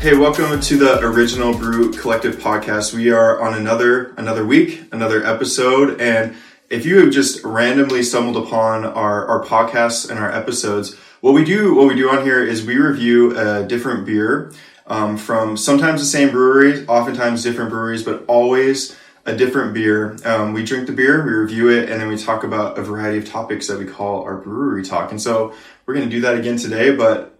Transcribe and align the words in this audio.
Hey, 0.00 0.16
welcome 0.16 0.58
to 0.58 0.78
the 0.78 0.98
Original 1.00 1.52
Brew 1.52 1.92
Collective 1.92 2.36
podcast. 2.36 2.94
We 2.94 3.10
are 3.10 3.38
on 3.42 3.52
another 3.52 4.14
another 4.16 4.46
week, 4.46 4.84
another 4.92 5.22
episode, 5.26 6.00
and 6.00 6.34
if 6.70 6.86
you 6.86 7.00
have 7.00 7.12
just 7.12 7.44
randomly 7.44 8.02
stumbled 8.02 8.42
upon 8.42 8.86
our, 8.86 9.26
our 9.26 9.44
podcasts 9.44 10.08
and 10.08 10.18
our 10.18 10.32
episodes, 10.32 10.96
what 11.20 11.32
we 11.32 11.44
do 11.44 11.74
what 11.74 11.86
we 11.86 11.94
do 11.94 12.08
on 12.08 12.24
here 12.24 12.42
is 12.42 12.64
we 12.64 12.78
review 12.78 13.38
a 13.38 13.62
different 13.62 14.06
beer 14.06 14.50
um, 14.86 15.18
from 15.18 15.58
sometimes 15.58 16.00
the 16.00 16.06
same 16.06 16.30
breweries, 16.30 16.88
oftentimes 16.88 17.42
different 17.42 17.68
breweries, 17.68 18.02
but 18.02 18.24
always 18.26 18.96
a 19.26 19.36
different 19.36 19.74
beer. 19.74 20.16
Um, 20.24 20.54
we 20.54 20.64
drink 20.64 20.86
the 20.86 20.94
beer, 20.94 21.22
we 21.22 21.32
review 21.34 21.68
it, 21.68 21.90
and 21.90 22.00
then 22.00 22.08
we 22.08 22.16
talk 22.16 22.42
about 22.42 22.78
a 22.78 22.82
variety 22.82 23.18
of 23.18 23.28
topics 23.28 23.66
that 23.66 23.78
we 23.78 23.84
call 23.84 24.22
our 24.22 24.38
brewery 24.38 24.82
talk. 24.82 25.10
And 25.10 25.20
so 25.20 25.52
we're 25.84 25.92
going 25.92 26.08
to 26.08 26.10
do 26.10 26.22
that 26.22 26.38
again 26.38 26.56
today, 26.56 26.90
but 26.96 27.38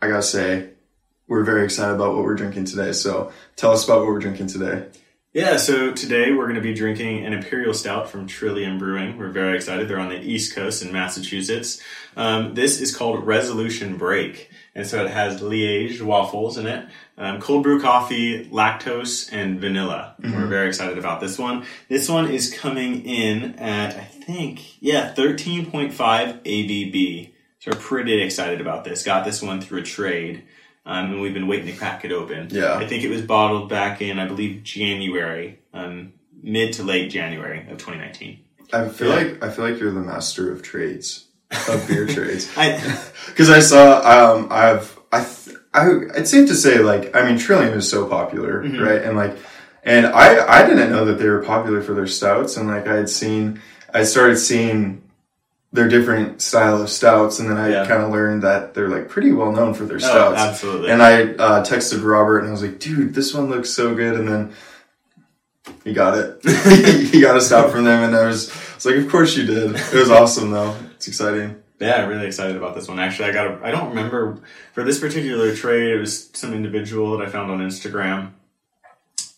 I 0.00 0.06
gotta 0.06 0.22
say, 0.22 0.73
we're 1.34 1.42
very 1.42 1.64
excited 1.64 1.96
about 1.96 2.14
what 2.14 2.22
we're 2.22 2.36
drinking 2.36 2.64
today. 2.64 2.92
So 2.92 3.32
tell 3.56 3.72
us 3.72 3.84
about 3.84 3.98
what 3.98 4.06
we're 4.06 4.20
drinking 4.20 4.46
today. 4.46 4.86
Yeah, 5.32 5.56
so 5.56 5.90
today 5.90 6.30
we're 6.30 6.44
going 6.44 6.54
to 6.54 6.60
be 6.60 6.74
drinking 6.74 7.26
an 7.26 7.32
Imperial 7.32 7.74
Stout 7.74 8.08
from 8.08 8.28
Trillium 8.28 8.78
Brewing. 8.78 9.18
We're 9.18 9.30
very 9.30 9.56
excited. 9.56 9.88
They're 9.88 9.98
on 9.98 10.10
the 10.10 10.20
East 10.20 10.54
Coast 10.54 10.84
in 10.84 10.92
Massachusetts. 10.92 11.82
Um, 12.16 12.54
this 12.54 12.80
is 12.80 12.94
called 12.94 13.26
Resolution 13.26 13.96
Break. 13.96 14.48
And 14.76 14.86
so 14.86 15.04
it 15.04 15.10
has 15.10 15.42
Liège 15.42 16.00
waffles 16.02 16.56
in 16.56 16.68
it, 16.68 16.86
um, 17.18 17.40
cold 17.40 17.64
brew 17.64 17.80
coffee, 17.80 18.48
lactose, 18.48 19.28
and 19.32 19.60
vanilla. 19.60 20.14
Mm-hmm. 20.22 20.36
We're 20.36 20.46
very 20.46 20.68
excited 20.68 20.98
about 20.98 21.20
this 21.20 21.36
one. 21.36 21.64
This 21.88 22.08
one 22.08 22.30
is 22.30 22.56
coming 22.56 23.04
in 23.04 23.56
at, 23.56 23.96
I 23.96 24.04
think, 24.04 24.80
yeah, 24.80 25.12
13.5 25.14 25.92
ABV. 25.96 27.32
So 27.58 27.72
we're 27.72 27.78
pretty 27.78 28.22
excited 28.22 28.60
about 28.60 28.84
this. 28.84 29.02
Got 29.02 29.24
this 29.24 29.42
one 29.42 29.60
through 29.60 29.80
a 29.80 29.82
trade. 29.82 30.44
Um, 30.86 31.12
and 31.12 31.20
we've 31.20 31.34
been 31.34 31.46
waiting 31.46 31.66
to 31.66 31.72
crack 31.72 32.04
it 32.04 32.12
open. 32.12 32.48
Yeah. 32.50 32.74
I 32.74 32.86
think 32.86 33.04
it 33.04 33.08
was 33.08 33.22
bottled 33.22 33.70
back 33.70 34.02
in, 34.02 34.18
I 34.18 34.26
believe, 34.26 34.62
January, 34.62 35.60
um, 35.72 36.12
mid 36.42 36.74
to 36.74 36.82
late 36.82 37.10
January 37.10 37.60
of 37.60 37.78
2019. 37.78 38.40
I 38.72 38.88
feel 38.88 39.08
yeah. 39.08 39.14
like 39.14 39.44
I 39.44 39.50
feel 39.50 39.68
like 39.68 39.80
you're 39.80 39.92
the 39.92 40.00
master 40.00 40.52
of 40.52 40.62
trades, 40.62 41.26
of 41.68 41.84
beer 41.88 42.06
trades. 42.06 42.50
I 42.56 42.78
because 43.26 43.50
I 43.50 43.60
saw 43.60 44.00
um, 44.00 44.48
I've 44.50 44.98
I, 45.12 45.26
I 45.72 45.90
it's 46.16 46.30
safe 46.30 46.48
to 46.48 46.54
say 46.54 46.78
like 46.78 47.14
I 47.14 47.28
mean 47.28 47.38
Trillium 47.38 47.74
is 47.74 47.88
so 47.88 48.06
popular, 48.06 48.62
mm-hmm. 48.62 48.82
right? 48.82 49.02
And 49.02 49.16
like 49.16 49.36
and 49.84 50.06
I 50.06 50.46
I 50.46 50.66
didn't 50.66 50.90
know 50.90 51.04
that 51.04 51.18
they 51.18 51.28
were 51.28 51.42
popular 51.42 51.82
for 51.82 51.94
their 51.94 52.06
stouts, 52.06 52.56
and 52.56 52.68
like 52.68 52.86
I 52.88 52.96
had 52.96 53.08
seen 53.08 53.60
I 53.92 54.04
started 54.04 54.38
seeing 54.38 55.03
their 55.74 55.88
different 55.88 56.40
style 56.40 56.80
of 56.80 56.88
stouts, 56.88 57.40
and 57.40 57.50
then 57.50 57.56
I 57.58 57.68
yeah. 57.68 57.86
kind 57.86 58.00
of 58.00 58.12
learned 58.12 58.44
that 58.44 58.74
they're 58.74 58.88
like 58.88 59.08
pretty 59.08 59.32
well 59.32 59.50
known 59.50 59.74
for 59.74 59.84
their 59.84 59.96
oh, 59.96 59.98
stouts. 59.98 60.40
Oh, 60.40 60.48
absolutely. 60.48 60.90
And 60.92 61.02
I 61.02 61.22
uh, 61.22 61.64
texted 61.64 62.04
Robert, 62.04 62.38
and 62.38 62.48
I 62.48 62.52
was 62.52 62.62
like, 62.62 62.78
"Dude, 62.78 63.12
this 63.12 63.34
one 63.34 63.50
looks 63.50 63.70
so 63.70 63.92
good." 63.92 64.14
And 64.14 64.28
then 64.28 64.52
he 65.82 65.92
got 65.92 66.16
it. 66.16 66.40
he 67.12 67.20
got 67.20 67.36
a 67.36 67.40
stout 67.40 67.72
from 67.72 67.84
them, 67.84 68.04
and 68.04 68.16
I 68.16 68.24
was, 68.24 68.50
I 68.50 68.74
was 68.76 68.86
like, 68.86 68.96
"Of 68.96 69.10
course 69.10 69.36
you 69.36 69.46
did." 69.46 69.74
It 69.74 69.94
was 69.94 70.10
awesome, 70.10 70.52
though. 70.52 70.76
It's 70.94 71.08
exciting. 71.08 71.60
Yeah, 71.80 72.04
I'm 72.04 72.08
really 72.08 72.28
excited 72.28 72.56
about 72.56 72.76
this 72.76 72.86
one. 72.86 73.00
Actually, 73.00 73.30
I 73.30 73.32
got. 73.32 73.46
A, 73.48 73.66
I 73.66 73.72
don't 73.72 73.88
remember 73.88 74.38
for 74.74 74.84
this 74.84 75.00
particular 75.00 75.56
trade. 75.56 75.90
It 75.90 75.98
was 75.98 76.30
some 76.34 76.54
individual 76.54 77.18
that 77.18 77.26
I 77.26 77.28
found 77.28 77.50
on 77.50 77.58
Instagram 77.58 78.30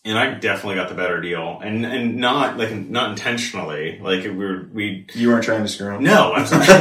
and 0.07 0.17
I 0.17 0.35
definitely 0.35 0.77
got 0.77 0.89
the 0.89 0.95
better 0.95 1.21
deal, 1.21 1.59
and 1.63 1.85
and 1.85 2.17
not 2.17 2.57
like 2.57 2.73
not 2.73 3.11
intentionally. 3.11 3.99
Like 4.01 4.23
we 4.23 4.31
were, 4.31 4.69
we 4.73 5.05
you 5.15 5.29
weren't 5.29 5.43
trying 5.43 5.63
to 5.63 5.69
screw 5.69 5.97
him. 5.97 6.05
No, 6.05 6.33
absolutely 6.37 6.75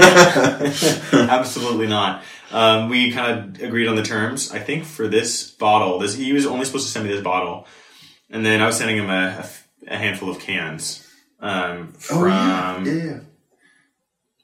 not. 1.12 1.30
Absolutely 1.30 1.88
not. 1.88 2.24
Um, 2.52 2.90
we 2.90 3.12
kind 3.12 3.56
of 3.56 3.64
agreed 3.64 3.88
on 3.88 3.96
the 3.96 4.04
terms. 4.04 4.52
I 4.52 4.60
think 4.60 4.86
for 4.86 5.08
this 5.08 5.50
bottle, 5.50 5.98
this 5.98 6.16
he 6.16 6.34
was 6.34 6.46
only 6.46 6.66
supposed 6.66 6.86
to 6.86 6.92
send 6.92 7.08
me 7.08 7.12
this 7.12 7.24
bottle, 7.24 7.66
and 8.30 8.46
then 8.46 8.62
I 8.62 8.68
was 8.68 8.78
sending 8.78 8.98
him 8.98 9.10
a, 9.10 9.44
a, 9.88 9.94
a 9.94 9.98
handful 9.98 10.30
of 10.30 10.40
cans. 10.40 11.12
Um, 11.40 11.94
from, 11.94 12.24
oh 12.24 12.84
yeah, 12.86 12.94
yeah. 12.94 13.20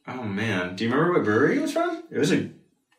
Oh 0.08 0.24
man, 0.24 0.76
do 0.76 0.84
you 0.84 0.90
remember 0.90 1.14
what 1.14 1.24
brewery 1.24 1.58
it 1.58 1.62
was 1.62 1.72
from? 1.72 2.04
It 2.10 2.18
was 2.18 2.34
a. 2.34 2.50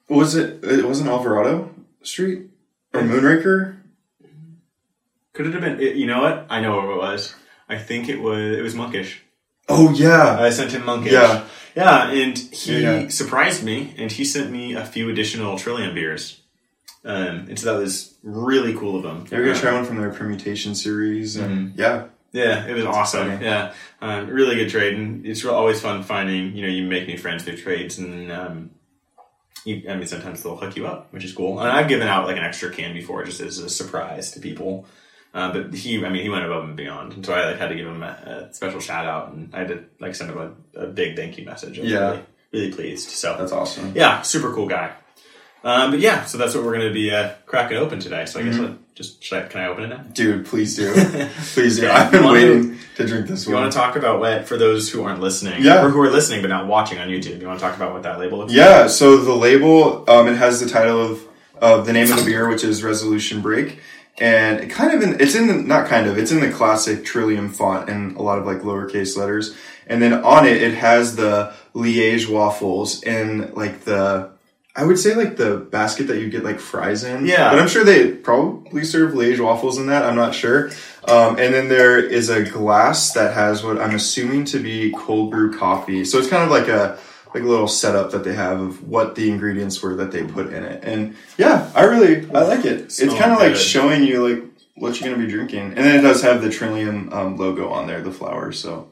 Was 0.08 0.36
it? 0.36 0.62
It 0.62 0.86
wasn't 0.86 1.08
Alvarado 1.08 1.74
Street 2.02 2.50
or 2.94 3.00
Moonraker. 3.00 3.81
Could 5.32 5.46
it 5.46 5.54
have 5.54 5.62
been? 5.62 5.80
You 5.80 6.06
know 6.06 6.22
what? 6.22 6.46
I 6.50 6.60
know 6.60 6.76
what 6.76 6.84
it 6.84 6.98
was. 6.98 7.34
I 7.68 7.78
think 7.78 8.08
it 8.08 8.20
was. 8.20 8.58
It 8.58 8.62
was 8.62 8.74
Monkish. 8.74 9.22
Oh 9.68 9.92
yeah. 9.92 10.38
I 10.40 10.50
sent 10.50 10.72
him 10.72 10.84
Monkish. 10.84 11.12
Yeah. 11.12 11.44
Yeah, 11.74 12.10
and 12.10 12.36
he 12.36 12.82
yeah. 12.82 13.08
surprised 13.08 13.64
me, 13.64 13.94
and 13.96 14.12
he 14.12 14.24
sent 14.24 14.50
me 14.50 14.74
a 14.74 14.84
few 14.84 15.08
additional 15.08 15.58
Trillium 15.58 15.94
beers. 15.94 16.42
Um, 17.04 17.46
and 17.48 17.58
so 17.58 17.72
that 17.72 17.80
was 17.80 18.14
really 18.22 18.74
cool 18.74 18.96
of 18.96 19.04
him. 19.04 19.26
Yeah, 19.30 19.38
we're 19.38 19.46
gonna 19.46 19.58
try 19.58 19.72
one 19.72 19.84
from 19.84 19.96
their 19.96 20.10
permutation 20.10 20.74
series, 20.74 21.36
and 21.36 21.70
mm-hmm. 21.70 21.80
yeah, 21.80 22.06
yeah, 22.32 22.66
it 22.66 22.74
was 22.74 22.84
That's 22.84 22.96
awesome. 22.96 23.28
Funny. 23.28 23.44
Yeah, 23.44 23.74
um, 24.00 24.28
really 24.28 24.56
good 24.56 24.68
trade, 24.68 24.94
and 24.94 25.26
it's 25.26 25.44
always 25.44 25.80
fun 25.80 26.02
finding. 26.02 26.54
You 26.54 26.62
know, 26.62 26.72
you 26.72 26.84
make 26.84 27.08
new 27.08 27.18
friends 27.18 27.44
through 27.44 27.56
trades, 27.56 27.98
and 27.98 28.30
um, 28.30 28.70
you, 29.64 29.82
I 29.88 29.96
mean, 29.96 30.06
sometimes 30.06 30.42
they'll 30.42 30.56
hook 30.56 30.76
you 30.76 30.86
up, 30.86 31.12
which 31.12 31.24
is 31.24 31.32
cool. 31.32 31.58
And 31.58 31.68
I've 31.68 31.88
given 31.88 32.06
out 32.06 32.26
like 32.26 32.36
an 32.36 32.44
extra 32.44 32.70
can 32.70 32.94
before, 32.94 33.24
just 33.24 33.40
as 33.40 33.58
a 33.58 33.68
surprise 33.68 34.30
to 34.32 34.40
people. 34.40 34.86
Uh, 35.34 35.52
but 35.52 35.74
he, 35.74 36.04
I 36.04 36.10
mean, 36.10 36.22
he 36.22 36.28
went 36.28 36.44
above 36.44 36.64
and 36.64 36.76
beyond, 36.76 37.14
and 37.14 37.24
so 37.24 37.32
I 37.32 37.46
like 37.46 37.58
had 37.58 37.68
to 37.68 37.74
give 37.74 37.86
him 37.86 38.02
a, 38.02 38.48
a 38.50 38.54
special 38.54 38.80
shout 38.80 39.06
out, 39.06 39.32
and 39.32 39.54
I 39.54 39.60
had 39.60 39.68
to 39.68 39.84
like 39.98 40.14
send 40.14 40.30
him 40.30 40.38
a, 40.74 40.80
a 40.80 40.86
big 40.88 41.16
thank 41.16 41.38
you 41.38 41.46
message. 41.46 41.78
I 41.78 41.82
was 41.82 41.90
yeah, 41.90 41.98
really, 41.98 42.22
really 42.52 42.72
pleased. 42.72 43.08
So 43.08 43.36
that's 43.38 43.52
awesome. 43.52 43.92
Yeah, 43.94 44.20
super 44.22 44.52
cool 44.52 44.68
guy. 44.68 44.92
Um, 45.64 45.92
but 45.92 46.00
yeah, 46.00 46.24
so 46.24 46.38
that's 46.38 46.54
what 46.54 46.64
we're 46.64 46.74
going 46.74 46.88
to 46.88 46.92
be 46.92 47.10
uh, 47.10 47.30
cracking 47.46 47.76
open 47.76 48.00
today. 48.00 48.26
So 48.26 48.40
I 48.40 48.42
guess 48.42 48.56
mm-hmm. 48.56 48.74
just 48.94 49.22
should 49.22 49.44
I, 49.44 49.46
can 49.46 49.60
I 49.60 49.66
open 49.68 49.84
it 49.84 49.88
now? 49.88 50.02
Dude, 50.12 50.44
please 50.44 50.76
do, 50.76 50.92
please 51.54 51.78
do. 51.78 51.88
I've 51.88 52.10
been 52.10 52.24
waiting 52.24 52.78
to, 52.96 53.06
drink 53.06 53.28
this. 53.28 53.46
You 53.46 53.54
one. 53.54 53.62
want 53.62 53.72
to 53.72 53.78
talk 53.78 53.96
about 53.96 54.20
what 54.20 54.46
for 54.46 54.58
those 54.58 54.90
who 54.90 55.04
aren't 55.04 55.20
listening, 55.20 55.62
yeah, 55.62 55.82
or 55.82 55.88
who 55.88 56.00
are 56.02 56.10
listening 56.10 56.42
but 56.42 56.48
not 56.48 56.66
watching 56.66 56.98
on 56.98 57.08
YouTube? 57.08 57.40
You 57.40 57.46
want 57.46 57.58
to 57.58 57.64
talk 57.64 57.76
about 57.76 57.92
what 57.92 58.02
that 58.02 58.18
label 58.18 58.38
looks 58.38 58.52
yeah? 58.52 58.86
So 58.88 59.16
the 59.18 59.34
label 59.34 60.10
um, 60.10 60.28
it 60.28 60.36
has 60.36 60.60
the 60.60 60.68
title 60.68 61.00
of 61.00 61.28
of 61.58 61.86
the 61.86 61.92
name 61.92 62.10
of 62.10 62.18
the 62.18 62.24
beer, 62.24 62.48
which 62.48 62.64
is 62.64 62.82
Resolution 62.82 63.40
Break 63.40 63.78
and 64.18 64.60
it 64.60 64.70
kind 64.70 64.92
of 64.92 65.02
in, 65.02 65.20
it's 65.20 65.34
in 65.34 65.46
the 65.46 65.54
not 65.54 65.88
kind 65.88 66.06
of 66.06 66.18
it's 66.18 66.30
in 66.30 66.40
the 66.40 66.50
classic 66.50 67.04
Trillium 67.04 67.48
font 67.48 67.88
and 67.88 68.16
a 68.16 68.22
lot 68.22 68.38
of 68.38 68.46
like 68.46 68.58
lowercase 68.58 69.16
letters. 69.16 69.56
And 69.86 70.02
then 70.02 70.12
on 70.12 70.46
it 70.46 70.60
it 70.62 70.74
has 70.74 71.16
the 71.16 71.54
liège 71.74 72.28
waffles 72.28 73.02
and 73.02 73.54
like 73.54 73.80
the 73.80 74.30
i 74.76 74.84
would 74.84 74.98
say 74.98 75.14
like 75.14 75.36
the 75.36 75.56
basket 75.56 76.06
that 76.08 76.20
you 76.20 76.28
get 76.28 76.44
like 76.44 76.60
fries 76.60 77.04
in. 77.04 77.26
Yeah. 77.26 77.50
But 77.50 77.58
i'm 77.58 77.68
sure 77.68 77.84
they 77.84 78.12
probably 78.12 78.84
serve 78.84 79.14
liège 79.14 79.42
waffles 79.42 79.78
in 79.78 79.86
that. 79.86 80.04
I'm 80.04 80.16
not 80.16 80.34
sure. 80.34 80.70
Um, 81.08 81.36
and 81.38 81.52
then 81.52 81.68
there 81.68 81.98
is 81.98 82.28
a 82.28 82.44
glass 82.44 83.12
that 83.14 83.34
has 83.34 83.64
what 83.64 83.80
i'm 83.80 83.94
assuming 83.94 84.44
to 84.46 84.58
be 84.58 84.92
cold 84.92 85.30
brew 85.30 85.56
coffee. 85.56 86.04
So 86.04 86.18
it's 86.18 86.28
kind 86.28 86.44
of 86.44 86.50
like 86.50 86.68
a 86.68 86.98
like 87.34 87.42
a 87.42 87.46
little 87.46 87.68
setup 87.68 88.10
that 88.10 88.24
they 88.24 88.34
have 88.34 88.60
of 88.60 88.88
what 88.88 89.14
the 89.14 89.30
ingredients 89.30 89.82
were 89.82 89.94
that 89.96 90.12
they 90.12 90.22
put 90.22 90.52
in 90.52 90.64
it. 90.64 90.84
And 90.84 91.16
yeah, 91.38 91.70
I 91.74 91.84
really 91.84 92.30
I 92.30 92.42
like 92.42 92.64
it. 92.64 92.80
It's 92.80 92.98
kind 92.98 93.32
of 93.32 93.38
like 93.38 93.56
showing 93.56 94.04
you 94.04 94.28
like 94.28 94.44
what 94.74 95.00
you're 95.00 95.10
gonna 95.10 95.24
be 95.24 95.30
drinking, 95.30 95.74
and 95.74 95.78
then 95.78 95.98
it 95.98 96.02
does 96.02 96.22
have 96.22 96.42
the 96.42 96.50
Trillium 96.50 97.12
um, 97.12 97.36
logo 97.36 97.70
on 97.70 97.86
there, 97.86 98.00
the 98.00 98.12
flowers. 98.12 98.58
So 98.58 98.88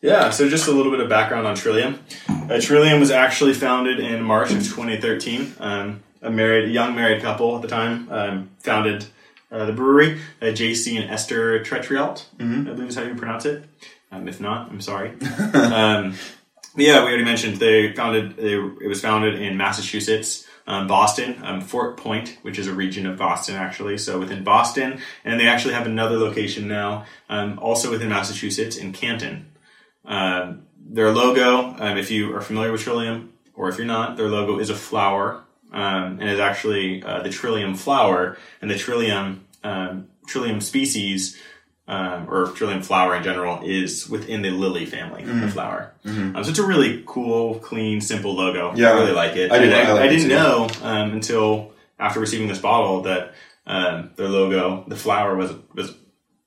yeah, 0.00 0.30
so 0.30 0.48
just 0.48 0.68
a 0.68 0.72
little 0.72 0.92
bit 0.92 1.00
of 1.00 1.08
background 1.08 1.46
on 1.46 1.56
Trillium. 1.56 1.98
Uh, 2.28 2.60
Trillium 2.60 3.00
was 3.00 3.10
actually 3.10 3.54
founded 3.54 3.98
in 3.98 4.22
March 4.22 4.52
of 4.52 4.58
2013. 4.58 5.54
Um, 5.58 6.02
a 6.22 6.30
married, 6.30 6.68
a 6.68 6.72
young 6.72 6.94
married 6.94 7.22
couple 7.22 7.54
at 7.56 7.62
the 7.62 7.68
time 7.68 8.08
um, 8.10 8.50
founded 8.58 9.06
uh, 9.50 9.64
the 9.66 9.72
brewery. 9.72 10.20
Uh, 10.40 10.46
JC 10.46 11.00
and 11.00 11.10
Esther 11.10 11.60
Tetreault, 11.64 12.26
mm-hmm. 12.36 12.68
I 12.68 12.72
believe 12.72 12.88
is 12.88 12.94
how 12.94 13.02
you 13.02 13.14
pronounce 13.14 13.44
it. 13.44 13.64
Um, 14.10 14.28
if 14.28 14.40
not, 14.40 14.70
I'm 14.70 14.80
sorry. 14.80 15.10
um, 15.54 16.14
yeah, 16.78 17.02
we 17.02 17.08
already 17.08 17.24
mentioned 17.24 17.56
they 17.56 17.92
founded. 17.92 18.36
They, 18.36 18.54
it 18.54 18.88
was 18.88 19.00
founded 19.00 19.40
in 19.40 19.56
Massachusetts, 19.56 20.46
um, 20.66 20.86
Boston, 20.86 21.40
um, 21.42 21.60
Fort 21.60 21.96
Point, 21.96 22.38
which 22.42 22.58
is 22.58 22.66
a 22.66 22.72
region 22.72 23.06
of 23.06 23.16
Boston 23.16 23.56
actually. 23.56 23.98
So 23.98 24.18
within 24.18 24.44
Boston, 24.44 25.00
and 25.24 25.38
they 25.38 25.48
actually 25.48 25.74
have 25.74 25.86
another 25.86 26.16
location 26.16 26.68
now, 26.68 27.06
um, 27.28 27.58
also 27.58 27.90
within 27.90 28.08
Massachusetts 28.08 28.76
in 28.76 28.92
Canton. 28.92 29.50
Um, 30.04 30.62
their 30.78 31.10
logo, 31.10 31.76
um, 31.78 31.98
if 31.98 32.10
you 32.10 32.34
are 32.34 32.40
familiar 32.40 32.72
with 32.72 32.82
Trillium, 32.82 33.32
or 33.54 33.68
if 33.68 33.76
you're 33.76 33.86
not, 33.86 34.16
their 34.16 34.28
logo 34.28 34.58
is 34.58 34.70
a 34.70 34.76
flower, 34.76 35.44
um, 35.72 36.18
and 36.20 36.30
is 36.30 36.38
actually 36.38 37.02
uh, 37.02 37.22
the 37.22 37.30
Trillium 37.30 37.74
flower, 37.74 38.38
and 38.62 38.70
the 38.70 38.78
Trillium 38.78 39.44
Trillium 40.28 40.60
species 40.60 41.36
um, 41.88 42.28
or 42.28 42.48
Trillium 42.52 42.82
flower 42.82 43.16
in 43.16 43.22
general 43.22 43.62
is 43.64 44.08
within 44.08 44.42
the 44.42 44.50
lily 44.50 44.84
family 44.84 45.22
mm-hmm. 45.22 45.44
of 45.44 45.52
flower. 45.54 45.94
Mm-hmm. 46.04 46.36
Um, 46.36 46.44
so 46.44 46.50
it's 46.50 46.58
a 46.58 46.66
really 46.66 47.02
cool, 47.06 47.58
clean, 47.60 48.00
simple 48.00 48.34
logo. 48.34 48.74
Yeah, 48.76 48.90
I 48.90 49.00
really 49.00 49.12
like 49.12 49.36
it. 49.36 49.50
I, 49.50 49.58
did, 49.58 49.72
I, 49.72 49.90
I, 49.90 50.02
I 50.02 50.08
didn't 50.08 50.28
know 50.28 50.68
um, 50.82 51.12
until 51.12 51.72
after 51.98 52.20
receiving 52.20 52.46
this 52.46 52.58
bottle 52.58 53.02
that 53.02 53.34
um, 53.66 54.10
their 54.16 54.28
logo, 54.28 54.84
the 54.86 54.96
flower 54.96 55.34
was 55.34 55.52
was 55.74 55.94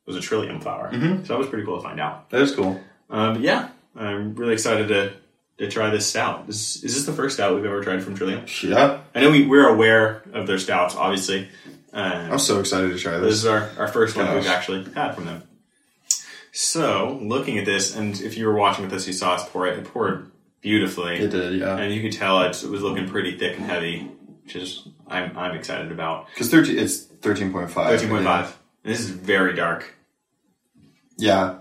was 0.05 0.15
a 0.15 0.21
Trillium 0.21 0.61
flower. 0.61 0.91
Mm-hmm. 0.91 1.23
So 1.25 1.33
that 1.33 1.39
was 1.39 1.47
pretty 1.47 1.65
cool 1.65 1.77
to 1.77 1.83
find 1.83 1.99
out. 1.99 2.29
That 2.29 2.41
is 2.41 2.55
cool. 2.55 2.79
Um, 3.09 3.41
yeah, 3.41 3.69
I'm 3.95 4.35
really 4.35 4.53
excited 4.53 4.87
to 4.89 5.13
to 5.57 5.69
try 5.69 5.89
this 5.89 6.07
stout. 6.07 6.47
This, 6.47 6.83
is 6.83 6.95
this 6.95 7.05
the 7.05 7.13
first 7.13 7.35
stout 7.35 7.55
we've 7.55 7.65
ever 7.65 7.83
tried 7.83 8.03
from 8.03 8.15
Trillium? 8.15 8.45
Yeah, 8.63 9.01
I 9.13 9.21
know 9.21 9.31
we, 9.31 9.45
we're 9.45 9.67
aware 9.67 10.23
of 10.33 10.47
their 10.47 10.57
stouts, 10.57 10.95
obviously. 10.95 11.49
Um, 11.93 12.31
I'm 12.31 12.39
so 12.39 12.59
excited 12.59 12.91
to 12.91 12.97
try 12.97 13.17
this 13.17 13.21
this. 13.21 13.35
is 13.39 13.45
our, 13.45 13.69
our 13.77 13.87
first 13.87 14.15
one 14.15 14.33
we've 14.33 14.47
actually 14.47 14.89
had 14.93 15.13
from 15.13 15.25
them. 15.25 15.43
So, 16.53 17.17
looking 17.21 17.57
at 17.57 17.65
this, 17.65 17.95
and 17.95 18.19
if 18.19 18.37
you 18.37 18.45
were 18.45 18.55
watching 18.55 18.83
with 18.85 18.93
us, 18.93 19.07
you 19.07 19.13
saw 19.13 19.35
us 19.35 19.47
pour 19.49 19.67
it. 19.67 19.77
It 19.79 19.85
poured 19.85 20.31
beautifully. 20.61 21.17
It 21.17 21.31
did, 21.31 21.59
yeah. 21.59 21.77
and 21.77 21.93
you 21.93 22.01
could 22.01 22.11
tell 22.17 22.41
it, 22.41 22.61
it 22.63 22.69
was 22.69 22.81
looking 22.81 23.07
pretty 23.09 23.37
thick 23.37 23.57
and 23.57 23.65
heavy, 23.65 24.09
which 24.43 24.55
is 24.55 24.87
I'm 25.07 25.37
I'm 25.37 25.55
excited 25.55 25.91
about. 25.91 26.27
Because 26.33 26.49
thirteen, 26.51 26.77
it's 26.77 26.99
thirteen 27.03 27.51
point 27.53 27.71
five. 27.71 27.89
Thirteen 27.91 28.09
point 28.09 28.25
five. 28.25 28.57
This 28.83 28.99
is 28.99 29.09
very 29.09 29.53
dark, 29.53 29.93
Yeah, 31.17 31.59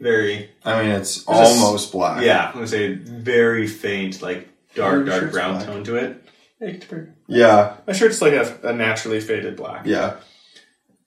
very 0.00 0.50
I 0.64 0.82
mean 0.82 0.90
it's 0.92 1.24
There's 1.24 1.38
a 1.38 1.42
almost 1.64 1.92
black. 1.92 2.22
yeah. 2.22 2.48
I'm 2.48 2.52
gonna 2.54 2.66
say 2.68 2.94
very 2.94 3.66
faint, 3.66 4.22
like 4.22 4.48
dark 4.74 5.06
dark 5.06 5.20
shirt's 5.22 5.32
brown 5.32 5.54
black. 5.54 5.66
tone 5.66 5.84
to 5.84 5.96
it. 5.96 6.24
Yeah, 7.28 7.76
My 7.86 7.92
shirt's 7.92 8.20
like 8.20 8.32
a, 8.32 8.58
a 8.64 8.72
naturally 8.72 9.20
faded 9.20 9.56
black. 9.56 9.86
yeah. 9.86 10.16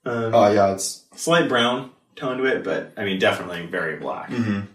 Um, 0.06 0.34
Oh 0.34 0.52
yeah, 0.52 0.74
it's 0.74 1.04
slight 1.16 1.48
brown 1.50 1.92
tone 2.16 2.38
to 2.38 2.46
it, 2.46 2.64
but 2.64 2.94
I 2.98 3.04
mean 3.06 3.20
definitely 3.20 3.66
very 3.68 3.98
black. 3.98 4.30
mhm. 4.30 4.68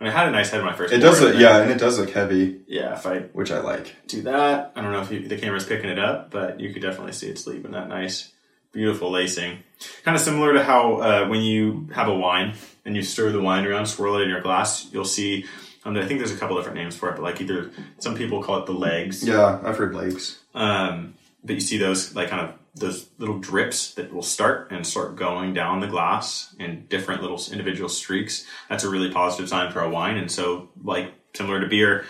And 0.00 0.08
I 0.08 0.12
had 0.12 0.28
a 0.28 0.30
nice 0.30 0.50
head 0.50 0.62
when 0.62 0.72
I 0.72 0.76
first. 0.76 0.92
it 0.92 0.98
does 1.00 1.20
look 1.20 1.36
yeah, 1.36 1.58
and 1.60 1.70
it 1.72 1.78
does 1.78 1.98
look 1.98 2.10
heavy, 2.10 2.60
yeah. 2.68 2.94
If 2.94 3.04
I 3.06 3.18
which 3.32 3.50
I 3.50 3.60
like. 3.60 3.94
do 4.06 4.22
that. 4.22 4.72
I 4.76 4.80
don't 4.80 4.92
know 4.92 5.00
if 5.02 5.10
you, 5.10 5.26
the 5.26 5.36
camera's 5.36 5.64
picking 5.66 5.90
it 5.90 5.98
up, 5.98 6.30
but 6.30 6.60
you 6.60 6.72
could 6.72 6.82
definitely 6.82 7.12
see 7.12 7.26
it's 7.28 7.46
leaving 7.48 7.72
that 7.72 7.88
nice, 7.88 8.30
beautiful 8.72 9.10
lacing. 9.10 9.58
Kind 10.04 10.16
of 10.16 10.20
similar 10.20 10.52
to 10.54 10.62
how 10.62 10.96
uh, 10.96 11.26
when 11.28 11.40
you 11.42 11.88
have 11.94 12.06
a 12.08 12.14
wine 12.14 12.54
and 12.84 12.94
you 12.94 13.02
stir 13.02 13.32
the 13.32 13.40
wine 13.40 13.66
around, 13.66 13.86
swirl 13.86 14.18
it 14.18 14.22
in 14.22 14.28
your 14.30 14.40
glass, 14.40 14.88
you'll 14.92 15.04
see. 15.04 15.44
Um, 15.84 15.96
I 15.96 16.04
think 16.06 16.18
there's 16.20 16.32
a 16.32 16.36
couple 16.36 16.56
different 16.56 16.76
names 16.76 16.96
for 16.96 17.08
it, 17.08 17.12
but 17.16 17.22
like 17.22 17.40
either 17.40 17.70
some 17.98 18.14
people 18.16 18.42
call 18.42 18.58
it 18.58 18.66
the 18.66 18.72
legs, 18.72 19.26
Yeah, 19.26 19.60
I've 19.64 19.76
heard 19.76 19.94
legs. 19.94 20.38
um, 20.54 21.14
but 21.44 21.54
you 21.54 21.60
see 21.60 21.78
those 21.78 22.14
like 22.14 22.28
kind 22.30 22.48
of 22.48 22.54
those 22.74 23.08
little 23.18 23.38
drips 23.38 23.94
that 23.94 24.12
will 24.12 24.22
start 24.22 24.70
and 24.70 24.86
start 24.86 25.16
going 25.16 25.52
down 25.54 25.80
the 25.80 25.86
glass 25.88 26.54
in 26.60 26.86
different 26.88 27.22
little 27.22 27.40
individual 27.50 27.88
streaks. 27.88 28.46
That's 28.68 28.84
a 28.84 28.90
really 28.90 29.10
positive 29.10 29.48
sign 29.48 29.72
for 29.72 29.80
a 29.80 29.88
wine. 29.90 30.16
And 30.16 30.30
so, 30.30 30.68
like 30.84 31.12
similar 31.34 31.60
to 31.60 31.66
beer, 31.66 32.04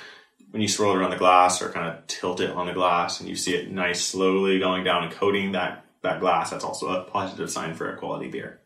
when 0.50 0.60
you 0.62 0.68
swirl 0.68 0.92
it 0.92 0.96
around 0.98 1.10
the 1.10 1.16
glass 1.16 1.62
or 1.62 1.70
kind 1.70 1.86
of 1.88 2.06
tilt 2.06 2.40
it 2.40 2.50
on 2.50 2.66
the 2.66 2.72
glass 2.72 3.20
and 3.20 3.28
you 3.28 3.36
see 3.36 3.54
it 3.54 3.70
nice 3.70 4.02
slowly 4.04 4.58
going 4.58 4.82
down 4.84 5.04
and 5.04 5.12
coating 5.12 5.52
that 5.52 5.84
that 6.02 6.20
glass, 6.20 6.50
that's 6.50 6.64
also 6.64 6.88
a 6.88 7.04
positive 7.04 7.50
sign 7.50 7.74
for 7.74 7.92
a 7.92 7.96
quality 7.96 8.28
beer. 8.28 8.60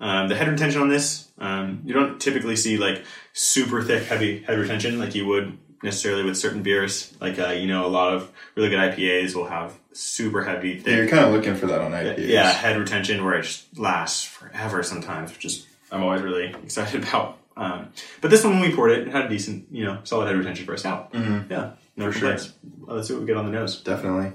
Um, 0.00 0.28
the 0.28 0.34
head 0.34 0.48
retention 0.48 0.80
on 0.80 0.88
this, 0.88 1.28
um, 1.38 1.82
you 1.84 1.92
don't 1.92 2.18
typically 2.20 2.56
see 2.56 2.78
like 2.78 3.04
super 3.40 3.82
thick, 3.82 4.02
heavy 4.04 4.42
head 4.42 4.58
retention 4.58 4.98
like 4.98 5.14
you 5.14 5.26
would 5.26 5.56
necessarily 5.82 6.22
with 6.24 6.36
certain 6.36 6.62
beers. 6.62 7.12
Like 7.20 7.38
uh, 7.38 7.48
you 7.48 7.66
know, 7.66 7.86
a 7.86 7.88
lot 7.88 8.12
of 8.12 8.30
really 8.54 8.68
good 8.68 8.78
IPAs 8.78 9.34
will 9.34 9.46
have 9.48 9.78
super 9.92 10.42
heavy, 10.44 10.72
Yeah, 10.72 10.82
thick, 10.82 10.96
you're 10.96 11.08
kind 11.08 11.24
of 11.24 11.32
looking 11.32 11.54
for 11.56 11.66
that 11.66 11.80
on 11.80 11.92
IPAs. 11.92 12.28
yeah, 12.28 12.50
head 12.52 12.76
retention 12.78 13.24
where 13.24 13.34
it 13.38 13.42
just 13.42 13.78
lasts 13.78 14.22
forever 14.24 14.82
sometimes, 14.82 15.32
which 15.32 15.44
is 15.46 15.66
I'm 15.90 16.02
always 16.02 16.20
really 16.22 16.46
excited 16.64 17.02
about. 17.02 17.38
Um, 17.56 17.88
but 18.20 18.30
this 18.30 18.44
one, 18.44 18.60
when 18.60 18.70
we 18.70 18.74
poured 18.76 18.92
it, 18.92 19.08
it 19.08 19.12
had 19.12 19.24
a 19.24 19.28
decent, 19.28 19.66
you 19.70 19.84
know, 19.84 20.00
solid 20.04 20.26
head 20.26 20.36
retention 20.36 20.64
for 20.66 20.74
a 20.74 20.78
stout. 20.78 21.12
Mhm. 21.12 21.50
Yeah, 21.50 21.72
no 21.96 22.06
For 22.06 22.18
sure. 22.18 22.28
complaints. 22.30 22.52
Let's 22.86 23.08
see 23.08 23.14
what 23.14 23.20
we 23.22 23.26
get 23.26 23.36
on 23.36 23.46
the 23.46 23.52
nose. 23.52 23.82
definitely. 23.82 24.32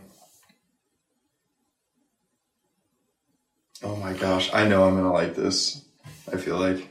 Oh 3.84 3.96
my 3.98 4.14
gosh, 4.14 4.50
I 4.54 4.68
know 4.68 4.88
I'm 4.88 4.96
gonna 4.96 5.14
like 5.14 5.36
this. 5.36 5.84
I 6.32 6.38
feel 6.38 6.58
like. 6.58 6.90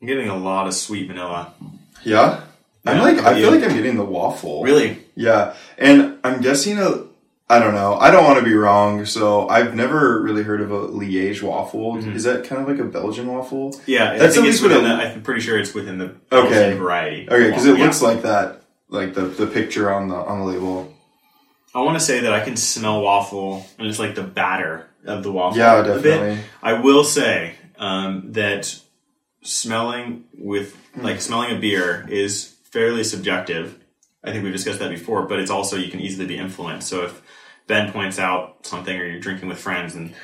I'm 0.00 0.06
getting 0.08 0.28
a 0.28 0.36
lot 0.36 0.66
of 0.66 0.74
sweet 0.74 1.08
vanilla. 1.08 1.52
Yeah, 2.04 2.40
I'm 2.86 2.96
Yeah, 2.96 3.02
like 3.02 3.18
I 3.18 3.34
feel 3.34 3.52
you? 3.54 3.60
like 3.60 3.68
I'm 3.70 3.76
getting 3.76 3.96
the 3.96 4.04
waffle. 4.04 4.62
Really? 4.62 4.98
Yeah, 5.14 5.54
and 5.78 6.18
I'm 6.24 6.40
guessing 6.40 6.78
a. 6.78 7.04
I 7.50 7.58
don't 7.58 7.74
know. 7.74 7.94
I 7.96 8.12
don't 8.12 8.22
want 8.24 8.38
to 8.38 8.44
be 8.44 8.54
wrong. 8.54 9.04
So 9.04 9.48
I've 9.48 9.74
never 9.74 10.22
really 10.22 10.44
heard 10.44 10.60
of 10.60 10.70
a 10.70 10.86
Liège 10.88 11.42
waffle. 11.42 11.96
Mhm. 11.96 12.14
Is 12.14 12.22
that 12.22 12.44
kind 12.44 12.62
of 12.62 12.68
like 12.68 12.78
a 12.78 12.84
Belgian 12.84 13.26
waffle? 13.26 13.74
Yeah, 13.86 14.16
That's 14.16 14.22
I 14.22 14.26
think 14.36 14.46
at 14.46 14.48
it's 14.50 14.62
least 14.62 14.62
within 14.62 14.84
it- 14.84 14.96
the, 14.96 15.02
I'm 15.14 15.22
pretty 15.22 15.40
sure 15.40 15.58
it's 15.58 15.74
within 15.74 15.98
the 15.98 16.12
Okay. 16.30 16.74
Variety. 16.74 17.28
Okay, 17.28 17.48
because 17.50 17.66
it 17.66 17.76
Yeah. 17.76 17.84
looks 17.86 18.00
like 18.00 18.22
that, 18.22 18.62
like 18.88 19.14
the 19.14 19.22
the 19.22 19.46
picture 19.48 19.92
on 19.92 20.08
the 20.08 20.14
on 20.14 20.38
the 20.40 20.46
label. 20.46 20.94
I 21.74 21.80
want 21.80 21.98
to 21.98 22.04
say 22.04 22.20
that 22.20 22.32
I 22.32 22.40
can 22.40 22.56
smell 22.56 23.02
waffle 23.02 23.66
and 23.78 23.86
it's 23.88 23.98
like 23.98 24.14
the 24.14 24.22
batter 24.22 24.86
of 25.04 25.22
the 25.24 25.30
waffle. 25.32 25.58
Yeah, 25.58 25.80
a 25.80 25.84
definitely. 25.84 26.38
I 26.62 26.74
will 26.74 27.04
say 27.04 27.54
um, 27.78 28.32
that 28.32 28.76
smelling 29.42 30.24
with 30.36 30.76
like 30.96 31.20
smelling 31.20 31.56
a 31.56 31.60
beer 31.60 32.06
is 32.08 32.56
fairly 32.70 33.04
subjective. 33.04 33.78
I 34.22 34.32
think 34.32 34.44
we've 34.44 34.52
discussed 34.52 34.80
that 34.80 34.90
before, 34.90 35.22
but 35.26 35.38
it's 35.40 35.50
also 35.50 35.76
you 35.76 35.90
can 35.90 36.00
easily 36.00 36.26
be 36.26 36.36
influenced. 36.36 36.88
So 36.88 37.04
if 37.04 37.22
Ben 37.66 37.92
points 37.92 38.18
out 38.18 38.66
something, 38.66 38.96
or 38.98 39.04
you're 39.04 39.20
drinking 39.20 39.48
with 39.48 39.58
friends, 39.58 39.94
and 39.94 40.14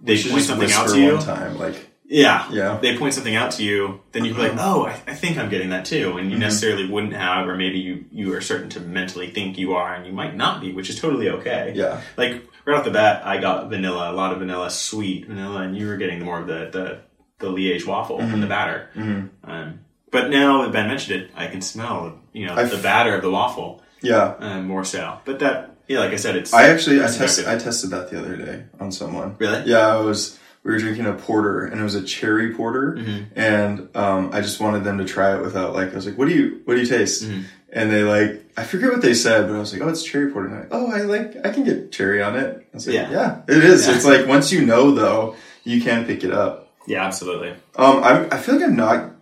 they 0.00 0.16
Should 0.16 0.32
point 0.32 0.44
something 0.44 0.72
out 0.72 0.88
to 0.88 1.00
you, 1.00 1.18
time, 1.18 1.58
like 1.58 1.90
yeah, 2.06 2.50
yeah, 2.50 2.78
they 2.82 2.98
point 2.98 3.14
something 3.14 3.34
out 3.34 3.52
to 3.52 3.62
you, 3.62 4.00
then 4.12 4.24
you 4.24 4.34
can 4.34 4.42
be 4.42 4.48
like, 4.48 4.58
oh, 4.60 4.84
I, 4.86 4.90
I 5.06 5.14
think 5.14 5.38
I'm 5.38 5.48
getting 5.48 5.70
that 5.70 5.84
too, 5.84 6.18
and 6.18 6.30
you 6.30 6.36
Mhm. 6.36 6.40
necessarily 6.40 6.86
wouldn't 6.88 7.14
have, 7.14 7.48
or 7.48 7.56
maybe 7.56 7.78
you 7.78 8.04
you 8.10 8.34
are 8.34 8.40
certain 8.40 8.68
to 8.70 8.80
mentally 8.80 9.30
think 9.30 9.56
you 9.56 9.74
are, 9.74 9.94
and 9.94 10.04
you 10.06 10.12
might 10.12 10.34
not 10.36 10.60
be, 10.60 10.72
which 10.72 10.90
is 10.90 10.98
totally 11.00 11.28
okay. 11.30 11.72
Yeah, 11.74 12.00
like 12.16 12.42
right 12.64 12.76
off 12.76 12.84
the 12.84 12.90
bat, 12.90 13.24
I 13.24 13.38
got 13.38 13.70
vanilla, 13.70 14.10
a 14.10 14.14
lot 14.14 14.32
of 14.32 14.38
vanilla, 14.40 14.70
sweet 14.70 15.26
vanilla, 15.26 15.62
and 15.62 15.76
you 15.76 15.86
were 15.86 15.96
getting 15.96 16.22
more 16.24 16.40
of 16.40 16.46
the 16.46 16.68
the, 16.72 16.98
the 17.38 17.46
Liège 17.48 17.86
waffle 17.86 18.20
and 18.20 18.42
the 18.42 18.46
batter. 18.46 18.88
Mhm. 18.94 19.28
Um, 19.44 19.80
but 20.10 20.30
now 20.30 20.62
that 20.62 20.72
Ben 20.72 20.86
mentioned 20.88 21.20
it, 21.22 21.30
I 21.36 21.46
can 21.48 21.60
smell 21.60 22.18
you 22.32 22.46
know 22.46 22.54
I 22.54 22.64
the 22.64 22.76
batter 22.78 23.14
of 23.14 23.22
the 23.22 23.30
waffle 23.30 23.82
yeah. 24.00 24.34
um, 24.38 24.66
more 24.66 24.84
so. 24.84 25.18
But 25.24 25.40
that 25.40 25.76
yeah, 25.88 25.98
like 26.00 26.12
I 26.12 26.16
said, 26.16 26.36
it's 26.36 26.52
I 26.54 26.68
actually 26.68 27.00
I 27.02 27.06
tested. 27.08 27.46
I 27.46 27.58
tested 27.58 27.90
that 27.90 28.10
the 28.10 28.18
other 28.18 28.36
day 28.36 28.64
on 28.80 28.90
someone. 28.92 29.36
really 29.38 29.64
Yeah, 29.70 29.86
I 29.88 30.00
was 30.00 30.38
we 30.62 30.72
were 30.72 30.78
drinking 30.78 31.04
a 31.06 31.12
porter 31.12 31.66
and 31.66 31.78
it 31.78 31.84
was 31.84 31.94
a 31.94 32.02
cherry 32.02 32.54
porter 32.54 32.94
Mhm. 32.98 33.26
and 33.36 33.88
um, 33.96 34.30
I 34.32 34.40
just 34.40 34.60
wanted 34.60 34.82
them 34.84 34.96
to 34.98 35.04
try 35.04 35.36
it 35.36 35.42
without 35.42 35.74
like 35.74 35.92
I 35.92 35.94
was 35.96 36.06
like, 36.06 36.16
what 36.16 36.28
do 36.28 36.34
you 36.34 36.60
what 36.64 36.74
do 36.74 36.80
you 36.80 36.86
taste? 36.86 37.24
Mhm. 37.24 37.44
And 37.72 37.90
they 37.90 38.04
like 38.04 38.44
I 38.56 38.62
forget 38.62 38.90
what 38.92 39.02
they 39.02 39.14
said, 39.14 39.48
but 39.48 39.56
I 39.56 39.58
was 39.58 39.72
like, 39.72 39.82
oh, 39.82 39.88
it's 39.88 40.04
cherry 40.04 40.30
porter. 40.32 40.46
And 40.48 40.54
I'm 40.56 40.60
like, 40.62 40.68
oh, 40.72 40.86
I 40.92 41.00
like 41.02 41.44
I 41.44 41.50
can 41.50 41.64
get 41.64 41.90
cherry 41.92 42.22
on 42.22 42.36
it. 42.36 42.66
I 42.72 42.76
was 42.76 42.86
like, 42.86 42.94
Yeah. 42.94 43.10
yeah, 43.10 43.36
it 43.48 43.64
is. 43.64 43.86
Yeah. 43.86 43.96
It's 43.96 44.04
like 44.04 44.26
once 44.28 44.52
you 44.52 44.64
know 44.64 44.92
though, 44.92 45.34
you 45.64 45.82
can 45.82 46.06
pick 46.06 46.22
it 46.24 46.30
up. 46.32 46.63
Yeah, 46.86 47.04
absolutely. 47.04 47.50
Um, 47.76 48.02
I 48.04 48.28
I 48.30 48.38
feel 48.38 48.56
like 48.56 48.64
I'm 48.64 48.76
not 48.76 49.12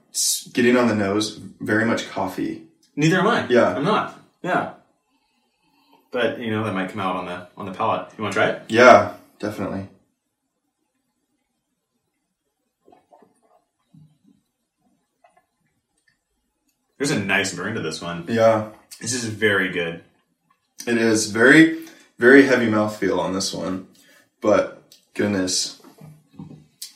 getting 0.53 0.77
on 0.77 0.89
the 0.89 0.95
nose 0.95 1.37
very 1.61 1.85
much 1.85 2.09
coffee. 2.11 2.65
Neither 2.97 3.21
am 3.21 3.27
I. 3.27 3.47
Yeah. 3.49 3.75
I'm 3.77 3.85
not. 3.85 4.19
Yeah. 4.43 4.75
But 6.11 6.41
you 6.41 6.51
know 6.51 6.65
that 6.65 6.75
might 6.75 6.91
come 6.91 7.01
out 7.01 7.17
on 7.17 7.27
the 7.27 7.47
on 7.57 7.65
the 7.67 7.73
palate. 7.73 8.09
You 8.19 8.23
want 8.23 8.35
to 8.35 8.41
try 8.41 8.49
it? 8.51 8.63
Yeah, 8.69 9.15
definitely. 9.39 9.89
There's 16.99 17.11
a 17.11 17.19
nice 17.19 17.55
burn 17.55 17.75
to 17.75 17.81
this 17.81 18.01
one. 18.01 18.25
Yeah, 18.29 18.71
This 19.01 19.13
is 19.13 19.25
very 19.25 19.71
good. 19.73 20.05
it 20.87 20.97
is 20.99 21.31
very 21.31 21.81
very 22.19 22.45
heavy 22.47 22.67
mouthfeel 22.67 23.19
on 23.19 23.33
this 23.33 23.53
one, 23.53 23.89
but 24.41 24.81
goodness, 25.15 25.82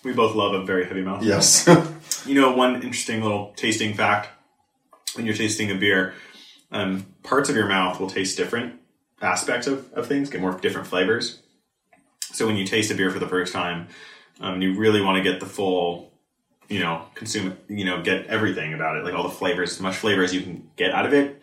We 0.07 0.13
both 0.13 0.37
love 0.37 0.55
a 0.55 0.65
very 0.65 0.87
heavy 0.87 1.03
mouth. 1.03 1.25
yes. 1.25 1.69
You 2.27 2.35
know, 2.35 2.53
one 2.57 2.77
interesting 2.77 3.23
little 3.23 3.53
tasting 3.57 3.95
fact 3.95 4.29
when 5.15 5.27
you're 5.27 5.35
tasting 5.35 5.71
a 5.71 5.77
beer, 5.77 6.15
um, 6.73 7.07
parts 7.23 7.49
of 7.49 7.55
your 7.55 7.69
mouth 7.69 8.01
will 8.01 8.11
taste 8.11 8.37
different 8.37 8.81
aspects 9.23 9.67
of, 9.67 9.93
of 9.93 10.07
things, 10.07 10.29
get 10.29 10.41
more 10.41 10.53
different 10.59 10.87
flavors. 10.89 11.41
So 12.33 12.47
when 12.47 12.57
you 12.57 12.65
taste 12.65 12.91
a 12.91 12.95
beer 12.95 13.11
for 13.11 13.21
the 13.21 13.29
first 13.29 13.53
time, 13.53 13.89
um, 14.41 14.61
you 14.61 14.77
really 14.77 15.01
want 15.01 15.19
to 15.19 15.23
get 15.23 15.41
the 15.41 15.47
full, 15.47 16.13
you 16.69 16.81
know, 16.81 17.03
consume, 17.15 17.57
you 17.69 17.85
know, 17.85 18.03
get 18.03 18.27
everything 18.27 18.75
about 18.75 18.97
it, 18.97 19.05
like 19.05 19.15
all 19.15 19.23
the 19.23 19.29
flavors, 19.29 19.73
as 19.73 19.81
much 19.81 19.97
flavor 19.97 20.23
as 20.23 20.35
you 20.35 20.41
can 20.41 20.69
get 20.77 20.93
out 20.93 21.07
of 21.07 21.13
it. 21.13 21.43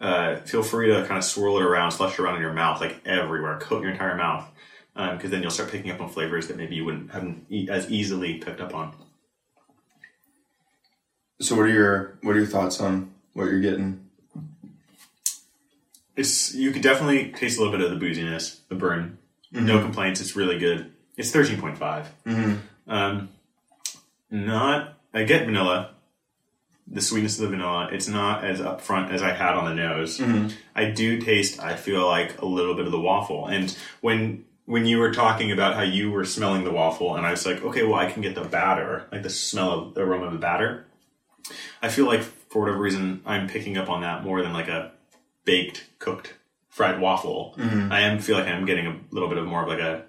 Uh, 0.00 0.36
feel 0.36 0.62
free 0.62 0.88
to 0.88 1.04
kind 1.06 1.18
of 1.18 1.24
swirl 1.24 1.58
it 1.58 1.64
around, 1.64 1.92
slush 1.92 2.14
it 2.14 2.20
around 2.20 2.36
in 2.36 2.42
your 2.42 2.52
mouth, 2.52 2.80
like 2.80 3.00
everywhere, 3.04 3.58
coat 3.58 3.82
your 3.82 3.92
entire 3.92 4.16
mouth, 4.16 4.48
because 4.94 5.30
then 5.30 5.42
you'll 5.42 5.50
start 5.50 5.70
picking 5.70 5.90
up 5.90 6.00
on 6.00 6.08
flavors 6.08 6.48
that 6.48 6.56
maybe 6.56 6.74
you 6.76 6.84
wouldn't 6.84 7.10
have 7.12 7.34
e- 7.48 7.68
as 7.70 7.90
easily 7.90 8.34
picked 8.38 8.60
up 8.60 8.74
on. 8.74 8.94
so, 11.40 11.54
what 11.56 11.62
are 11.66 11.68
your 11.72 12.18
what 12.22 12.36
are 12.36 12.38
your 12.38 12.46
thoughts 12.48 12.80
on 12.80 13.12
what 13.32 13.44
you're 13.44 13.60
getting? 13.60 14.06
It's 16.16 16.54
you 16.54 16.72
could 16.72 16.82
definitely 16.82 17.32
taste 17.32 17.58
a 17.58 17.62
little 17.62 17.76
bit 17.76 17.84
of 17.90 17.98
the 17.98 18.04
booziness, 18.06 18.58
the 18.68 18.74
burn. 18.74 19.18
Mm-hmm. 19.52 19.66
No 19.66 19.80
complaints. 19.80 20.20
It's 20.20 20.36
really 20.36 20.58
good. 20.58 20.92
It's 21.16 21.30
thirteen 21.30 21.60
point 21.60 21.78
five. 21.78 22.06
hmm 22.26 22.56
Um, 22.86 23.28
not 24.30 24.98
I 25.14 25.24
get 25.24 25.44
vanilla, 25.46 25.90
the 26.86 27.00
sweetness 27.00 27.38
of 27.38 27.44
the 27.44 27.48
vanilla. 27.56 27.88
It's 27.92 28.08
not 28.08 28.44
as 28.44 28.60
upfront 28.60 29.10
as 29.10 29.22
I 29.22 29.32
had 29.32 29.54
on 29.54 29.64
the 29.64 29.74
nose. 29.74 30.18
hmm 30.18 30.48
I 30.76 30.90
do 30.90 31.18
taste. 31.20 31.60
I 31.60 31.76
feel 31.76 32.06
like 32.06 32.40
a 32.42 32.46
little 32.46 32.74
bit 32.74 32.84
of 32.86 32.92
the 32.92 33.00
waffle. 33.00 33.46
And 33.46 33.74
when 34.02 34.44
when 34.66 34.86
you 34.86 34.98
were 34.98 35.12
talking 35.12 35.50
about 35.52 35.74
how 35.74 35.82
you 35.82 36.10
were 36.10 36.24
smelling 36.24 36.64
the 36.64 36.70
waffle, 36.70 37.16
and 37.16 37.26
I 37.26 37.30
was 37.30 37.44
like, 37.44 37.62
okay, 37.62 37.82
well, 37.82 37.98
I 37.98 38.10
can 38.10 38.22
get 38.22 38.34
the 38.34 38.44
batter, 38.44 39.06
like 39.10 39.22
the 39.22 39.30
smell 39.30 39.70
of 39.72 39.94
the 39.94 40.02
aroma 40.02 40.26
of 40.26 40.32
the 40.32 40.38
batter. 40.38 40.86
I 41.82 41.88
feel 41.88 42.06
like 42.06 42.22
for 42.22 42.60
whatever 42.62 42.78
reason, 42.78 43.22
I'm 43.26 43.48
picking 43.48 43.76
up 43.76 43.88
on 43.90 44.02
that 44.02 44.22
more 44.24 44.42
than 44.42 44.52
like 44.52 44.68
a 44.68 44.92
baked, 45.44 45.84
cooked, 45.98 46.34
fried 46.68 47.00
waffle. 47.00 47.54
Mm-hmm. 47.58 47.92
I 47.92 48.00
am 48.02 48.18
feel 48.18 48.36
like 48.36 48.46
I'm 48.46 48.64
getting 48.64 48.86
a 48.86 49.00
little 49.10 49.28
bit 49.28 49.38
of 49.38 49.46
more 49.46 49.62
of 49.62 49.68
like 49.68 49.80
a 49.80 50.04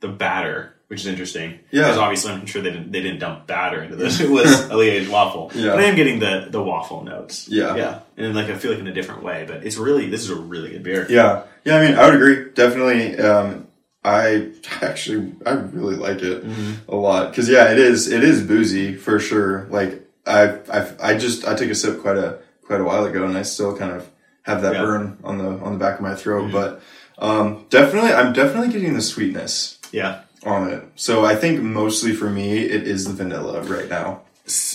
the 0.00 0.08
batter, 0.08 0.74
which 0.88 1.00
is 1.00 1.06
interesting. 1.06 1.60
Yeah. 1.70 1.82
because 1.82 1.96
obviously 1.98 2.32
I'm 2.32 2.44
sure 2.46 2.60
they 2.60 2.70
didn't 2.70 2.92
they 2.92 3.00
didn't 3.00 3.20
dump 3.20 3.46
batter 3.46 3.82
into 3.82 3.96
this. 3.96 4.20
It 4.20 4.30
was 4.38 4.60
a 4.66 4.74
Liège 4.74 5.08
waffle. 5.08 5.50
Yeah. 5.54 5.70
but 5.70 5.80
I 5.80 5.84
am 5.84 5.96
getting 5.96 6.18
the 6.18 6.48
the 6.50 6.62
waffle 6.62 7.02
notes. 7.04 7.48
Yeah. 7.48 7.74
yeah, 7.76 8.00
and 8.16 8.34
like 8.34 8.48
I 8.48 8.56
feel 8.56 8.70
like 8.72 8.80
in 8.80 8.86
a 8.86 8.92
different 8.92 9.22
way. 9.22 9.44
But 9.48 9.64
it's 9.64 9.76
really 9.76 10.10
this 10.10 10.22
is 10.22 10.30
a 10.30 10.36
really 10.36 10.70
good 10.70 10.82
beer. 10.82 11.06
Yeah, 11.08 11.44
yeah. 11.64 11.76
I 11.76 11.86
mean, 11.86 11.96
I 11.96 12.04
would 12.04 12.14
agree. 12.14 12.50
Definitely. 12.52 13.18
Um, 13.18 13.61
I 14.04 14.50
actually, 14.82 15.34
I 15.46 15.52
really 15.52 15.96
like 15.96 16.22
it 16.22 16.44
a 16.88 16.94
lot 16.96 17.30
because 17.30 17.48
yeah, 17.48 17.70
it 17.70 17.78
is. 17.78 18.08
It 18.10 18.24
is 18.24 18.42
boozy 18.42 18.94
for 18.96 19.18
sure. 19.18 19.66
Like 19.70 20.04
I, 20.26 20.58
I, 20.72 20.92
I 21.02 21.16
just 21.18 21.46
I 21.46 21.54
took 21.54 21.70
a 21.70 21.74
sip 21.74 22.00
quite 22.00 22.16
a 22.18 22.38
quite 22.64 22.80
a 22.80 22.84
while 22.84 23.04
ago, 23.04 23.24
and 23.24 23.36
I 23.36 23.42
still 23.42 23.76
kind 23.76 23.92
of 23.92 24.08
have 24.42 24.62
that 24.62 24.74
Yeah. 24.74 24.82
burn 24.82 25.18
on 25.22 25.38
the 25.38 25.46
on 25.64 25.72
the 25.74 25.78
back 25.78 25.96
of 25.96 26.02
my 26.02 26.14
throat. 26.14 26.50
But 26.50 26.80
um, 27.18 27.66
definitely, 27.70 28.12
I'm 28.12 28.32
definitely 28.32 28.72
getting 28.72 28.94
the 28.94 29.02
sweetness 29.02 29.78
Yeah, 29.92 30.22
on 30.44 30.68
it. 30.70 30.82
So 30.96 31.24
I 31.24 31.36
think 31.36 31.60
mostly 31.62 32.12
for 32.12 32.28
me, 32.28 32.58
it 32.58 32.88
is 32.88 33.04
the 33.04 33.12
vanilla 33.12 33.62
right 33.62 33.88
now. 33.88 34.22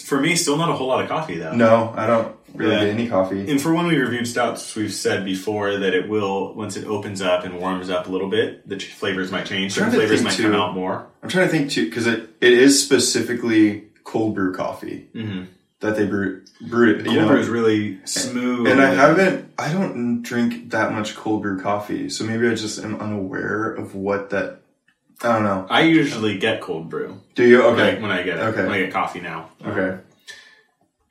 For 0.05 0.22
me, 0.22 0.36
still 0.38 0.55
not 0.55 0.69
a 0.69 0.74
whole 0.74 0.88
lot 0.88 1.01
of 1.03 1.10
coffee 1.10 1.38
though. 1.38 1.51
No, 1.53 1.93
I 1.98 2.07
don't 2.07 2.37
really 2.54 2.74
Yeah. 2.74 2.80
get 2.86 2.89
any 2.89 3.08
coffee. 3.08 3.50
And 3.50 3.62
for 3.62 3.74
when 3.74 3.88
we 3.88 3.98
reviewed 3.98 4.27
stouts, 4.27 4.75
we've 4.75 4.94
said 4.94 5.25
before 5.25 5.77
that 5.77 5.94
it 5.94 6.08
will 6.10 6.54
once 6.54 6.75
it 6.77 6.86
opens 6.86 7.22
up 7.22 7.44
and 7.46 7.60
warms 7.60 7.89
up 7.89 8.08
a 8.08 8.12
little 8.12 8.30
bit, 8.30 8.68
the 8.68 8.80
flavors 8.80 9.32
might 9.32 9.46
change. 9.46 9.74
Certain 9.74 9.92
flavors 9.92 10.24
might 10.24 10.38
come 10.38 10.54
out 10.56 10.74
more. 10.74 11.08
I'm 11.24 11.30
trying 11.30 11.48
to 11.48 11.51
think 11.51 11.72
too 11.72 11.86
because 11.86 12.08
it, 12.08 12.30
it 12.42 12.54
is 12.54 12.82
specifically 12.84 13.84
cold 14.04 14.36
brew 14.36 14.54
coffee 14.54 15.08
Mm-hmm. 15.13 15.44
that 15.82 15.96
they 15.98 16.06
brew 16.06 16.42
brewed 16.62 16.89
it. 17.00 17.06
You 17.06 17.12
Cold 17.12 17.18
know? 17.18 17.27
brew 17.27 17.39
is 17.39 17.50
really 17.50 18.00
smooth. 18.06 18.68
And 18.68 18.82
I 18.82 18.94
haven't, 18.94 19.51
I 19.60 19.72
don't 19.72 20.24
drink 20.24 20.72
that 20.72 20.92
much 20.94 21.16
cold 21.16 21.44
brew 21.44 21.60
coffee, 21.62 22.10
so 22.10 22.24
maybe 22.24 22.48
I 22.48 22.56
just 22.56 22.80
am 22.84 22.96
unaware 23.00 23.74
of 23.74 23.94
what 23.94 24.30
that. 24.32 24.62
I 25.24 25.34
don't 25.34 25.44
know. 25.44 25.66
I 25.70 25.82
usually 25.82 26.38
get 26.38 26.62
cold 26.62 26.89
brew. 26.89 27.20
Do 27.36 27.44
you? 27.44 27.58
Like 27.63 27.74
Okay. 27.96 28.01
when 28.01 28.12
I 28.12 28.22
get 28.24 28.38
it. 28.38 28.42
Okay. 28.42 28.63
when 28.63 28.72
I 28.72 28.80
get 28.80 28.94
coffee 28.94 29.20
now. 29.20 29.50
Okay. 29.66 30.00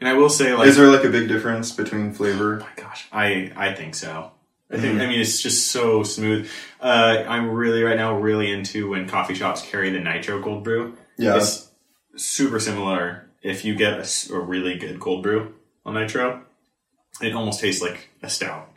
And 0.01 0.09
I 0.09 0.13
will 0.15 0.29
say 0.29 0.55
like 0.55 0.69
Is 0.69 0.77
there 0.77 0.89
like 0.89 1.05
a 1.05 1.09
big 1.09 1.29
difference 1.29 1.73
between 1.73 2.13
flavor? 2.13 2.61
my 2.61 2.83
gosh, 2.83 3.09
I 3.13 3.53
I 3.57 3.75
think 3.75 3.95
so. 3.95 4.31
I 4.71 4.79
think 4.79 5.01
I 5.01 5.07
mean 5.07 5.21
it's 5.21 5.41
just 5.41 5.71
so 5.71 6.03
smooth. 6.03 6.51
Uh, 6.81 7.25
I'm 7.27 7.51
really 7.51 7.83
right 7.83 7.97
now 7.97 8.19
really 8.19 8.51
into 8.51 8.91
when 8.91 9.09
coffee 9.09 9.35
shops 9.35 9.63
carry 9.63 9.91
the 9.91 10.01
nitro 10.01 10.43
cold 10.43 10.65
brew. 10.65 10.97
Yeah. 11.17 11.37
It's 11.37 11.71
super 12.17 12.59
similar. 12.59 13.29
If 13.43 13.65
you 13.65 13.77
get 13.77 14.01
a 14.31 14.39
really 14.39 14.77
good 14.77 14.99
cold 14.99 15.23
brew 15.23 15.55
on 15.85 15.95
nitro, 15.95 16.43
it 17.23 17.33
almost 17.33 17.61
tastes 17.61 17.81
like 17.81 18.11
a 18.23 18.29
stout. 18.29 18.69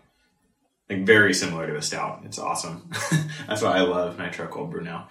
Like 0.90 1.06
very 1.06 1.34
similar 1.34 1.68
to 1.68 1.76
a 1.76 1.82
stout. 1.82 2.22
It's 2.26 2.40
awesome. 2.40 2.90
That's 3.48 3.62
why 3.62 3.78
I 3.78 3.82
love 3.82 4.18
nitro 4.20 4.48
cold 4.48 4.72
brew 4.72 4.82
now. 4.82 5.08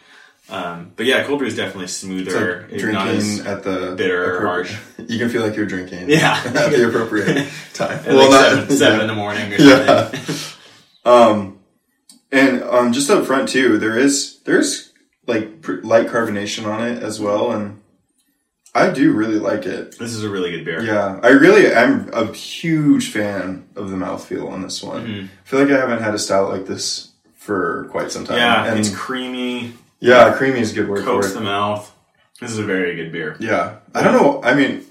Um, 0.50 0.92
but 0.96 1.04
yeah, 1.06 1.24
cold 1.24 1.40
brew 1.40 1.48
is 1.48 1.56
definitely 1.56 1.84
It's 1.84 1.92
smoother. 1.94 2.62
like 2.62 2.78
drinking 2.78 2.92
not 2.94 3.08
as 3.08 3.40
at 3.46 3.62
the 3.64 3.94
bitter 3.96 4.36
or 4.38 4.46
harsh. 4.46 4.76
You 5.08 5.18
can 5.18 5.28
feel 5.30 5.42
like 5.42 5.56
you're 5.56 5.66
drinking. 5.66 6.08
Yeah. 6.10 6.40
at 6.46 6.70
the 6.70 6.88
appropriate 6.88 7.48
time. 7.74 7.98
at 7.98 8.14
like 8.14 8.30
seven, 8.30 8.70
seven 8.76 9.00
in 9.02 9.06
the 9.08 9.14
morning 9.14 9.52
or 9.52 9.56
Yeah. 9.56 10.10
Um, 11.04 11.58
and 12.30 12.62
um, 12.62 12.92
just 12.92 13.10
up 13.10 13.24
front 13.26 13.48
too, 13.48 13.78
there 13.78 13.96
is 13.98 14.40
there's 14.44 14.92
like 15.26 15.62
pr- 15.62 15.80
light 15.82 16.08
carbonation 16.08 16.66
on 16.66 16.86
it 16.86 17.02
as 17.02 17.18
well, 17.20 17.52
and 17.52 17.80
I 18.74 18.90
do 18.90 19.12
really 19.12 19.38
like 19.38 19.64
it. 19.64 19.98
this 19.98 20.12
is 20.12 20.24
a 20.24 20.28
really 20.28 20.50
good 20.50 20.64
beer. 20.64 20.82
Yeah, 20.82 21.20
I 21.22 21.28
really 21.28 21.66
am 21.72 22.10
a 22.12 22.30
huge 22.32 23.10
fan 23.10 23.66
of 23.76 23.90
the 23.90 23.96
mouthfeel 23.96 24.50
on 24.50 24.62
this 24.62 24.82
one. 24.82 25.06
Mhm. 25.06 25.24
I 25.24 25.48
feel 25.48 25.60
like 25.60 25.70
I 25.70 25.78
haven't 25.78 26.02
had 26.02 26.14
a 26.14 26.18
stout 26.18 26.50
like 26.50 26.66
this 26.66 27.12
for 27.36 27.86
quite 27.90 28.10
some 28.12 28.26
time. 28.26 28.36
Yeah, 28.36 28.66
and 28.66 28.78
it's 28.78 28.94
creamy, 28.94 29.72
yeah, 30.00 30.32
creamy 30.36 30.60
is 30.60 30.72
a 30.72 30.74
good 30.74 30.88
word 30.88 31.04
coats 31.04 31.28
for 31.28 31.34
the 31.34 31.40
mouth. 31.40 31.94
This 32.40 32.50
is 32.52 32.58
a 32.58 32.64
very 32.64 32.94
good 32.94 33.10
beer. 33.12 33.36
Yeah, 33.40 33.76
I 33.94 34.02
don't 34.02 34.12
know. 34.12 34.40
I 34.44 34.54
mean, 34.54 34.84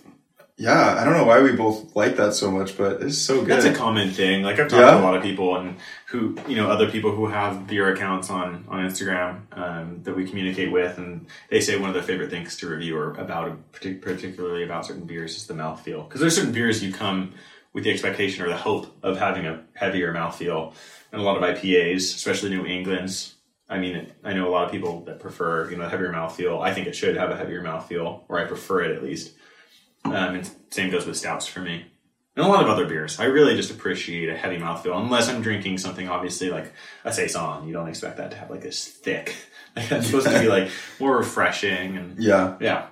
yeah, 0.57 0.97
I 0.99 1.05
don't 1.05 1.13
know 1.13 1.23
why 1.23 1.39
we 1.41 1.51
both 1.53 1.95
like 1.95 2.17
that 2.17 2.33
so 2.33 2.51
much, 2.51 2.75
but 2.77 3.01
it's 3.01 3.17
so 3.17 3.39
good. 3.39 3.47
That's 3.49 3.65
a 3.65 3.73
common 3.73 4.09
thing. 4.09 4.41
Like 4.43 4.59
I've 4.59 4.67
talked 4.67 4.81
Yeah? 4.81 4.91
to 4.91 4.99
a 4.99 5.05
lot 5.05 5.15
of 5.15 5.23
people 5.23 5.55
and 5.55 5.77
who, 6.07 6.35
you 6.47 6.55
know, 6.55 6.67
other 6.69 6.89
people 6.89 7.11
who 7.11 7.27
have 7.27 7.67
beer 7.67 7.93
accounts 7.93 8.29
on 8.29 8.65
on 8.67 8.79
Instagram 8.85 9.41
um, 9.57 10.01
that 10.03 10.15
we 10.15 10.27
communicate 10.27 10.71
with, 10.71 10.97
and 10.97 11.27
they 11.49 11.61
say 11.61 11.77
one 11.77 11.89
of 11.89 11.93
their 11.93 12.03
favorite 12.03 12.29
things 12.29 12.57
to 12.57 12.67
review 12.67 12.97
or 12.97 13.11
about, 13.13 13.55
partic- 13.71 14.01
particularly 14.01 14.63
about 14.63 14.85
certain 14.85 15.05
beers, 15.05 15.37
is 15.37 15.47
the 15.47 15.53
mouthfeel. 15.53 16.07
Because 16.07 16.19
there's 16.21 16.35
certain 16.35 16.51
beers 16.51 16.83
you 16.83 16.91
come 16.91 17.33
with 17.71 17.83
the 17.85 17.91
expectation 17.91 18.43
or 18.43 18.49
the 18.49 18.57
hope 18.57 18.87
of 19.03 19.17
having 19.19 19.45
a 19.45 19.61
heavier 19.73 20.11
mouthfeel, 20.13 20.73
and 21.13 21.21
a 21.21 21.23
lot 21.23 21.37
of 21.37 21.43
IPAs, 21.43 21.97
especially 22.15 22.49
New 22.49 22.65
England's. 22.65 23.35
I 23.69 23.79
mean, 23.79 24.11
I 24.23 24.33
know 24.33 24.47
a 24.47 24.51
lot 24.51 24.65
of 24.65 24.71
people 24.71 25.01
that 25.05 25.19
prefer, 25.19 25.69
you 25.69 25.75
know, 25.77 25.85
a 25.85 25.89
heavier 25.89 26.11
mouthfeel. 26.11 26.61
I 26.61 26.73
think 26.73 26.87
it 26.87 26.95
should 26.95 27.17
have 27.17 27.31
a 27.31 27.35
heavier 27.35 27.61
mouthfeel, 27.61 28.21
or 28.29 28.39
I 28.39 28.45
prefer 28.45 28.83
it 28.83 28.95
at 28.95 29.03
least. 29.03 29.33
Um, 30.05 30.13
and 30.13 30.49
same 30.69 30.89
goes 30.89 31.05
with 31.05 31.17
stouts 31.17 31.47
for 31.47 31.59
me. 31.59 31.85
And 32.37 32.45
a 32.45 32.49
lot 32.49 32.63
of 32.63 32.69
other 32.69 32.85
beers. 32.85 33.19
I 33.19 33.25
really 33.25 33.55
just 33.55 33.71
appreciate 33.71 34.29
a 34.29 34.37
heavy 34.37 34.57
mouthfeel, 34.57 34.97
unless 35.03 35.27
I'm 35.27 35.41
drinking 35.41 35.79
something 35.79 36.07
obviously 36.07 36.49
like 36.49 36.71
a 37.03 37.11
saison. 37.11 37.67
You 37.67 37.73
don't 37.73 37.89
expect 37.89 38.17
that 38.17 38.31
to 38.31 38.37
have 38.37 38.49
like 38.49 38.61
this 38.61 38.87
thick. 38.87 39.35
Like 39.75 39.89
that's 39.89 40.07
supposed 40.07 40.25
to 40.27 40.39
be 40.39 40.47
like 40.47 40.71
more 40.99 41.17
refreshing 41.17 41.97
and 41.97 42.17
yeah, 42.17 42.55
yeah. 42.59 42.87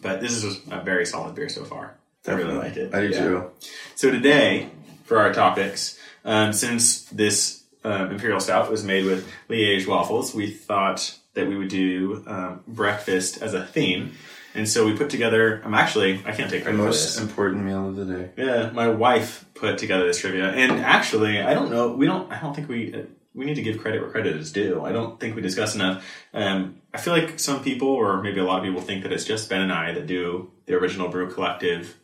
But 0.00 0.20
this 0.20 0.30
is 0.44 0.60
a 0.70 0.80
very 0.80 1.04
solid 1.06 1.34
beer 1.34 1.48
so 1.48 1.64
far. 1.64 1.96
I 2.24 2.32
really 2.34 2.54
like 2.54 2.76
it. 2.76 2.94
I 2.94 3.00
do 3.00 3.08
Yeah. 3.08 3.18
too. 3.18 3.50
So 3.96 4.12
today, 4.12 4.68
for 5.06 5.18
our 5.18 5.32
topics, 5.32 5.98
um, 6.24 6.52
since 6.52 7.02
this 7.06 7.61
um, 7.84 8.10
imperial 8.12 8.40
stout 8.40 8.70
was 8.70 8.84
made 8.84 9.04
with 9.04 9.28
Liège 9.48 9.86
waffles, 9.86 10.34
we 10.34 10.50
thought 10.50 11.18
that 11.34 11.48
we 11.48 11.56
would 11.56 11.68
do 11.68 12.22
um, 12.26 12.60
breakfast 12.68 13.40
as 13.42 13.54
a 13.54 13.64
theme, 13.64 14.12
and 14.54 14.68
so 14.68 14.84
we 14.86 14.96
put 14.96 15.08
together. 15.10 15.62
I'm 15.64 15.74
actually 15.74 16.20
I 16.26 16.32
can't 16.32 16.50
take 16.50 16.62
credit 16.62 16.76
for 16.76 16.82
the 16.82 16.88
most 16.88 17.18
important 17.18 17.64
meal 17.64 17.88
of 17.88 17.96
the 17.96 18.04
day. 18.04 18.30
Yeah, 18.36 18.70
my 18.70 18.88
wife 18.88 19.44
put 19.54 19.78
together 19.78 20.06
this 20.06 20.18
trivia, 20.20 20.50
and 20.50 20.72
actually, 20.72 21.40
I 21.40 21.54
don't 21.54 21.70
know. 21.70 21.92
We 21.92 22.06
don't. 22.06 22.30
I 22.30 22.40
don't 22.40 22.54
think 22.54 22.68
we. 22.68 22.94
Uh, 22.94 22.98
we 23.34 23.46
need 23.46 23.54
to 23.54 23.62
give 23.62 23.78
credit 23.78 24.02
where 24.02 24.10
credit 24.10 24.36
is 24.36 24.52
due. 24.52 24.84
I 24.84 24.92
don't 24.92 25.18
think 25.18 25.34
we 25.34 25.40
discuss 25.40 25.74
enough. 25.74 26.04
Um, 26.34 26.82
I 26.92 26.98
feel 26.98 27.14
like 27.14 27.40
some 27.40 27.64
people, 27.64 27.88
or 27.88 28.22
maybe 28.22 28.40
a 28.40 28.44
lot 28.44 28.58
of 28.58 28.64
people, 28.64 28.82
think 28.82 29.04
that 29.04 29.12
it's 29.12 29.24
just 29.24 29.48
Ben 29.48 29.62
and 29.62 29.72
I 29.72 29.92
that 29.94 30.06
do 30.06 30.50
the 30.66 30.74
original 30.74 31.08
Brew 31.08 31.30
Collective 31.32 31.96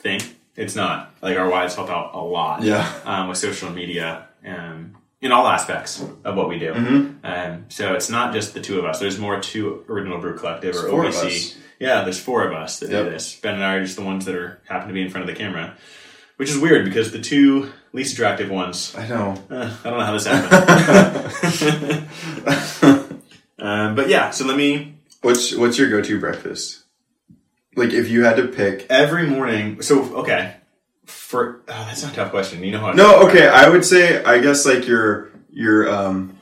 thing. 0.00 0.20
It's 0.56 0.74
not. 0.74 1.14
Like 1.22 1.38
our 1.38 1.48
wives 1.48 1.76
help 1.76 1.90
out 1.90 2.12
a 2.14 2.18
lot 2.18 2.64
Yeah. 2.64 2.92
um, 3.04 3.28
with 3.28 3.38
social 3.38 3.70
media 3.70 4.26
um, 4.44 4.96
in 5.24 5.32
all 5.32 5.48
aspects 5.48 6.04
of 6.22 6.36
what 6.36 6.48
we 6.48 6.58
do. 6.58 6.72
Mm-hmm. 6.72 7.24
Um, 7.24 7.64
so 7.70 7.94
it's 7.94 8.10
not 8.10 8.32
just 8.34 8.52
the 8.54 8.60
two 8.60 8.78
of 8.78 8.84
us. 8.84 9.00
There's 9.00 9.18
more 9.18 9.40
to 9.40 9.84
Original 9.88 10.20
Brew 10.20 10.36
Collective 10.36 10.76
or 10.76 10.82
There's 11.02 11.16
of 11.16 11.22
OBC. 11.24 11.26
us. 11.26 11.56
Yeah, 11.80 12.02
there's 12.04 12.20
four 12.20 12.46
of 12.46 12.52
us 12.52 12.78
that 12.80 12.90
Yep. 12.90 13.04
do 13.06 13.10
this. 13.10 13.34
Ben 13.40 13.54
and 13.54 13.64
I 13.64 13.74
are 13.76 13.82
just 13.82 13.96
the 13.96 14.02
ones 14.04 14.26
that 14.26 14.34
are 14.36 14.60
happen 14.68 14.86
to 14.88 14.94
be 14.94 15.00
in 15.02 15.08
front 15.10 15.28
of 15.28 15.34
the 15.34 15.40
camera, 15.42 15.74
which 16.36 16.50
is 16.50 16.58
weird 16.58 16.84
because 16.84 17.10
the 17.10 17.20
two 17.20 17.72
least 17.92 18.12
attractive 18.12 18.50
ones. 18.50 18.94
I 18.96 19.08
know. 19.08 19.34
Uh, 19.50 19.74
I 19.84 19.88
don't 19.90 19.98
know 19.98 20.04
how 20.04 20.12
this 20.12 20.26
happened. 20.26 22.08
um, 23.58 23.94
but 23.96 24.08
yeah, 24.08 24.30
so 24.30 24.44
let 24.44 24.56
me 24.56 24.94
What's 25.22 25.54
what's 25.56 25.78
your 25.78 25.88
go-to 25.88 26.20
breakfast? 26.20 26.82
Like 27.76 27.94
if 27.94 28.10
you 28.10 28.24
had 28.24 28.36
to 28.36 28.46
pick. 28.46 28.86
every 28.90 29.26
morning. 29.26 29.80
So 29.80 30.02
okay, 30.16 30.56
for 31.06 31.60
oh, 31.68 31.84
that's 31.86 32.02
not 32.02 32.12
a 32.12 32.16
tough 32.16 32.30
question. 32.30 32.62
You 32.62 32.72
know 32.72 32.80
how 32.80 32.92
No, 32.92 33.26
okay. 33.28 33.48
I 33.48 33.68
would 33.68 33.84
say 33.84 34.22
I 34.24 34.38
guess 34.38 34.64
like 34.66 34.86
your 34.86 35.30
your 35.50 35.88
um, 35.88 36.38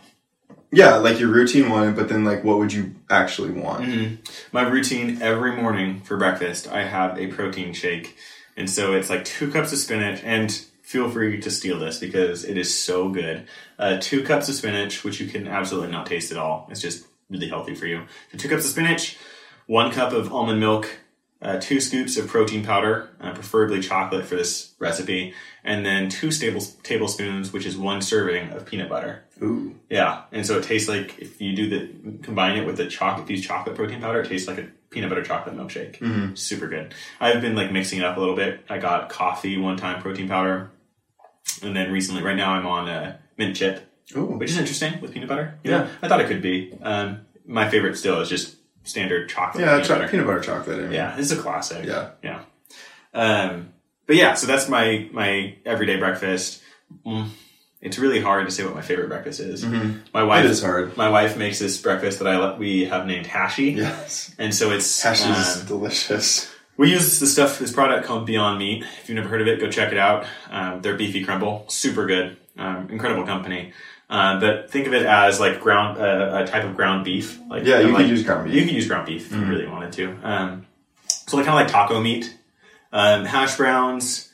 yeah, 0.71 0.97
like 0.97 1.21
your 1.21 1.29
routine 1.29 1.71
one. 1.71 1.95
But 1.95 2.09
then 2.09 2.25
like, 2.25 2.45
what 2.45 2.59
would 2.59 2.73
you 2.73 2.95
actually 3.11 3.51
want? 3.51 3.85
Mhm. 3.85 4.19
My 4.53 4.63
routine 4.63 5.21
every 5.21 5.55
morning 5.55 6.01
for 6.01 6.17
breakfast, 6.17 6.69
I 6.69 6.85
have 6.85 7.19
a 7.19 7.27
protein 7.29 7.73
shake. 7.75 8.17
And 8.57 8.69
so 8.69 8.95
it's 8.95 9.09
like 9.09 9.25
two 9.25 9.51
cups 9.51 9.73
of 9.73 9.79
spinach, 9.79 10.21
and 10.25 10.51
feel 10.83 11.11
free 11.11 11.41
to 11.41 11.51
steal 11.51 11.79
this 11.79 11.99
because 11.99 12.45
it 12.45 12.59
is 12.59 12.77
so 12.77 13.09
good. 13.09 13.47
Uh, 13.79 13.97
two 14.01 14.23
cups 14.23 14.49
of 14.49 14.55
spinach, 14.55 15.05
which 15.05 15.21
you 15.21 15.27
can 15.27 15.49
absolutely 15.49 15.91
not 15.91 16.07
taste 16.07 16.31
at 16.31 16.39
all. 16.39 16.69
It's 16.71 16.81
just 16.81 17.07
really 17.31 17.49
healthy 17.49 17.75
for 17.75 17.87
you. 17.87 18.03
So 18.31 18.39
two 18.39 18.49
cups 18.49 18.65
of 18.65 18.71
spinach, 18.71 19.17
one 19.67 19.91
cup 19.91 20.13
of 20.13 20.33
almond 20.33 20.61
milk, 20.61 20.91
uh, 21.43 21.59
two 21.61 21.81
scoops 21.81 22.17
of 22.17 22.29
protein 22.29 22.65
powder, 22.65 23.11
uh, 23.21 23.33
preferably 23.33 23.81
chocolate 23.81 24.25
for 24.25 24.37
this 24.37 24.75
recipe, 24.79 25.35
and 25.65 25.85
then 25.85 26.09
two 26.09 26.31
stables, 26.31 26.75
tablespoons, 26.85 27.53
which 27.53 27.67
is 27.67 27.77
one 27.77 28.01
serving 28.01 28.51
of 28.51 28.65
peanut 28.65 28.89
butter. 28.89 29.25
Ooh, 29.43 29.75
Yeah, 29.91 30.23
and 30.31 30.47
so 30.47 30.57
it 30.59 30.65
tastes 30.65 30.89
like 30.89 31.19
if 31.19 31.41
you 31.41 31.55
do 31.57 31.69
the 31.69 32.19
combine 32.23 32.57
it 32.59 32.65
with 32.67 32.77
the 32.77 32.87
chocolate, 32.87 33.25
if 33.25 33.31
you 33.31 33.37
use 33.37 33.47
chocolate 33.47 33.75
protein 33.75 34.01
powder, 34.01 34.21
it 34.21 34.29
tastes 34.29 34.47
like 34.49 34.59
a 34.59 34.69
peanut 34.91 35.09
butter 35.11 35.23
chocolate 35.25 35.57
milkshake. 35.57 35.99
Mhm. 35.99 36.39
Super 36.39 36.69
good. 36.69 36.95
I've 37.21 37.41
been 37.41 37.57
like 37.57 37.73
mixing 37.73 37.99
it 37.99 38.05
up 38.05 38.17
a 38.17 38.21
little 38.21 38.37
bit. 38.37 38.61
I 38.71 38.79
got 38.79 39.09
coffee 39.09 39.57
one 39.59 39.77
time, 39.77 40.01
protein 40.01 40.29
powder, 40.29 40.71
and 41.63 41.75
then 41.75 41.91
recently, 41.91 42.23
right 42.23 42.37
now, 42.37 42.53
I'm 42.55 42.67
on 42.67 42.89
a 42.89 43.19
mint 43.37 43.57
chip, 43.57 43.85
ooh, 44.17 44.27
which 44.27 44.51
is 44.51 44.59
interesting 44.59 45.01
with 45.01 45.13
peanut 45.13 45.29
butter. 45.29 45.59
Yeah. 45.65 45.79
know, 45.79 45.89
I 46.03 46.09
thought 46.09 46.21
it 46.21 46.29
could 46.29 46.43
be. 46.43 46.73
Um, 46.83 47.23
my 47.47 47.69
favorite 47.69 47.97
still 47.97 48.21
is 48.21 48.29
just 48.29 48.57
standard 48.85 49.29
chocolate. 49.29 49.65
yeah, 49.65 49.73
peanut 49.75 49.87
cho- 49.87 49.95
butter. 49.97 50.09
peanut 50.09 50.27
butter 50.27 50.41
chocolate. 50.41 50.79
I 50.79 50.83
mean. 50.83 50.93
Yeah, 50.93 51.17
it's 51.19 51.31
a 51.31 51.37
classic. 51.37 51.85
yeah. 51.87 52.11
Yeah. 52.23 52.41
Um, 53.15 53.73
but 54.07 54.17
yeah, 54.17 54.35
so 54.35 54.47
that's 54.47 54.69
my 54.69 55.09
my 55.13 55.57
everyday 55.65 55.97
breakfast. 55.99 56.63
Mm, 57.07 57.29
It's 57.81 57.99
really 57.99 58.21
hard 58.21 58.47
to 58.47 58.53
say 58.53 58.65
what 58.65 58.75
my 58.75 58.83
favorite 58.83 59.09
breakfast 59.09 59.41
is. 59.41 59.65
My 60.13 60.23
wife 60.23 60.45
It 60.45 60.51
is 60.51 60.63
hard. 60.63 60.97
My 60.97 61.09
wife 61.09 61.37
makes 61.37 61.59
this 61.59 61.81
breakfast 61.81 62.19
that 62.21 62.29
I 62.29 62.37
let- 62.39 62.59
we 62.59 62.85
have 62.87 63.07
named 63.07 63.27
Hashi, 63.27 63.73
Yes. 63.73 64.35
and 64.39 64.55
so 64.55 64.71
it's 64.71 65.03
Hash 65.03 65.21
is 65.27 65.61
um, 65.63 65.67
delicious. 65.67 66.49
we 66.77 66.91
use 66.91 67.19
this 67.21 67.33
stuff, 67.33 67.59
this 67.59 67.73
product 67.73 68.07
called 68.07 68.27
Beyond 68.27 68.59
Meat. 68.59 68.85
If 69.03 69.09
you've 69.09 69.17
never 69.17 69.29
heard 69.29 69.41
of 69.41 69.49
it, 69.49 69.61
go 69.61 69.71
check 69.71 69.93
it 69.93 69.99
out. 69.99 70.27
Um, 70.51 70.81
their 70.83 70.95
beefy 70.97 71.25
crumble, 71.25 71.65
super 71.69 72.07
good, 72.07 72.37
um, 72.59 72.89
incredible 72.91 73.25
company. 73.25 73.73
Uh, 74.13 74.39
but 74.39 74.71
think 74.71 74.87
of 74.87 74.93
it 74.93 75.07
as 75.07 75.41
like 75.41 75.59
ground, 75.59 75.97
uh, 75.99 76.43
a 76.45 76.47
type 76.47 76.65
of 76.65 76.77
ground 76.77 77.03
beef. 77.03 77.41
Like 77.49 77.65
Yeah, 77.65 77.81
you 77.81 77.89
like- 77.89 77.97
could 78.03 78.11
use 78.11 78.23
ground 78.23 78.45
beef. 78.45 78.55
You 78.55 78.65
could 78.67 78.75
use 78.75 78.87
ground 78.87 79.07
beef 79.07 79.27
if 79.27 79.33
you 79.33 79.45
really 79.47 79.67
wanted 79.67 79.93
to. 79.95 80.17
Um, 80.23 80.67
so 81.09 81.39
like 81.39 81.47
kind 81.47 81.59
of 81.59 81.65
like 81.65 81.73
taco 81.73 81.99
meat, 81.99 82.37
um, 82.93 83.25
hash 83.25 83.57
browns, 83.57 84.29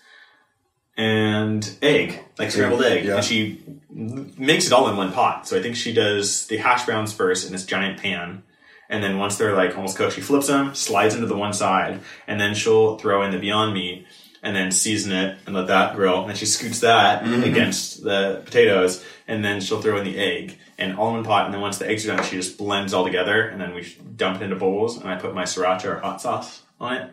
and 0.97 1.71
egg, 1.81 2.19
like 2.39 2.51
scrambled 2.51 2.83
egg. 2.83 3.05
yeah. 3.05 3.17
And 3.17 3.25
she 3.25 3.63
makes 3.91 4.67
it 4.67 4.73
all 4.73 4.89
in 4.89 4.97
one 4.97 5.13
pot. 5.13 5.47
So 5.47 5.57
I 5.57 5.63
think 5.63 5.77
she 5.77 5.93
does 5.93 6.47
the 6.49 6.57
hash 6.57 6.85
browns 6.85 7.13
first 7.13 7.47
in 7.47 7.53
this 7.53 7.65
giant 7.65 8.01
pan. 8.01 8.43
And 8.91 9.03
then 9.05 9.19
once 9.19 9.37
they're 9.37 9.55
like 9.55 9.77
almost 9.77 9.97
cooked, 9.97 10.15
she 10.15 10.21
flips 10.23 10.49
them, 10.49 10.75
slides 10.75 11.15
into 11.15 11.27
the 11.27 11.37
one 11.37 11.53
side, 11.53 12.01
and 12.27 12.41
then 12.41 12.55
she'll 12.55 12.99
throw 12.99 13.23
in 13.23 13.31
the 13.31 13.39
Beyond 13.39 13.75
Meat 13.75 14.07
and 14.42 14.54
then 14.54 14.71
season 14.71 15.12
it 15.12 15.38
and 15.47 15.54
let 15.54 15.66
that 15.68 15.97
grill. 15.97 16.21
And 16.21 16.28
then 16.30 16.37
she 16.37 16.47
scoots 16.47 16.80
that 16.80 17.23
against 17.45 18.02
the 18.02 18.42
potatoes, 18.45 19.04
and 19.26 19.45
then 19.45 19.61
she'll 19.61 19.83
throw 19.83 19.99
in 19.99 20.04
the 20.04 20.18
egg 20.18 20.59
and 20.78 20.97
almond 20.99 21.26
pot. 21.26 21.45
And 21.47 21.54
then 21.54 21.61
once 21.61 21.78
the 21.78 21.88
eggs 21.88 22.07
are 22.07 22.14
done, 22.16 22.25
she 22.25 22.37
just 22.37 22.57
blends 22.59 22.95
all 22.95 23.04
together, 23.04 23.42
and 23.49 23.61
then 23.61 23.75
we 23.75 23.97
dump 24.16 24.40
it 24.40 24.45
into 24.45 24.57
bowls. 24.57 24.97
And 24.97 25.09
I 25.09 25.16
put 25.16 25.35
my 25.35 25.45
sriracha 25.45 25.85
or 25.87 25.99
hot 25.99 26.21
sauce 26.23 26.62
on 26.80 26.95
it. 26.97 27.11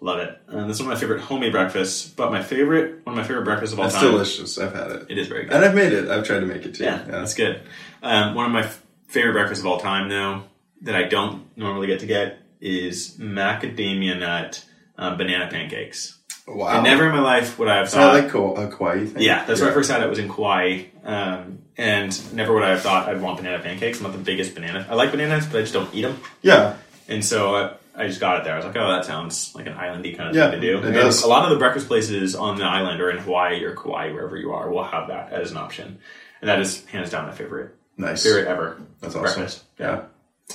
Love 0.00 0.18
it. 0.18 0.38
And 0.48 0.68
this 0.68 0.76
is 0.76 0.82
one 0.82 0.92
of 0.92 0.98
my 0.98 1.00
favorite 1.00 1.22
homemade 1.22 1.52
breakfasts. 1.52 2.06
But 2.06 2.30
my 2.30 2.42
favorite, 2.42 3.06
one 3.06 3.16
of 3.16 3.22
my 3.22 3.26
favorite 3.26 3.44
breakfasts 3.44 3.72
of 3.72 3.80
all 3.80 3.86
It's 3.86 3.94
time. 3.94 4.04
It's 4.04 4.12
delicious. 4.12 4.58
I've 4.58 4.74
had 4.74 4.90
it. 4.90 5.06
It 5.08 5.16
is 5.18 5.26
very 5.28 5.44
good. 5.44 5.54
And 5.54 5.64
I've 5.64 5.74
made 5.74 5.92
it. 5.94 6.08
I've 6.10 6.26
tried 6.26 6.40
to 6.40 6.46
make 6.46 6.66
it 6.66 6.74
too. 6.74 6.84
Yeah, 6.84 6.98
that's 7.02 7.32
good. 7.32 7.62
Um, 8.02 8.34
one 8.34 8.44
of 8.46 8.52
my 8.52 8.64
f- 8.64 8.82
favorite 9.08 9.32
breakfasts 9.32 9.60
of 9.64 9.66
all 9.66 9.80
time, 9.80 10.10
though, 10.10 10.42
that 10.82 10.94
I 10.94 11.04
don't 11.04 11.46
normally 11.56 11.86
get 11.86 12.00
to 12.00 12.06
get 12.06 12.40
is 12.60 13.16
macadamia 13.18 14.18
nut 14.18 14.64
um, 14.98 15.16
banana 15.16 15.48
pancakes. 15.48 16.15
Wow. 16.48 16.68
And 16.76 16.84
never 16.84 17.06
in 17.08 17.12
my 17.12 17.20
life 17.20 17.58
would 17.58 17.68
I 17.68 17.78
have 17.78 17.88
thought. 17.90 18.14
Thought. 18.14 18.22
like 18.22 18.30
Ka- 18.30 18.62
a 18.62 18.68
Kauai 18.76 19.06
thing? 19.06 19.22
yeah, 19.22 19.44
that's 19.44 19.60
where 19.60 19.70
I 19.70 19.74
first 19.74 19.90
had 19.90 20.02
it. 20.02 20.08
Was 20.08 20.18
in 20.20 20.28
Kauai, 20.28 20.84
um, 21.04 21.58
and 21.76 22.34
never 22.34 22.54
would 22.54 22.62
I 22.62 22.70
have 22.70 22.82
thought 22.82 23.08
I'd 23.08 23.20
want 23.20 23.38
banana 23.38 23.62
pancakes. 23.62 23.98
I'm 23.98 24.04
not 24.04 24.12
the 24.12 24.18
biggest 24.18 24.54
banana. 24.54 24.86
I 24.88 24.94
like 24.94 25.10
bananas, 25.10 25.46
but 25.46 25.58
I 25.58 25.60
just 25.62 25.72
don't 25.72 25.92
eat 25.94 26.02
them. 26.02 26.20
Yeah. 26.42 26.76
And 27.08 27.24
so 27.24 27.54
uh, 27.56 27.76
I 27.96 28.06
just 28.06 28.20
got 28.20 28.38
it 28.38 28.44
there. 28.44 28.54
I 28.54 28.56
was 28.58 28.64
like, 28.66 28.76
oh, 28.76 28.88
that 28.92 29.04
sounds 29.04 29.54
like 29.56 29.66
an 29.66 29.74
islandy 29.74 30.16
kind 30.16 30.28
of 30.30 30.36
Yeah, 30.36 30.50
thing 30.50 30.60
to 30.60 30.80
do. 30.80 30.86
it 30.86 30.92
does. 30.92 31.22
A 31.24 31.28
lot 31.28 31.44
of 31.44 31.50
the 31.50 31.56
breakfast 31.58 31.88
places 31.88 32.34
on 32.36 32.56
the 32.58 32.64
island 32.64 33.00
or 33.00 33.10
in 33.10 33.18
Hawaii 33.18 33.62
or 33.64 33.74
Kauai, 33.74 34.12
wherever 34.12 34.36
you 34.36 34.52
are, 34.52 34.70
will 34.70 34.84
have 34.84 35.08
that 35.08 35.32
as 35.32 35.50
an 35.50 35.56
option. 35.56 35.98
And 36.40 36.48
that 36.48 36.60
is 36.60 36.84
hands 36.86 37.10
down 37.10 37.26
my 37.26 37.32
favorite 37.32 37.74
Nice. 37.96 38.22
favorite 38.22 38.46
ever. 38.46 38.80
That's 39.00 39.14
awesome. 39.16 39.22
breakfast. 39.22 39.64
Yeah. 39.80 40.02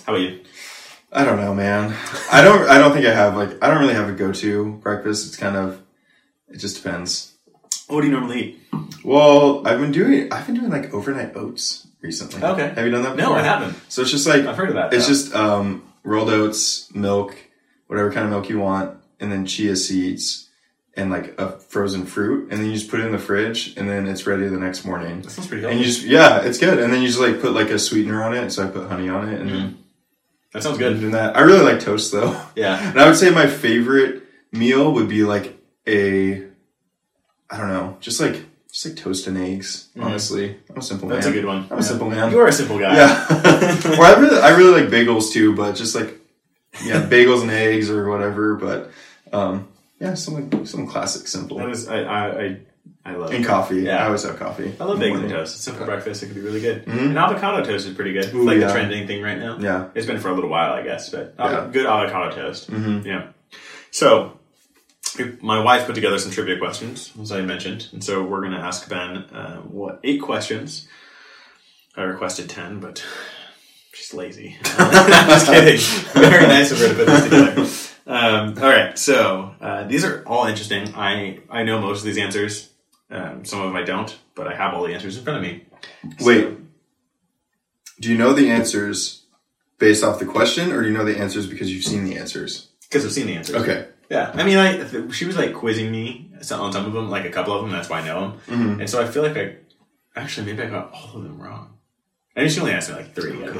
How 0.05 0.13
about 0.13 0.21
you? 0.21 0.41
I 1.11 1.25
don't 1.25 1.37
know, 1.41 1.53
man. 1.53 1.93
I 2.31 2.41
don't. 2.41 2.69
I 2.69 2.77
don't 2.77 2.93
think 2.93 3.05
I 3.05 3.13
have 3.13 3.35
like. 3.35 3.61
I 3.61 3.67
don't 3.67 3.79
really 3.79 3.95
have 3.95 4.07
a 4.07 4.13
go-to 4.13 4.73
breakfast. 4.81 5.27
It's 5.27 5.35
kind 5.35 5.57
of. 5.57 5.80
It 6.53 6.57
just 6.57 6.81
depends. 6.83 7.33
What 7.87 8.01
do 8.01 8.07
you 8.07 8.13
normally 8.13 8.41
eat? 8.41 8.59
Well, 9.03 9.65
I've 9.67 9.79
been 9.79 9.91
doing. 9.91 10.31
I've 10.31 10.45
been 10.45 10.55
doing 10.55 10.69
like 10.69 10.93
overnight 10.93 11.35
oats 11.35 11.87
recently. 12.01 12.41
Okay. 12.43 12.69
Have 12.75 12.85
you 12.85 12.91
done 12.91 13.03
that? 13.03 13.15
No, 13.15 13.23
before? 13.29 13.37
I 13.39 13.43
haven't. 13.43 13.75
So 13.89 14.01
it's 14.01 14.11
just 14.11 14.27
like 14.27 14.45
I've 14.45 14.55
heard 14.57 14.69
of 14.69 14.75
that. 14.75 14.93
It's 14.93 15.07
though. 15.07 15.13
just 15.13 15.35
um, 15.35 15.83
rolled 16.03 16.29
oats, 16.29 16.93
milk, 16.93 17.35
whatever 17.87 18.11
kind 18.11 18.25
of 18.25 18.31
milk 18.31 18.49
you 18.49 18.59
want, 18.59 18.97
and 19.19 19.31
then 19.31 19.45
chia 19.45 19.75
seeds 19.75 20.47
and 20.95 21.09
like 21.09 21.39
a 21.39 21.57
frozen 21.59 22.05
fruit, 22.05 22.51
and 22.51 22.59
then 22.59 22.67
you 22.67 22.73
just 22.73 22.89
put 22.91 22.99
it 22.99 23.05
in 23.05 23.11
the 23.13 23.17
fridge, 23.19 23.73
and 23.77 23.89
then 23.89 24.07
it's 24.07 24.27
ready 24.27 24.47
the 24.47 24.59
next 24.59 24.83
morning. 24.85 25.21
that 25.21 25.31
sounds 25.31 25.47
pretty 25.47 25.65
And 25.65 25.79
you 25.79 25.85
just 25.85 26.03
yeah, 26.03 26.41
it's 26.41 26.57
good. 26.57 26.79
And 26.79 26.91
then 26.93 27.01
you 27.01 27.07
just 27.07 27.19
like 27.19 27.41
put 27.41 27.53
like 27.53 27.69
a 27.69 27.79
sweetener 27.79 28.21
on 28.23 28.33
it. 28.35 28.51
So 28.51 28.65
I 28.65 28.67
put 28.69 28.87
honey 28.89 29.09
on 29.09 29.29
it, 29.29 29.39
and 29.41 29.49
then 29.49 29.77
that 30.53 30.63
sounds 30.63 30.77
good. 30.77 30.99
doing 30.99 31.13
that. 31.13 31.35
I 31.37 31.41
really 31.41 31.63
like 31.63 31.79
toast 31.79 32.11
though, 32.11 32.39
Yeah. 32.55 32.89
and 32.91 32.99
I 32.99 33.07
would 33.07 33.15
say 33.15 33.29
my 33.31 33.47
favorite 33.47 34.23
meal 34.51 34.91
would 34.93 35.07
be 35.09 35.23
like 35.23 35.57
a, 35.87 36.43
I 37.49 37.57
don't 37.57 37.67
know, 37.69 37.97
just 37.99 38.19
like 38.19 38.45
just 38.71 38.85
like 38.85 38.95
toast 38.95 39.27
and 39.27 39.37
eggs. 39.37 39.89
Honestly, 39.99 40.57
I'm 40.69 40.77
a 40.77 40.81
simple 40.81 41.07
Mm-hmm. 41.09 41.15
That's 41.15 41.27
a 41.27 41.31
good 41.31 41.45
one. 41.45 41.67
I'm 41.69 41.79
a 41.79 41.83
simple 41.83 42.09
man. 42.09 42.31
You 42.31 42.39
are 42.39 42.47
a 42.47 42.53
simple 42.53 42.79
guy. 42.79 42.95
Yeah. 42.95 43.25
or 43.99 44.05
I 44.05 44.15
really, 44.19 44.41
I 44.41 44.49
really 44.55 44.81
like 44.81 44.89
bagels 44.91 45.31
too, 45.31 45.55
but 45.55 45.75
just 45.75 45.93
like, 45.95 46.17
yeah, 46.83 47.01
bagels 47.09 47.41
and 47.41 47.51
eggs 47.51 47.89
or 47.89 48.09
whatever. 48.09 48.55
But 48.55 48.91
um, 49.33 49.67
yeah, 49.99 50.13
something, 50.13 50.65
some 50.65 50.87
classic, 50.87 51.27
simple. 51.27 51.57
That 51.57 51.69
is, 51.69 51.87
I, 51.89 52.01
I, 52.03 52.41
I, 52.43 52.57
I 53.03 53.15
love 53.15 53.31
And 53.33 53.43
it. 53.43 53.47
coffee. 53.47 53.81
Yeah. 53.81 54.01
I 54.01 54.05
always 54.05 54.23
have 54.23 54.37
coffee. 54.39 54.73
I 54.79 54.83
love 54.85 54.99
bagels 54.99 55.19
and 55.21 55.29
toast. 55.29 55.55
It's 55.55 55.63
simple 55.65 55.85
breakfast. 55.85 56.23
It 56.23 56.27
could 56.27 56.35
be 56.35 56.41
really 56.41 56.61
good. 56.61 56.85
Mhm. 56.85 57.07
And 57.09 57.17
avocado 57.17 57.65
toast 57.65 57.87
is 57.87 57.93
pretty 57.93 58.13
good. 58.13 58.33
Ooh, 58.33 58.43
like 58.45 58.57
yeah. 58.59 58.67
the 58.67 58.73
trending 58.73 59.05
thing 59.05 59.21
right 59.21 59.37
now. 59.37 59.57
Yeah. 59.59 59.89
It's 59.95 60.07
been 60.07 60.19
for 60.19 60.29
a 60.29 60.33
little 60.33 60.49
while, 60.49 60.71
I 60.71 60.83
guess, 60.83 61.09
but 61.09 61.33
Yeah. 61.37 61.67
good 61.71 61.85
avocado 61.87 62.33
toast. 62.33 62.71
Mhm. 62.71 63.03
Yeah. 63.05 63.27
So, 63.89 64.39
my 65.41 65.61
wife 65.63 65.85
put 65.85 65.95
together 65.95 66.17
some 66.19 66.31
trivia 66.31 66.57
questions, 66.57 67.11
as 67.21 67.31
I 67.31 67.41
mentioned, 67.41 67.89
and 67.91 68.03
so 68.03 68.23
we're 68.23 68.41
going 68.41 68.53
to 68.53 68.59
ask 68.59 68.87
Ben 68.89 69.17
uh, 69.17 69.57
what 69.61 69.99
eight 70.03 70.21
questions. 70.21 70.87
I 71.95 72.03
requested 72.03 72.49
ten, 72.49 72.79
but 72.79 73.03
she's 73.93 74.13
lazy. 74.13 74.57
Just 74.63 75.47
kidding. 75.47 76.21
Very 76.21 76.47
nice 76.47 76.71
of 76.71 76.79
her 76.79 76.87
to 76.89 76.93
put 76.95 77.05
this 77.07 77.23
together. 77.23 77.61
Um, 78.07 78.57
all 78.57 78.69
right, 78.69 78.97
so 78.97 79.55
uh, 79.61 79.83
these 79.85 80.03
are 80.05 80.23
all 80.27 80.45
interesting. 80.45 80.93
I 80.95 81.39
I 81.49 81.63
know 81.63 81.79
most 81.81 81.99
of 81.99 82.05
these 82.05 82.17
answers. 82.17 82.69
Um, 83.09 83.43
some 83.43 83.59
of 83.59 83.67
them 83.67 83.75
I 83.75 83.83
don't, 83.83 84.17
but 84.35 84.47
I 84.47 84.55
have 84.55 84.73
all 84.73 84.83
the 84.83 84.93
answers 84.93 85.17
in 85.17 85.23
front 85.23 85.37
of 85.37 85.43
me. 85.43 85.65
So- 86.19 86.25
Wait. 86.27 86.57
Do 87.99 88.09
you 88.09 88.17
know 88.17 88.33
the 88.33 88.49
answers 88.49 89.25
based 89.77 90.03
off 90.03 90.17
the 90.17 90.25
question, 90.25 90.71
or 90.71 90.81
do 90.81 90.87
you 90.87 90.93
know 90.93 91.05
the 91.05 91.19
answers 91.19 91.45
because 91.45 91.71
you've 91.71 91.83
seen 91.83 92.03
the 92.05 92.17
answers? 92.17 92.69
because 92.91 93.05
I've 93.05 93.13
seen 93.13 93.27
the 93.27 93.35
answers. 93.35 93.55
Okay. 93.55 93.87
Yeah, 94.15 94.29
I 94.33 94.43
mean, 94.43 94.57
I 94.57 94.83
th- 94.83 95.13
she 95.17 95.25
was 95.25 95.37
like 95.37 95.53
quizzing 95.53 95.89
me 95.89 96.29
on 96.37 96.43
some 96.73 96.85
of 96.85 96.93
them, 96.93 97.09
like 97.09 97.25
a 97.25 97.29
couple 97.37 97.53
of 97.55 97.61
them. 97.63 97.71
That's 97.71 97.89
why 97.89 97.99
I 98.01 98.05
know 98.05 98.19
them, 98.21 98.31
Mhm. 98.59 98.79
and 98.81 98.89
so 98.89 99.01
I 99.01 99.05
feel 99.07 99.23
like 99.23 99.37
I 99.37 99.45
actually 100.21 100.45
maybe 100.47 100.63
I 100.63 100.69
got 100.77 100.91
all 100.93 101.11
of 101.15 101.23
them 101.23 101.37
wrong. 101.41 101.65
I 102.35 102.41
think 102.41 102.51
she 102.51 102.59
only 102.59 102.73
asked 102.73 102.89
me 102.89 102.95
like 102.97 103.15
three 103.15 103.41
of. 103.43 103.55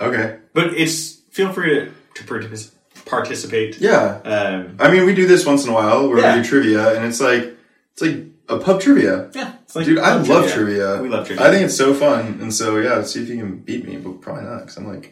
Okay. 0.00 0.26
But 0.54 0.66
it's 0.82 0.96
feel 1.30 1.52
free 1.52 1.70
to 1.74 1.80
to 2.16 2.22
partic- 2.24 2.70
participate. 3.04 3.78
Yeah. 3.80 4.04
Um, 4.34 4.76
I 4.84 4.90
mean, 4.92 5.04
we 5.04 5.14
do 5.14 5.26
this 5.26 5.44
once 5.44 5.62
in 5.64 5.70
a 5.70 5.74
while 5.74 6.08
where 6.08 6.18
Yeah. 6.20 6.36
we 6.36 6.42
do 6.42 6.48
trivia, 6.48 6.82
and 6.96 7.04
it's 7.04 7.20
like 7.20 7.44
it's 7.92 8.00
like 8.06 8.18
a 8.48 8.56
pub 8.58 8.80
trivia. 8.80 9.28
yeah, 9.34 9.52
it's 9.64 9.76
like 9.76 9.84
Dude, 9.86 9.98
I 9.98 10.16
love 10.16 10.50
trivia. 10.50 11.02
We 11.02 11.08
love 11.10 11.26
trivia. 11.26 11.46
I 11.46 11.50
think 11.50 11.62
it's 11.66 11.76
so 11.76 11.92
fun, 11.92 12.38
and 12.40 12.50
so 12.60 12.78
yeah, 12.78 13.02
see 13.02 13.22
if 13.22 13.28
you 13.28 13.36
can 13.36 13.58
beat 13.58 13.84
me, 13.86 13.96
but 14.04 14.20
probably 14.22 14.44
not 14.44 14.60
because 14.60 14.76
I'm 14.78 14.88
like 14.94 15.06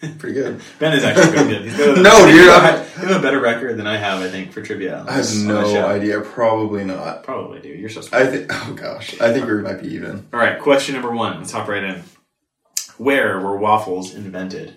pretty 0.18 0.34
good. 0.34 0.60
Ben 0.78 0.92
is 0.96 1.04
actually 1.04 1.28
pretty 1.32 1.48
good. 1.50 1.62
He's 1.64 1.76
got 1.76 1.98
a, 1.98 2.02
No, 2.02 2.26
dude, 2.26 2.34
You 2.36 2.50
have 2.50 3.16
a 3.16 3.22
better 3.22 3.40
record 3.40 3.76
than 3.76 3.86
I 3.86 3.96
have, 3.96 4.20
I 4.20 4.28
think, 4.28 4.52
for 4.52 4.62
trivia. 4.62 5.04
I 5.08 5.12
have 5.14 5.26
no 5.44 5.86
idea. 5.86 6.20
Probably 6.20 6.84
not. 6.84 7.22
Probably, 7.22 7.60
dude. 7.60 7.78
You're 7.80 7.88
so 7.90 8.00
smart. 8.02 8.22
I 8.22 8.26
think. 8.30 8.46
Oh 8.52 8.74
gosh, 8.74 9.20
I 9.20 9.32
think 9.32 9.46
we 9.46 9.54
might 9.62 9.80
be 9.80 9.88
even. 9.94 10.26
All 10.32 10.38
right, 10.40 10.58
question 10.60 10.94
number 10.94 11.10
one. 11.12 11.38
Let's 11.38 11.52
hop 11.52 11.68
right 11.68 11.82
in. 11.84 12.02
Where 12.98 13.40
were 13.40 13.56
waffles 13.56 14.14
invented? 14.14 14.74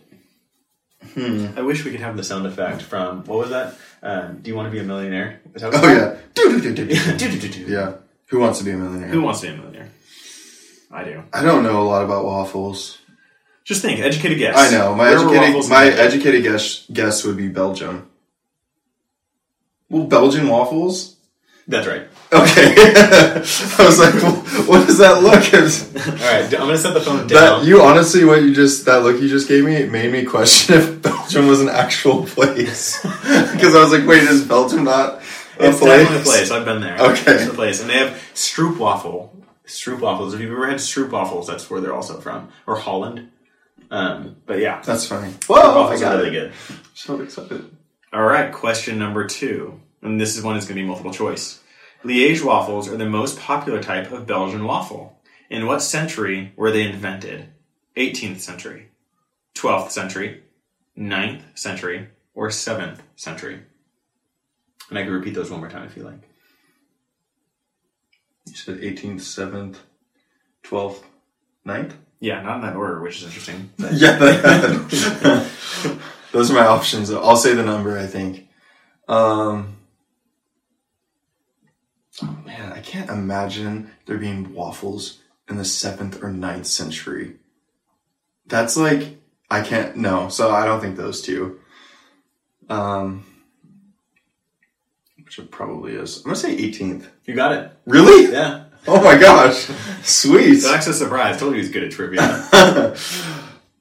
Hmm. 1.13 1.47
I 1.56 1.62
wish 1.62 1.86
we 1.86 1.91
could 1.91 1.99
have 2.01 2.17
the 2.17 2.23
sound 2.23 2.45
effect 2.45 2.82
from 2.82 3.23
what 3.25 3.38
was 3.38 3.49
that? 3.51 3.75
Um, 4.01 4.39
Do 4.41 4.49
you 4.49 4.56
want 4.56 4.67
to 4.67 4.71
be 4.71 4.80
a 4.80 4.84
millionaire? 4.84 5.41
Is 5.53 5.62
that 5.62 5.71
what 5.71 5.84
Oh 5.84 5.88
it's 5.89 5.97
yeah. 5.97 6.19
Do-do-do-do-do. 6.34 7.17
Do-do-do-do. 7.17 7.71
Yeah. 7.71 7.93
Who 8.27 8.39
wants 8.39 8.60
to 8.60 8.65
be 8.65 8.71
a 8.71 8.77
millionaire? 8.77 9.10
Who 9.10 9.21
wants 9.21 9.41
to 9.41 9.47
be 9.47 9.53
a 9.53 9.58
millionaire? 9.58 9.89
I 10.91 11.03
do. 11.03 11.23
I 11.34 11.43
don't 11.43 11.63
know 11.63 11.82
a 11.82 11.84
lot 11.88 12.03
about 12.03 12.25
waffles. 12.25 12.97
Just 13.67 13.82
think, 13.82 13.99
educated 13.99 14.38
guess. 14.38 14.56
I 14.58 14.71
know 14.71 14.95
my 14.95 15.10
Where 15.12 15.17
were 15.19 15.25
educated 15.25 15.41
waffles 15.49 15.69
my 15.69 15.84
invented? 15.88 16.06
educated 16.13 16.43
guess 16.43 16.86
guess 16.91 17.23
would 17.25 17.36
be 17.36 17.49
Belgium. 17.49 18.10
Well, 19.89 20.06
Belgian 20.06 20.47
waffles. 20.47 21.17
That's 21.67 21.86
right. 21.86 22.03
Okay. 22.32 22.73
I 22.77 23.86
was 23.86 23.99
like, 23.99 24.13
well, 24.23 24.36
what 24.67 24.88
does 24.88 24.99
that 24.99 25.21
look? 25.21 25.43
All 25.53 26.32
right, 26.32 26.45
I'm 26.45 26.49
gonna 26.67 26.77
set 26.77 26.93
the 26.93 27.01
phone 27.01 27.27
That 27.27 27.34
down. 27.34 27.65
you 27.67 27.82
honestly, 27.82 28.23
what 28.23 28.41
you 28.41 28.53
just 28.56 28.86
that 28.86 29.03
look 29.03 29.19
you 29.21 29.27
just 29.27 29.49
gave 29.49 29.65
me, 29.65 29.75
it 29.75 29.91
made 29.91 30.13
me 30.13 30.23
question 30.23 30.75
if 30.77 31.01
Belgium 31.01 31.47
was 31.47 31.60
an 31.60 31.67
actual 31.69 32.25
place. 32.25 33.06
Because 33.58 33.75
I 33.75 33.82
was 33.84 33.91
like, 33.91 34.08
wait, 34.08 34.23
is 34.23 34.45
Belgium 34.45 34.86
not 34.86 35.15
a 35.60 35.67
it's 35.67 35.80
place? 35.80 36.03
definitely 36.03 36.21
a 36.21 36.23
place. 36.23 36.51
I've 36.51 36.63
been 36.63 36.80
there. 36.80 36.97
Okay. 36.99 37.34
it's 37.34 37.47
a 37.47 37.53
place, 37.53 37.82
and 37.82 37.89
they 37.89 37.97
have 37.97 38.12
Stroop 38.34 38.77
waffle. 38.77 39.36
Stroop 39.65 39.99
waffles. 39.99 40.34
If 40.36 40.39
you've 40.39 40.51
ever 40.51 40.67
had 40.67 40.77
Stroop 40.77 41.10
waffles, 41.10 41.47
that's 41.47 41.69
where 41.69 41.82
they're 41.82 41.93
also 41.95 42.21
from, 42.21 42.49
or 42.65 42.77
Holland. 42.77 43.30
Um, 43.89 44.38
but 44.45 44.60
yeah, 44.60 44.82
That's 44.82 45.08
funny. 45.08 45.34
Whoa, 45.47 45.88
I 45.88 46.00
got 46.00 46.17
really 46.17 46.30
it. 46.30 46.32
good. 46.32 46.54
So 46.93 47.21
excited. 47.21 47.76
All 48.13 48.23
right, 48.23 48.52
question 48.52 48.97
number 49.00 49.28
two, 49.28 49.80
and 50.02 50.19
this 50.19 50.36
is 50.38 50.43
one 50.43 50.56
that's 50.56 50.65
going 50.65 50.78
to 50.78 50.82
be 50.82 50.88
multiple 50.88 51.13
choice. 51.13 51.62
Liège 52.04 52.43
waffles 52.43 52.88
are 52.89 52.97
the 52.97 53.10
most 53.10 53.39
popular 53.39 53.82
type 53.82 54.12
of 54.12 54.26
Belgian 54.28 54.63
waffle. 54.65 55.19
In 55.50 55.65
what 55.65 55.82
century 55.82 56.54
were 56.56 56.71
they 56.71 56.84
invented? 56.84 57.47
18th 57.95 58.39
century, 58.41 58.89
12th 59.56 59.91
century, 59.91 60.43
9th 60.97 61.41
century, 61.58 62.10
or 62.34 62.50
7th 62.50 63.00
century? 63.15 63.62
And 64.89 65.00
I 65.00 65.04
can 65.04 65.12
repeat 65.13 65.34
those 65.34 65.50
one 65.50 65.60
more 65.60 65.69
time 65.69 65.86
if 65.86 65.97
you 65.97 66.04
like. 66.04 66.21
You 68.45 68.56
said 68.56 68.78
18th, 68.80 69.15
7th, 69.21 69.78
12th, 70.63 71.04
9th? 71.65 71.93
Yeah, 72.19 72.41
not 72.41 72.56
in 72.58 72.62
that 72.62 72.75
order, 72.75 72.99
which 73.01 73.17
is 73.17 73.25
interesting. 73.25 73.69
Yeah, 73.91 74.17
those 76.32 76.51
are 76.51 76.53
my 76.53 76.65
options. 76.65 77.12
I'll 77.12 77.38
say 77.38 77.53
the 77.53 77.63
number, 77.63 77.97
I 77.97 78.06
think. 78.08 78.47
Um, 79.08 79.77
oh 82.23 82.38
man, 82.45 82.73
I 82.73 82.82
can't 82.82 83.10
imagine 83.10 83.91
there 84.06 84.17
being 84.17 84.53
waffles 84.53 85.19
in 85.49 85.58
the 85.58 85.63
7th 85.63 86.21
or 86.21 86.30
9th 86.30 86.65
century. 86.65 87.36
That's 88.47 88.75
like, 88.75 89.17
I 89.49 89.62
can't, 89.62 89.95
no, 89.95 90.30
so 90.30 90.51
I 90.51 90.65
don't 90.65 90.82
think 90.82 90.97
those 90.97 91.21
two. 91.21 91.60
Um, 92.69 93.25
which 95.23 95.39
it 95.39 95.51
probably 95.51 95.93
is. 95.93 96.17
I'm 96.17 96.23
gonna 96.23 96.36
say 96.36 96.56
18th. 96.58 97.08
You 97.25 97.36
got 97.36 97.51
it. 97.51 97.71
Really? 97.86 98.32
Yeah. 98.32 98.63
Oh 98.89 99.04
my 99.04 99.17
gosh. 99.17 99.67
Sweet. 100.04 100.62
That's 100.62 100.88
a 100.88 100.93
surprise. 100.93 101.38
Told 101.38 101.52
you 101.52 101.58
he 101.58 101.62
was 101.63 101.71
good 101.71 101.84
at 101.84 101.91
trivia. 101.91 102.21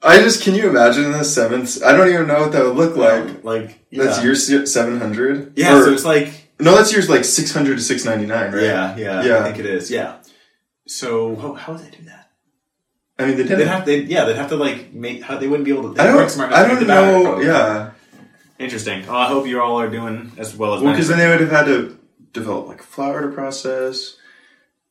I 0.03 0.19
just 0.19 0.43
can 0.43 0.55
you 0.55 0.69
imagine 0.69 1.13
the 1.13 1.25
seventh? 1.25 1.83
I 1.83 1.93
don't 1.93 2.09
even 2.09 2.27
know 2.27 2.41
what 2.41 2.53
that 2.53 2.65
would 2.65 2.77
look 2.77 2.97
like. 2.97 3.45
like, 3.45 3.87
yeah. 3.91 4.05
That's 4.05 4.23
year 4.23 4.35
seven 4.67 4.99
hundred. 4.99 5.53
Yeah, 5.57 5.85
so 5.85 5.93
it's 5.93 6.05
like, 6.05 6.51
no, 6.59 6.75
that's 6.75 6.93
years 6.93 7.09
like 7.09 7.25
six 7.25 7.53
hundred 7.53 7.77
to 7.77 7.83
six 7.83 8.05
ninety 8.05 8.27
nine, 8.27 8.53
right? 8.53 8.63
yeah, 8.63 8.97
yeah, 8.97 9.23
Yeah. 9.23 9.39
I 9.39 9.43
think 9.45 9.59
it 9.59 9.67
is. 9.67 9.91
Yeah. 9.91 10.19
So, 10.87 11.35
how, 11.37 11.55
how 11.55 11.73
would 11.73 11.83
they 11.83 11.91
do 11.97 12.05
that? 12.05 12.31
I 13.19 13.27
mean, 13.27 13.37
they 13.37 13.43
They'd 13.45 13.67
have, 13.67 13.87
they, 13.87 14.01
yeah, 14.03 14.25
they'd 14.25 14.37
have 14.37 14.51
to 14.51 14.57
like 14.57 14.93
make. 14.93 15.23
How, 15.23 15.39
they 15.39 15.49
wouldn't 15.49 15.65
be 15.65 15.73
able 15.73 15.95
to. 15.95 16.03
I 16.03 16.07
don't. 16.07 16.29
smart 16.29 16.53
I 16.53 16.69
don't 16.69 16.87
know. 16.87 17.41
Yeah. 17.41 17.93
Interesting. 18.59 19.05
Oh, 19.09 19.17
I 19.17 19.27
hope 19.27 19.47
you 19.47 19.61
all 19.61 19.81
are 19.81 19.89
doing 19.89 20.33
as 20.39 20.57
well 20.57 20.75
as 20.75 20.83
Well, 20.83 20.93
because 20.93 21.09
then 21.09 21.19
they 21.19 21.29
would 21.29 21.41
have 21.41 21.51
had 21.51 21.65
to 21.67 21.99
develop 22.33 22.69
like 22.69 22.83
flour 22.83 23.23
to 23.23 23.29
process. 23.29 24.17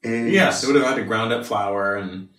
Eggs. 0.05 0.31
Yeah, 0.31 0.51
they 0.51 0.67
would 0.67 0.75
have 0.75 0.85
had 0.85 0.95
to 0.95 1.03
ground 1.03 1.33
up 1.33 1.45
flour 1.45 1.95
and 1.97 2.29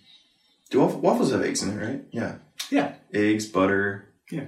Do 0.69 0.79
waff- 0.81 0.95
waffles 0.95 1.31
have 1.31 1.43
eggs 1.43 1.61
in 1.63 1.77
it, 1.79 1.85
right? 1.85 2.01
Yeah. 2.11 2.35
yeah. 2.71 2.93
Eggs, 3.13 3.45
butter. 3.47 4.09
Yeah. 4.31 4.45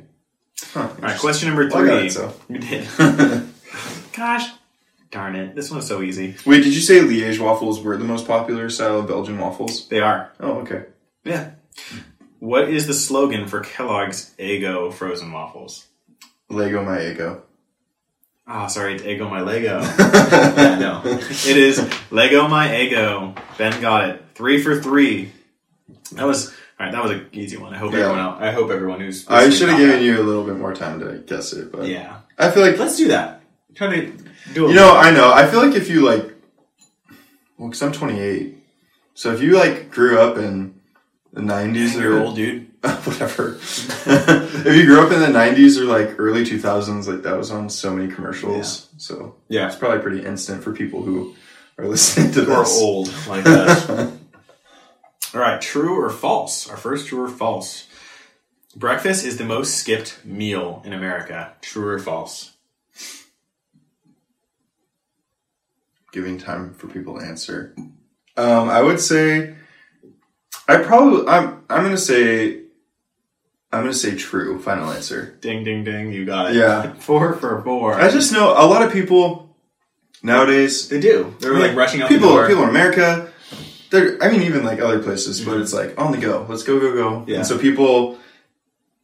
Huh. 0.73 0.81
All 0.89 0.95
right, 1.01 1.19
question 1.19 1.47
number 1.49 1.67
Well, 1.67 1.77
I 1.77 1.79
three. 1.79 1.89
got 1.89 2.05
it, 2.05 2.11
so. 2.11 2.33
You 2.49 2.57
did. 2.59 2.87
Gosh, 4.15 4.49
darn 5.11 5.35
it! 5.35 5.55
This 5.55 5.71
one's 5.71 5.87
so 5.87 6.01
easy. 6.01 6.35
Wait, 6.45 6.63
did 6.63 6.73
you 6.75 6.81
say 6.81 6.99
Liège 6.99 7.39
waffles 7.39 7.81
were 7.81 7.95
the 7.97 8.03
most 8.03 8.27
popular 8.27 8.69
style 8.69 8.99
of 8.99 9.07
Belgian 9.07 9.37
waffles? 9.37 9.87
They 9.87 9.99
are. 10.01 10.31
Oh, 10.39 10.59
okay. 10.59 10.85
Yeah. 11.23 11.51
What 12.39 12.69
is 12.69 12.87
the 12.87 12.93
slogan 12.93 13.47
for 13.47 13.61
Kellogg's 13.61 14.33
Eggo 14.37 14.91
frozen 14.93 15.31
waffles? 15.31 15.87
Leggo 16.51 16.83
my 16.85 16.97
Eggo. 16.97 17.41
Ah, 18.51 18.65
sorry, 18.65 18.95
it's 18.95 19.03
Eggo 19.03 19.29
my 19.29 19.41
Lego. 19.41 19.79
yeah, 19.99 20.77
no, 20.79 21.01
it 21.05 21.55
is 21.57 21.79
Leggo 22.09 22.49
my 22.49 22.67
Eggo. 22.67 23.37
Ben 23.59 23.79
got 23.79 24.09
it. 24.09 24.23
Three 24.33 24.59
for 24.63 24.81
three. 24.81 25.31
That 26.13 26.25
was 26.25 26.49
all 26.79 26.87
right. 26.87 26.91
That 26.91 27.03
was 27.03 27.11
an 27.11 27.29
easy 27.31 27.57
one. 27.57 27.75
I 27.75 27.77
hope 27.77 27.91
Yeah. 27.91 27.99
everyone 27.99 28.19
else. 28.19 28.37
I 28.41 28.51
hope 28.51 28.71
everyone 28.71 29.01
who's. 29.01 29.27
I 29.27 29.51
should 29.51 29.69
have 29.69 29.77
given 29.77 29.97
that. 29.97 30.03
you 30.03 30.19
a 30.19 30.23
little 30.23 30.43
bit 30.43 30.57
more 30.57 30.73
time 30.73 30.99
to 31.01 31.19
guess 31.19 31.53
it, 31.53 31.71
but 31.71 31.87
Yeah, 31.87 32.17
I 32.39 32.49
feel 32.49 32.63
like 32.63 32.79
let's 32.79 32.97
do 32.97 33.09
that. 33.09 33.43
Try 33.75 33.95
to 33.95 34.11
do. 34.55 34.65
A 34.65 34.69
you 34.69 34.75
know. 34.75 34.97
I 34.97 35.11
know. 35.11 35.31
I 35.31 35.45
feel 35.45 35.61
like 35.63 35.75
if 35.75 35.87
you 35.87 36.01
like, 36.01 36.33
well, 37.59 37.69
because 37.69 37.83
I'm 37.83 37.91
28, 37.91 38.57
so 39.13 39.31
if 39.31 39.41
you 39.43 39.57
like 39.57 39.91
grew 39.91 40.19
up 40.19 40.37
in 40.37 40.73
the 41.33 41.41
90s 41.41 42.01
you're 42.01 42.17
or 42.17 42.23
old, 42.23 42.35
dude. 42.35 42.68
whatever, 43.03 43.55
if 43.59 44.75
you 44.75 44.85
grew 44.85 45.01
up 45.05 45.11
in 45.11 45.19
the 45.19 45.27
90s 45.27 45.77
or 45.77 45.85
like 45.85 46.17
early 46.19 46.43
2000s, 46.45 47.07
like 47.07 47.23
that 47.23 47.37
was 47.37 47.51
on 47.51 47.69
so 47.69 47.93
many 47.93 48.11
commercials. 48.13 48.87
So 48.97 49.35
Yeah, 49.49 49.67
it's 49.67 49.75
probably 49.75 49.99
pretty 49.99 50.25
instant 50.25 50.63
for 50.63 50.71
people 50.73 51.01
who 51.03 51.35
are 51.77 51.87
listening 51.93 52.31
to 52.33 52.41
this. 52.41 52.79
old 52.81 53.11
like 53.27 53.45
us. 53.45 53.89
All 53.89 55.41
right, 55.41 55.61
true 55.61 55.99
or 56.01 56.09
false? 56.09 56.69
Our 56.69 56.77
first 56.77 57.07
true 57.07 57.21
or 57.23 57.27
false. 57.29 57.87
Breakfast 58.75 59.25
is 59.25 59.37
the 59.37 59.43
most 59.43 59.75
skipped 59.75 60.23
meal 60.25 60.81
in 60.85 60.93
America. 60.93 61.53
True 61.61 61.87
or 61.89 61.99
false? 61.99 62.53
Giving 66.11 66.37
time 66.39 66.73
for 66.73 66.87
people 66.87 67.19
to 67.19 67.25
answer. 67.25 67.75
Um, 68.37 68.69
I 68.69 68.81
would 68.81 68.99
say, 68.99 69.55
I 70.67 70.77
probably, 70.77 71.27
I'm, 71.27 71.63
I'm 71.69 71.83
gonna 71.83 71.97
say, 71.97 72.61
I'm 73.71 73.81
gonna 73.83 73.93
say 73.93 74.15
true. 74.15 74.59
Final 74.59 74.89
answer. 74.91 75.37
Ding, 75.41 75.63
ding, 75.63 75.83
ding. 75.83 76.11
You 76.11 76.25
got 76.25 76.51
it. 76.51 76.55
Yeah. 76.55 76.93
Four 76.99 77.33
for 77.35 77.61
four. 77.63 77.93
I 77.95 78.09
just 78.09 78.33
know 78.33 78.51
a 78.51 78.65
lot 78.65 78.81
of 78.81 78.91
people 78.91 79.55
nowadays. 80.23 80.89
They 80.89 80.99
do. 80.99 81.35
They're 81.39 81.53
like 81.57 81.75
rushing 81.75 82.01
out 82.01 82.09
people, 82.09 82.29
the 82.29 82.35
door. 82.35 82.47
people 82.47 82.63
in 82.63 82.69
America. 82.69 83.31
They're, 83.91 84.21
I 84.23 84.29
mean, 84.31 84.43
even 84.43 84.63
like 84.63 84.79
other 84.79 84.99
places, 85.01 85.41
but 85.41 85.59
it's 85.59 85.73
like 85.73 85.99
on 85.99 86.11
the 86.11 86.17
go. 86.17 86.45
Let's 86.49 86.63
go, 86.63 86.79
go, 86.79 86.93
go. 86.93 87.25
Yeah. 87.27 87.37
And 87.37 87.47
so 87.47 87.57
people, 87.57 88.17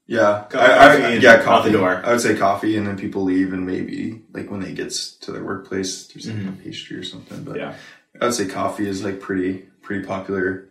yeah, 0.08 0.46
Co- 0.50 0.60
I, 0.60 0.64
I, 0.66 0.98
coffee 1.02 1.18
yeah, 1.18 1.32
out 1.32 1.38
the 1.40 1.44
coffee. 1.44 1.72
door. 1.72 2.02
I 2.06 2.12
would 2.12 2.22
say 2.22 2.36
coffee, 2.36 2.78
and 2.78 2.86
then 2.88 2.96
people 2.98 3.24
leave, 3.24 3.52
and 3.54 3.66
maybe 3.66 4.22
like 4.34 4.50
when 4.52 4.60
they 4.62 4.74
get 4.74 4.92
to 5.22 5.32
their 5.32 5.44
workplace, 5.44 6.08
there's 6.08 6.28
like 6.28 6.38
Mhm. 6.38 6.60
a 6.60 6.64
pastry 6.64 6.98
or 6.98 7.04
something. 7.04 7.44
But 7.44 7.58
Yeah. 7.58 7.74
I 8.22 8.26
would 8.26 8.34
say 8.36 8.46
coffee 8.48 8.88
is 8.88 9.04
like 9.04 9.20
pretty, 9.20 9.66
pretty 9.82 10.06
popular. 10.06 10.66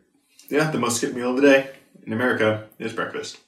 Yeah, 0.48 0.70
the 0.70 0.78
most 0.78 0.98
skipped 0.98 1.14
meal 1.16 1.30
of 1.30 1.36
the 1.36 1.42
day 1.42 1.70
in 2.06 2.12
America 2.12 2.64
is 2.78 2.92
breakfast. 2.92 3.38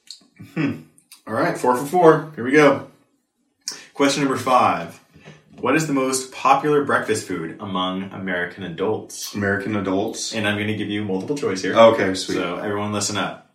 Hmm. 0.55 0.83
All 1.27 1.35
right, 1.35 1.57
four 1.57 1.77
for 1.77 1.87
four. 1.87 2.33
Here 2.35 2.45
we 2.45 2.53
go. 2.53 2.89
Question 3.95 4.25
number 4.25 4.39
five. 4.39 5.01
What 5.59 5.75
is 5.75 5.87
the 5.87 5.95
most 5.95 6.33
popular 6.33 6.85
breakfast 6.85 7.27
food 7.27 7.57
among 7.61 8.13
American 8.13 8.63
adults? 8.63 9.35
American 9.35 9.75
adults. 9.75 10.35
And 10.35 10.47
I'm 10.47 10.57
going 10.57 10.67
to 10.67 10.77
give 10.77 10.91
you 10.91 11.03
multiple 11.03 11.37
choice 11.37 11.63
here. 11.63 11.75
Okay, 11.75 12.15
sweet. 12.15 12.35
So 12.35 12.57
everyone 12.57 12.93
listen 12.93 13.17
up. 13.17 13.51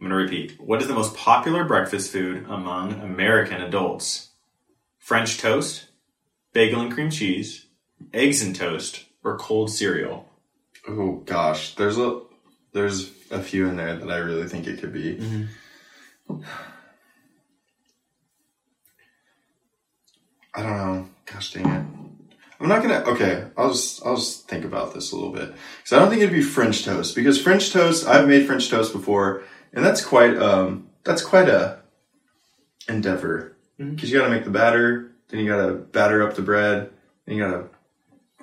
I'm 0.00 0.08
going 0.08 0.10
to 0.10 0.16
repeat. 0.16 0.60
What 0.60 0.82
is 0.82 0.88
the 0.88 0.94
most 0.94 1.14
popular 1.14 1.64
breakfast 1.64 2.10
food 2.10 2.46
among 2.48 2.94
American 3.00 3.62
adults? 3.62 4.30
French 4.98 5.38
toast, 5.38 5.86
bagel 6.52 6.80
and 6.80 6.92
cream 6.92 7.10
cheese, 7.10 7.66
eggs 8.12 8.42
and 8.42 8.56
toast, 8.56 9.04
or 9.22 9.38
cold 9.38 9.70
cereal? 9.70 10.28
Oh 10.88 11.22
gosh, 11.26 11.74
there's 11.74 11.98
a 11.98 12.22
there's 12.72 13.10
a 13.30 13.40
few 13.42 13.68
in 13.68 13.76
there 13.76 13.96
that 13.96 14.10
I 14.10 14.16
really 14.16 14.48
think 14.48 14.66
it 14.66 14.80
could 14.80 14.92
be. 14.92 15.46
I 20.54 20.62
don't 20.62 20.76
know. 20.76 21.08
Gosh 21.26 21.52
dang 21.52 21.66
it. 21.66 21.84
I'm 22.60 22.68
not 22.68 22.82
gonna. 22.82 23.02
Okay, 23.06 23.46
I'll 23.56 23.70
just 23.70 24.04
I'll 24.04 24.16
just 24.16 24.48
think 24.48 24.64
about 24.64 24.92
this 24.92 25.12
a 25.12 25.16
little 25.16 25.32
bit 25.32 25.54
because 25.78 25.92
I 25.92 25.98
don't 25.98 26.10
think 26.10 26.22
it'd 26.22 26.34
be 26.34 26.42
French 26.42 26.84
toast 26.84 27.14
because 27.14 27.40
French 27.40 27.70
toast 27.72 28.06
I've 28.06 28.28
made 28.28 28.46
French 28.46 28.68
toast 28.68 28.92
before 28.92 29.44
and 29.72 29.84
that's 29.84 30.04
quite 30.04 30.36
um 30.36 30.88
that's 31.04 31.22
quite 31.22 31.48
a 31.48 31.78
endeavor 32.88 33.56
because 33.78 34.10
you 34.10 34.18
got 34.18 34.26
to 34.26 34.30
make 34.30 34.44
the 34.44 34.50
batter, 34.50 35.12
then 35.28 35.40
you 35.40 35.48
got 35.48 35.66
to 35.66 35.72
batter 35.72 36.22
up 36.22 36.34
the 36.34 36.42
bread, 36.42 36.90
then 37.24 37.36
you 37.36 37.42
got 37.42 37.52
to 37.52 37.68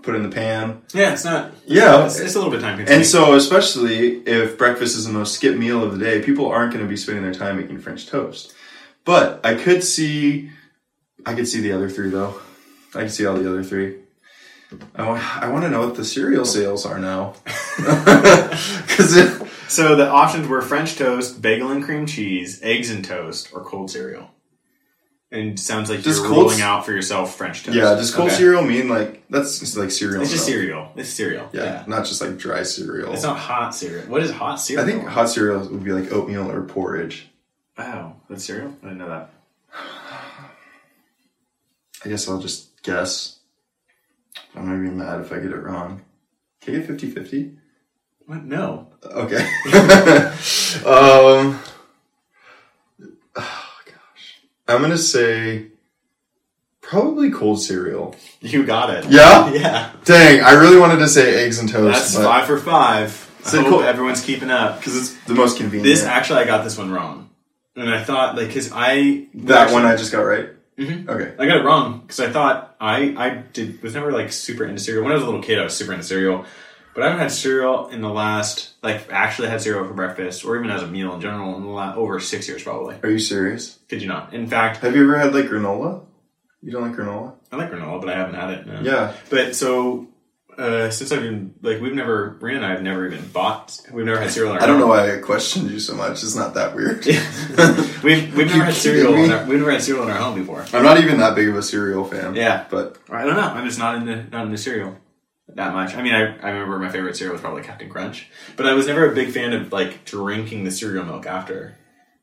put 0.08 0.16
in 0.16 0.24
the 0.24 0.30
pan. 0.34 0.82
Yeah, 0.94 1.12
it's 1.14 1.26
not. 1.26 1.52
Yeah, 1.66 2.06
It's, 2.06 2.18
it's 2.18 2.34
a 2.36 2.38
little 2.40 2.52
bit 2.52 2.62
time 2.62 2.78
consuming. 2.78 3.02
and 3.02 3.06
so, 3.06 3.34
especially 3.36 4.20
if 4.26 4.58
breakfast 4.58 4.96
is 4.96 5.06
the 5.06 5.12
most 5.12 5.36
skipped 5.36 5.60
meal 5.60 5.84
of 5.84 5.92
the 5.92 6.04
day, 6.04 6.22
people 6.24 6.48
aren't 6.48 6.72
going 6.74 6.84
to 6.84 6.90
be 6.90 6.96
spending 6.96 7.24
their 7.24 7.34
time 7.34 7.58
making 7.58 7.80
French 7.80 8.08
toast. 8.08 8.54
But 9.04 9.46
I 9.46 9.56
could 9.56 9.84
see, 9.84 10.50
I 11.26 11.34
could 11.36 11.48
see 11.48 11.60
the 11.60 11.74
other 11.74 11.90
three 11.90 12.10
though. 12.10 12.40
I 12.96 13.00
can 13.00 13.10
see 13.10 13.26
all 13.26 13.36
the 13.36 13.50
other 13.50 13.64
three. 13.64 13.98
I 14.96 15.08
want, 15.08 15.44
I 15.44 15.50
want 15.50 15.64
to 15.66 15.70
know 15.70 15.86
what 15.86 15.96
the 15.96 16.04
cereal 16.06 16.46
sales 16.46 16.86
are 16.86 17.00
now. 17.00 17.36
Because 17.78 19.14
So 19.68 19.96
the 19.98 20.08
options 20.10 20.48
were 20.48 20.62
French 20.62 20.96
toast, 20.96 21.42
bagel 21.42 21.70
and 21.72 21.84
cream 21.84 22.06
cheese, 22.06 22.60
eggs 22.64 22.90
and 22.90 23.04
toast, 23.04 23.50
or 23.54 23.62
cold 23.64 23.92
cereal. 23.92 24.32
And 25.30 25.60
sounds 25.60 25.90
like 25.90 26.04
Does 26.04 26.20
you're 26.20 26.30
rolling 26.30 26.62
out 26.62 26.86
for 26.86 26.94
yourself 26.94 27.36
French 27.36 27.64
toast. 27.66 27.76
yeah, 27.76 27.96
does 27.96 28.16
cold 28.16 28.30
Okay. 28.30 28.38
cereal 28.38 28.64
mean 28.64 28.88
like 28.88 29.26
that's 29.30 29.60
just 29.60 29.76
like 29.76 29.92
cereal? 29.92 30.22
It's 30.22 30.32
just 30.32 30.44
stuff. 30.46 30.54
cereal. 30.56 30.92
It's 30.96 31.10
cereal. 31.10 31.50
Yeah, 31.52 31.64
Yeah. 31.64 31.84
not 31.86 32.06
just 32.06 32.22
like 32.22 32.38
dry 32.38 32.64
cereal. 32.64 33.12
It's 33.12 33.24
not 33.24 33.38
hot 33.38 33.76
cereal. 33.76 34.06
What 34.08 34.24
is 34.24 34.32
hot 34.32 34.56
cereal? 34.56 34.88
I 34.88 34.90
think 34.90 35.06
hot 35.06 35.30
cereal 35.30 35.60
would 35.68 35.84
be 35.84 35.92
like 35.92 36.14
oatmeal 36.14 36.50
or 36.50 36.64
porridge. 36.64 37.28
Wow, 37.78 38.16
that's 38.30 38.46
cereal. 38.46 38.74
I 38.82 38.86
didn't 38.86 39.00
know 39.00 39.10
that. 39.10 39.30
I 42.06 42.10
guess 42.10 42.28
I'll 42.30 42.40
just 42.40 42.82
guess. 42.84 43.40
I'm 44.56 44.66
gonna 44.66 44.82
be 44.82 44.90
mad 44.96 45.20
if 45.22 45.32
I 45.34 45.40
get 45.40 45.52
it 45.52 45.58
wrong. 45.58 46.02
Can 46.62 46.76
I 46.76 46.78
get 46.80 46.88
50 46.88 47.12
50? 47.12 47.58
What? 48.28 48.44
No. 48.46 48.88
Okay. 49.04 49.38
um, 50.86 51.60
oh, 53.36 53.74
gosh. 53.86 54.42
I'm 54.68 54.82
gonna 54.82 54.98
say 54.98 55.68
probably 56.82 57.32
cold 57.32 57.62
cereal. 57.62 58.16
You 58.42 58.66
got 58.66 58.90
it. 58.92 59.06
Yeah? 59.10 59.52
Yeah. 59.54 59.92
Dang, 60.06 60.42
I 60.42 60.54
really 60.54 60.80
wanted 60.80 60.98
to 60.98 61.08
say 61.08 61.44
eggs 61.46 61.60
and 61.60 61.70
toast. 61.70 62.14
That's 62.14 62.16
five 62.16 62.46
for 62.46 62.58
five. 62.58 63.12
So 63.44 63.62
hope 63.62 63.70
cool. 63.70 63.84
everyone's 63.84 64.24
keeping 64.24 64.50
up. 64.50 64.78
Because 64.80 64.98
it's 64.98 65.14
the 65.26 65.34
most 65.34 65.58
convenient. 65.58 65.86
This 65.86 66.04
actually, 66.04 66.40
I 66.40 66.46
got 66.46 66.64
this 66.64 66.78
one 66.78 66.92
wrong, 66.92 67.30
and 67.76 67.90
I 67.90 68.04
thought 68.04 68.36
like 68.36 68.48
because 68.48 68.72
I 68.74 69.28
that 69.36 69.58
actually- 69.64 69.74
one 69.74 69.86
I 69.86 69.96
just 69.96 70.12
got 70.12 70.22
right. 70.22 70.50
Mhm. 70.78 71.08
Okay. 71.10 71.34
I 71.40 71.48
got 71.48 71.58
it 71.58 71.64
wrong 71.64 72.02
because 72.02 72.20
I 72.20 72.30
thought 72.30 72.76
I 72.80 73.16
I 73.18 73.30
did 73.54 73.82
was 73.82 73.96
never 73.96 74.12
like 74.12 74.32
super 74.32 74.64
into 74.66 74.80
cereal. 74.80 75.04
When 75.04 75.12
I 75.12 75.16
was 75.16 75.24
a 75.24 75.26
little 75.26 75.42
kid, 75.42 75.58
I 75.60 75.64
was 75.64 75.76
super 75.76 75.92
into 75.94 76.04
cereal, 76.06 76.46
but 76.98 77.04
I 77.04 77.10
haven't 77.10 77.22
had 77.22 77.32
cereal 77.32 77.90
in 77.90 78.02
the 78.02 78.10
last 78.10 78.74
like 78.82 79.08
actually 79.12 79.50
had 79.50 79.62
cereal 79.62 79.86
for 79.86 79.94
breakfast 79.94 80.44
or 80.44 80.58
even 80.58 80.72
as 80.72 80.82
a 80.82 80.88
meal 80.88 81.14
in 81.14 81.22
general 81.22 81.56
in 81.56 81.62
the 81.62 81.70
last 81.70 81.96
over 81.96 82.20
six 82.20 82.48
years 82.48 82.64
probably. 82.64 82.96
Are 83.04 83.10
you 83.12 83.20
serious? 83.20 83.78
Kid 83.88 84.02
you 84.02 84.08
not? 84.08 84.34
In 84.34 84.48
fact, 84.48 84.78
Have 84.78 84.96
you 84.96 85.04
ever 85.04 85.16
had 85.16 85.32
like 85.32 85.46
granola? 85.46 86.04
You 86.64 86.72
don't 86.72 86.82
like 86.82 86.98
granola? 86.98 87.36
I 87.52 87.58
like 87.58 87.72
granola, 87.72 88.02
but 88.02 88.10
I 88.10 88.18
haven't 88.18 88.34
had 88.34 88.50
it. 88.50 88.66
No. 88.66 88.82
Yeah. 88.82 89.14
But 89.30 89.56
so 89.56 90.08
uh, 90.58 90.90
since 90.90 91.12
I've 91.12 91.22
been 91.22 91.54
like 91.62 91.80
we've 91.82 91.94
never 91.94 92.32
Brian 92.32 92.58
and 92.58 92.66
I 92.66 92.72
have 92.72 92.82
never 92.82 93.06
even 93.06 93.28
bought 93.28 93.80
we've 93.94 94.04
never 94.04 94.20
had 94.20 94.32
cereal. 94.32 94.54
In 94.54 94.58
our 94.58 94.64
I 94.64 94.66
don't 94.66 94.80
know 94.80 94.88
why 94.88 95.14
I 95.14 95.20
questioned 95.20 95.70
you 95.70 95.80
so 95.80 95.94
much. 95.94 96.24
It's 96.24 96.36
not 96.36 96.56
that 96.56 96.74
weird. 96.74 97.06
we've 98.04 98.36
we've 98.36 98.48
never 98.48 98.64
had 98.64 98.74
cereal. 98.74 99.14
In 99.14 99.30
our, 99.30 99.46
we've 99.46 99.60
never 99.60 99.70
had 99.70 99.84
cereal 99.84 100.06
in 100.06 100.10
our 100.10 100.18
home 100.18 100.40
before. 100.40 100.66
I'm 100.74 100.82
not 100.82 100.98
even 100.98 101.20
that 101.20 101.36
big 101.36 101.48
of 101.48 101.58
a 101.58 101.62
cereal 101.62 102.06
fan. 102.06 102.34
Yeah. 102.34 102.66
But 102.72 102.98
I 103.08 103.24
don't 103.24 103.36
know. 103.36 103.42
I'm 103.42 103.68
just 103.68 103.78
not 103.78 103.98
into 103.98 104.24
not 104.32 104.48
into 104.48 104.58
cereal 104.58 104.98
that 105.58 105.74
much. 105.74 105.96
I 105.96 106.02
mean, 106.02 106.14
I, 106.14 106.38
I 106.38 106.50
remember 106.52 106.80
my 106.80 106.90
favorite 106.90 107.16
cereal 107.18 107.34
was 107.34 107.42
probably 107.42 107.64
Captain 107.64 107.90
Crunch, 107.90 108.30
but 108.56 108.66
I 108.66 108.74
was 108.74 108.88
never 108.88 109.12
a 109.12 109.14
big 109.14 109.32
fan 109.32 109.54
of 109.54 109.72
like 109.74 110.06
drinking 110.06 110.64
the 110.64 110.72
cereal 110.72 111.04
milk 111.04 111.26
after 111.26 111.76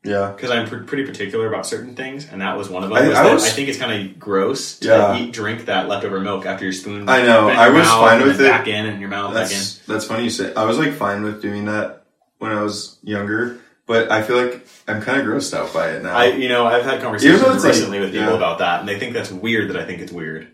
yeah. 0.03 0.31
because 0.35 0.51
I'm 0.51 0.67
pr- 0.67 0.83
pretty 0.83 1.05
particular 1.05 1.47
about 1.47 1.65
certain 1.65 1.95
things, 1.95 2.27
and 2.31 2.41
that 2.41 2.57
was 2.57 2.69
one 2.69 2.83
of 2.83 2.89
them. 2.89 2.97
I- 2.97 3.07
was 3.09 3.17
I 3.17 3.33
was- 3.33 3.45
I 3.45 3.49
think 3.49 3.69
it's 3.69 3.77
kind 3.77 3.91
of 4.09 4.19
gross 4.19 4.79
to 4.79 4.87
Yeah. 4.87 5.17
eat 5.17 5.33
drink 5.33 5.65
that 5.65 5.87
leftover 5.87 6.19
milk 6.19 6.45
after 6.45 6.63
your 6.63 6.73
spoon. 6.73 7.07
I 7.09 7.23
know. 7.23 7.49
I 7.49 7.69
was 7.69 7.87
fine 7.87 8.23
with 8.23 8.39
it. 8.39 8.43
Back 8.49 8.67
in 8.67 8.85
and 8.85 8.99
your 8.99 9.09
mouth 9.09 9.33
back 9.33 9.51
in. 9.51 9.57
That's 9.57 9.77
that's 9.79 10.05
funny 10.05 10.23
you 10.23 10.29
say. 10.29 10.53
I 10.55 10.65
was 10.65 10.77
like 10.77 10.93
fine 10.93 11.23
with 11.23 11.41
doing 11.41 11.65
that 11.65 12.03
when 12.39 12.51
I 12.51 12.61
was 12.61 12.97
younger, 13.03 13.59
but 13.85 14.11
I 14.11 14.21
feel 14.21 14.37
like 14.37 14.65
I'm 14.87 15.01
kind 15.01 15.19
of 15.19 15.25
grossed 15.25 15.53
out 15.53 15.73
by 15.73 15.89
it 15.89 16.03
now. 16.03 16.15
I 16.15 16.27
you 16.27 16.47
know 16.47 16.65
I've 16.65 16.83
had 16.85 17.01
conversations 17.01 17.41
it's 17.41 17.63
like- 17.63 17.73
recently 17.73 17.99
with 17.99 18.11
people 18.11 18.29
yeah. 18.29 18.37
about 18.37 18.59
that, 18.59 18.79
and 18.79 18.87
they 18.87 18.97
think 18.97 19.13
that's 19.13 19.31
weird 19.31 19.69
that 19.71 19.77
I 19.77 19.85
think 19.85 20.01
it's 20.01 20.11
weird. 20.11 20.47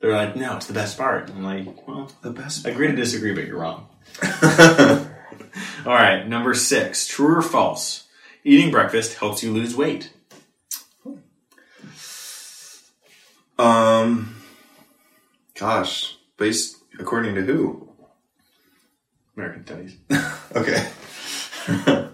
They're 0.00 0.12
like, 0.12 0.36
no, 0.36 0.56
it's 0.56 0.66
the 0.66 0.74
best 0.74 0.98
part. 0.98 1.30
I'm 1.30 1.42
like, 1.42 1.86
well, 1.88 2.10
the 2.22 2.30
best. 2.30 2.66
I 2.66 2.70
agree 2.70 2.88
to 2.88 2.96
disagree, 2.96 3.34
but 3.34 3.46
you're 3.46 3.58
wrong. 3.58 3.88
All 5.86 5.94
right, 5.94 6.26
number 6.26 6.54
six. 6.54 7.06
True 7.06 7.36
or 7.36 7.42
false? 7.42 8.06
Eating 8.44 8.70
breakfast 8.70 9.14
helps 9.14 9.42
you 9.42 9.52
lose 9.52 9.74
weight. 9.74 10.12
um, 13.58 14.36
gosh, 15.54 16.16
based 16.36 16.76
according 16.98 17.34
to 17.36 17.42
who? 17.42 17.88
American 19.36 19.66
studies. 19.66 19.96
Okay. 20.54 20.88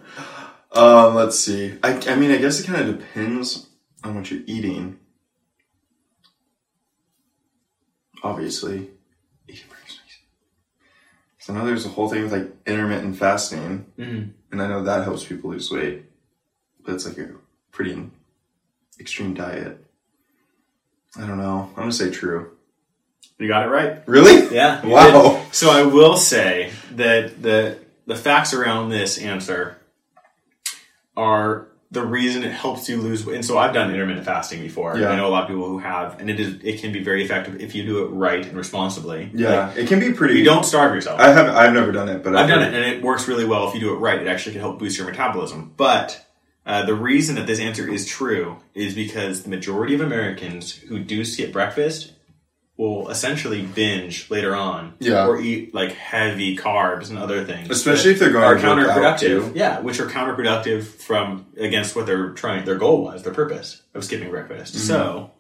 um, 0.73 1.15
let's 1.15 1.39
see. 1.39 1.79
I, 1.83 1.93
I 2.09 2.17
mean, 2.17 2.33
I 2.33 2.39
guess 2.39 2.59
it 2.59 2.67
kind 2.67 2.89
of 2.89 2.99
depends 2.99 3.69
on 4.03 4.17
what 4.17 4.31
you're 4.31 4.41
eating. 4.47 4.99
Obviously, 8.23 8.89
eating 9.49 9.65
breakfast. 9.69 9.99
So 11.39 11.53
I 11.53 11.57
know 11.59 11.67
there's 11.67 11.85
a 11.87 11.89
whole 11.91 12.09
thing 12.09 12.23
with 12.23 12.33
like 12.33 12.49
intermittent 12.67 13.17
fasting, 13.19 13.87
Mm-hmm. 13.99 14.31
and 14.53 14.63
I 14.63 14.69
know 14.69 14.85
that 14.85 15.03
helps 15.05 15.25
people 15.25 15.51
lose 15.51 15.71
weight, 15.71 16.05
but 16.85 16.95
it's 16.95 17.05
like 17.07 17.19
a 17.19 17.31
pretty 17.73 18.01
extreme 19.01 19.35
diet. 19.35 19.85
I 21.17 21.27
don't 21.27 21.39
know. 21.39 21.69
I'm 21.71 21.75
gonna 21.83 21.93
say 21.93 22.11
true. 22.11 22.53
You 23.39 23.49
got 23.49 23.67
it 23.67 23.71
right. 23.71 24.03
Really? 24.07 24.55
Yeah. 24.55 24.83
Wow. 24.87 25.41
did. 25.43 25.55
So 25.55 25.71
I 25.71 25.83
will 25.83 26.17
say 26.17 26.71
that 26.93 27.43
the 27.43 27.79
the 28.07 28.15
facts 28.17 28.55
around 28.55 28.91
this 28.91 29.19
answer 29.19 29.79
are 31.17 31.67
the 31.93 32.03
reason 32.03 32.43
it 32.43 32.51
helps 32.53 32.89
you 32.89 32.97
lose 32.97 33.25
weight. 33.27 33.37
And 33.37 33.45
so 33.45 33.59
I've 33.59 33.75
done 33.75 33.91
intermittent 33.91 34.25
fasting 34.25 34.61
before. 34.61 34.97
Yeah. 34.97 35.11
I 35.11 35.17
know 35.17 35.27
a 35.27 35.29
lot 35.29 35.43
of 35.43 35.49
people 35.49 35.67
who 35.69 35.79
have, 35.79 36.19
and 36.21 36.31
it 36.31 36.41
is 36.41 36.59
it 36.65 36.81
can 36.81 36.91
be 36.91 37.05
very 37.05 37.23
effective 37.23 37.61
if 37.61 37.75
you 37.75 37.85
do 37.85 38.05
it 38.05 38.09
right 38.09 38.45
and 38.45 38.57
responsibly. 38.57 39.31
Yeah, 39.35 39.69
Like, 39.69 39.77
it 39.77 39.89
can 39.89 40.01
be 40.01 40.13
pretty. 40.15 40.39
you 40.39 40.45
don't 40.45 40.65
starve 40.65 40.95
yourself. 40.95 41.21
I 41.21 41.29
have. 41.29 41.49
I've 41.55 41.75
never 41.75 41.93
done 41.93 42.09
it, 42.09 42.25
but 42.25 42.35
I've 42.35 42.49
done 42.49 42.63
it, 42.63 42.73
and 42.75 42.83
it 42.83 43.03
works 43.03 43.29
really 43.29 43.45
well 43.45 43.69
if 43.69 43.75
you 43.75 43.81
do 43.81 43.93
it 43.93 43.99
right. 43.99 44.21
It 44.21 44.27
actually 44.27 44.53
can 44.53 44.63
help 44.63 44.79
boost 44.79 44.97
your 44.97 45.07
metabolism. 45.07 45.75
But 45.77 46.27
uh, 46.65 46.87
the 46.87 46.95
reason 46.95 47.35
that 47.35 47.47
this 47.47 47.61
answer 47.61 47.87
is 47.87 48.07
true 48.07 48.57
is 48.75 48.95
because 48.95 49.43
the 49.43 49.51
majority 49.51 49.95
of 49.95 50.01
Americans 50.01 50.73
who 50.75 50.99
do 50.99 51.25
skip 51.27 51.53
breakfast 51.53 52.13
will 52.79 53.11
essentially 53.11 53.63
binge 53.63 54.31
later 54.31 54.57
on, 54.57 54.95
Yeah. 54.99 55.27
or 55.27 55.41
eat 55.41 55.75
like 55.75 55.93
heavy 55.93 56.57
carbs 56.57 57.11
and 57.11 57.19
other 57.19 57.45
things, 57.45 57.69
Especially 57.71 58.13
if 58.13 58.19
they're 58.19 58.33
going 58.33 58.45
are 58.45 58.55
to 58.59 58.67
work 58.67 59.05
out, 59.05 59.19
too. 59.19 59.41
counterproductive. 59.43 59.57
Yeah, 59.57 59.81
which 59.81 60.01
are 60.01 60.07
counterproductive 60.07 60.85
from 60.85 61.47
against 61.59 61.95
what 61.95 62.07
they're 62.07 62.31
trying. 62.31 62.65
Their 62.65 62.77
goal 62.79 63.03
was 63.03 63.23
their 63.23 63.35
purpose 63.35 63.83
of 63.95 64.05
skipping 64.05 64.31
breakfast. 64.31 64.75
Mm-hmm. 64.75 64.87
So 64.87 65.31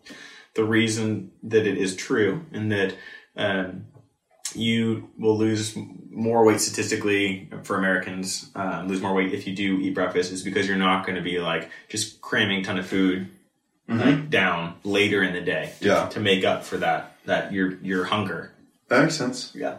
the 0.55 0.65
reason 0.65 1.33
that 1.45 1.67
it 1.67 1.79
is 1.79 1.97
true 1.97 2.45
and 2.53 2.71
that 2.71 2.95
um, 3.37 3.87
you 4.55 5.09
will 5.19 5.37
lose 5.39 5.75
more 6.11 6.45
weight 6.45 6.61
statistically 6.61 7.49
for 7.63 7.79
Americans, 7.79 8.51
um, 8.55 8.87
lose 8.89 9.01
more 9.01 9.15
weight 9.15 9.33
if 9.33 9.47
you 9.47 9.55
do 9.57 9.79
eat 9.81 9.95
breakfast 9.95 10.31
is 10.33 10.43
because 10.43 10.69
you're 10.69 10.77
not 10.77 11.07
going 11.07 11.17
to 11.17 11.23
be 11.23 11.39
like 11.41 11.71
just 11.89 12.21
cramming 12.21 12.61
a 12.61 12.63
ton 12.65 12.79
of 12.79 12.87
food 12.87 13.29
like 13.89 14.31
down 14.31 14.75
later 14.85 15.23
in 15.23 15.33
the 15.35 15.41
day 15.41 15.71
Mm-hmm. 15.77 15.87
Yeah. 15.87 16.09
to 16.09 16.21
make 16.21 16.45
up 16.45 16.65
for 16.65 16.79
that 16.79 17.12
that 17.27 17.53
your 17.53 17.75
your 17.79 18.05
hunger. 18.05 18.53
That 18.89 19.03
makes 19.03 19.17
sense. 19.17 19.53
Yeah. 19.55 19.79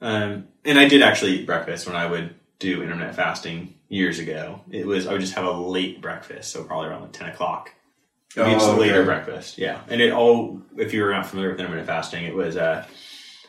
Um, 0.00 0.48
and 0.64 0.78
I 0.78 0.88
did 0.88 1.02
actually 1.02 1.32
eat 1.38 1.46
breakfast 1.46 1.86
when 1.86 1.96
I 1.96 2.06
would 2.06 2.34
do 2.58 2.82
intermittent 2.82 3.16
fasting 3.16 3.74
years 3.88 4.18
ago. 4.18 4.60
It 4.70 4.86
was 4.86 5.06
I 5.06 5.12
would 5.12 5.20
just 5.20 5.34
have 5.34 5.44
a 5.44 5.52
late 5.52 6.00
breakfast, 6.00 6.52
so 6.52 6.64
probably 6.64 6.88
around 6.88 7.02
like 7.02 7.12
ten 7.12 7.28
o'clock. 7.28 7.70
Oh, 8.36 8.48
just 8.48 8.68
a 8.68 8.72
later 8.72 9.04
breakfast, 9.04 9.58
yeah. 9.58 9.80
And 9.88 10.00
it 10.00 10.12
all, 10.12 10.62
if 10.76 10.94
you 10.94 11.02
were 11.02 11.10
not 11.10 11.26
familiar 11.26 11.50
with 11.50 11.58
intermittent 11.58 11.88
fasting, 11.88 12.24
it 12.24 12.34
was 12.34 12.56
uh, 12.56 12.86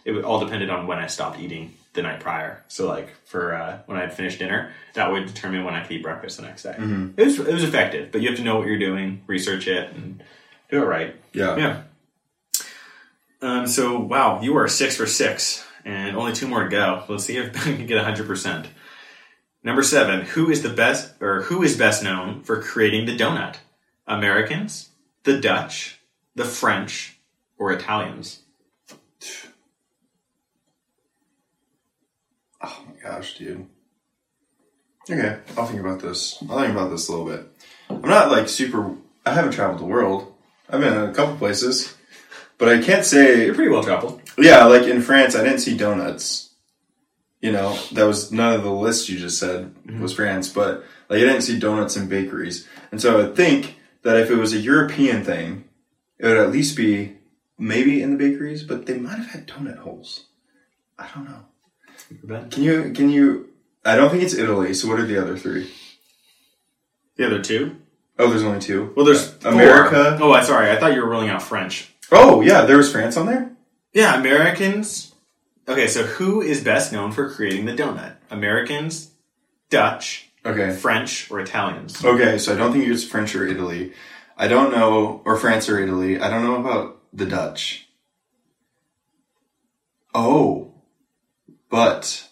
it 0.05 0.23
all 0.23 0.39
depended 0.39 0.71
on 0.71 0.87
when 0.87 0.97
I 0.97 1.05
stopped 1.05 1.39
eating 1.39 1.75
the 1.93 2.01
night 2.01 2.19
prior. 2.19 2.63
So 2.67 2.87
like 2.87 3.13
for 3.25 3.53
uh, 3.53 3.79
when 3.85 3.97
I 3.97 4.01
had 4.01 4.13
finished 4.13 4.39
dinner, 4.39 4.73
that 4.93 5.11
would 5.11 5.27
determine 5.27 5.63
when 5.63 5.75
I 5.75 5.83
could 5.83 5.91
eat 5.91 6.03
breakfast 6.03 6.37
the 6.37 6.43
next 6.43 6.63
day. 6.63 6.75
Mm-hmm. 6.77 7.11
It 7.15 7.23
was 7.25 7.39
it 7.39 7.53
was 7.53 7.63
effective, 7.63 8.11
but 8.11 8.21
you 8.21 8.29
have 8.29 8.37
to 8.37 8.43
know 8.43 8.57
what 8.57 8.67
you're 8.67 8.79
doing, 8.79 9.21
research 9.27 9.67
it, 9.67 9.93
and 9.93 10.23
do 10.69 10.81
it 10.81 10.85
right. 10.85 11.15
Yeah. 11.33 11.57
Yeah. 11.57 11.81
Um, 13.41 13.67
so 13.67 13.99
wow, 13.99 14.41
you 14.41 14.55
are 14.57 14.67
six 14.67 14.95
for 14.97 15.07
six, 15.07 15.65
and 15.83 16.15
only 16.15 16.33
two 16.33 16.47
more 16.47 16.63
to 16.63 16.69
go. 16.69 17.03
Let's 17.07 17.25
see 17.25 17.37
if 17.37 17.55
I 17.67 17.75
can 17.75 17.87
get 17.87 18.03
hundred 18.03 18.27
percent. 18.27 18.67
Number 19.63 19.83
seven, 19.83 20.21
who 20.21 20.49
is 20.49 20.63
the 20.63 20.69
best 20.69 21.21
or 21.21 21.43
who 21.43 21.61
is 21.61 21.77
best 21.77 22.03
known 22.03 22.41
for 22.41 22.61
creating 22.61 23.05
the 23.05 23.17
donut? 23.17 23.57
Americans, 24.07 24.89
the 25.23 25.39
Dutch, 25.39 25.99
the 26.35 26.45
French, 26.45 27.19
or 27.57 27.71
Italians? 27.71 28.41
Oh 32.63 32.85
my 32.85 33.09
gosh, 33.09 33.39
dude. 33.39 33.65
Okay, 35.09 35.39
I'll 35.57 35.65
think 35.65 35.79
about 35.79 35.99
this. 35.99 36.37
I'll 36.47 36.59
think 36.59 36.73
about 36.73 36.91
this 36.91 37.07
a 37.07 37.11
little 37.11 37.25
bit. 37.25 37.47
I'm 37.89 38.01
not 38.07 38.29
like 38.29 38.47
super. 38.47 38.95
I 39.25 39.33
haven't 39.33 39.53
traveled 39.53 39.79
the 39.79 39.85
world. 39.85 40.31
I've 40.69 40.79
been 40.79 40.93
in 40.93 41.09
a 41.09 41.13
couple 41.13 41.37
places, 41.37 41.95
but 42.61 42.69
I 42.69 42.79
can't 42.79 43.03
say. 43.03 43.45
You're 43.45 43.55
pretty 43.55 43.71
well 43.71 43.83
traveled. 43.83 44.21
Yeah, 44.37 44.65
like 44.65 44.83
in 44.83 45.01
France, 45.01 45.35
I 45.35 45.43
didn't 45.43 45.61
see 45.61 45.75
donuts. 45.75 46.51
You 47.41 47.51
know, 47.51 47.75
that 47.93 48.03
was 48.03 48.31
none 48.31 48.53
of 48.53 48.63
the 48.63 48.71
list 48.71 49.09
you 49.09 49.17
just 49.17 49.39
said 49.39 49.73
mm-hmm. 49.73 49.99
was 49.99 50.13
France, 50.13 50.47
but 50.47 50.85
like 51.09 51.17
I 51.17 51.25
didn't 51.25 51.41
see 51.41 51.57
donuts 51.57 51.97
in 51.97 52.07
bakeries, 52.07 52.67
and 52.91 53.01
so 53.01 53.13
I 53.13 53.15
would 53.17 53.35
think 53.35 53.77
that 54.03 54.15
if 54.15 54.29
it 54.29 54.35
was 54.35 54.53
a 54.53 54.59
European 54.59 55.23
thing, 55.23 55.63
it 56.19 56.27
would 56.27 56.37
at 56.37 56.51
least 56.51 56.77
be 56.77 57.17
maybe 57.57 57.99
in 57.99 58.11
the 58.11 58.29
bakeries, 58.29 58.61
but 58.61 58.85
they 58.85 58.99
might 58.99 59.17
have 59.17 59.31
had 59.31 59.47
donut 59.47 59.79
holes. 59.79 60.25
I 60.99 61.07
don't 61.15 61.25
know. 61.25 62.45
Can 62.51 62.61
you? 62.61 62.91
Can 62.93 63.09
you? 63.09 63.49
I 63.83 63.95
don't 63.95 64.11
think 64.11 64.21
it's 64.21 64.35
Italy. 64.35 64.75
So 64.75 64.87
what 64.87 64.99
are 64.99 65.07
the 65.07 65.19
other 65.19 65.35
three? 65.35 65.73
The 67.15 67.25
other 67.25 67.41
two? 67.41 67.77
Oh, 68.19 68.29
there's 68.29 68.43
only 68.43 68.59
two. 68.59 68.93
Well, 68.95 69.07
there's 69.07 69.29
uh, 69.29 69.51
four. 69.51 69.53
America. 69.53 70.19
Oh, 70.21 70.31
I 70.31 70.43
sorry. 70.43 70.69
I 70.69 70.75
thought 70.79 70.93
you 70.93 71.01
were 71.01 71.09
ruling 71.09 71.29
out 71.29 71.41
French. 71.41 71.90
Oh 72.11 72.41
yeah, 72.41 72.65
there 72.65 72.77
was 72.77 72.91
France 72.91 73.17
on 73.17 73.25
there. 73.25 73.51
Yeah, 73.93 74.19
Americans. 74.19 75.13
Okay, 75.67 75.87
so 75.87 76.03
who 76.03 76.41
is 76.41 76.63
best 76.63 76.91
known 76.91 77.11
for 77.11 77.29
creating 77.29 77.65
the 77.65 77.73
donut? 77.73 78.15
Americans, 78.29 79.11
Dutch, 79.69 80.31
Okay. 80.45 80.71
French, 80.71 81.29
or 81.29 81.39
Italians? 81.39 82.03
Okay, 82.03 82.37
so 82.37 82.53
I 82.53 82.57
don't 82.57 82.71
think 82.73 82.87
it's 82.87 83.03
French 83.03 83.35
or 83.35 83.45
Italy. 83.45 83.93
I 84.37 84.47
don't 84.47 84.71
know, 84.71 85.21
or 85.23 85.37
France 85.37 85.69
or 85.69 85.79
Italy. 85.79 86.19
I 86.19 86.29
don't 86.29 86.43
know 86.43 86.55
about 86.55 86.99
the 87.13 87.27
Dutch. 87.27 87.87
Oh, 90.13 90.73
but 91.69 92.27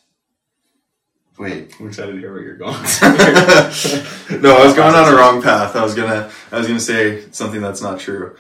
wait. 1.38 1.74
I'm 1.80 1.88
excited 1.88 2.14
to 2.14 2.18
hear 2.18 2.34
where 2.34 2.42
you're 2.42 2.56
going. 2.56 2.74
no, 4.42 4.58
I 4.58 4.66
was 4.66 4.74
going 4.76 4.96
on 4.96 5.14
a 5.14 5.16
wrong 5.16 5.42
path. 5.42 5.76
I 5.76 5.84
was 5.84 5.94
gonna, 5.94 6.32
I 6.52 6.58
was 6.58 6.68
gonna 6.68 6.80
say 6.80 7.30
something 7.32 7.62
that's 7.62 7.82
not 7.82 8.00
true. 8.00 8.36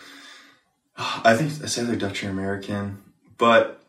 I 1.00 1.34
think 1.36 1.52
it's 1.64 1.78
either 1.78 1.96
Dutch 1.96 2.24
or 2.24 2.30
American, 2.30 3.02
but 3.38 3.82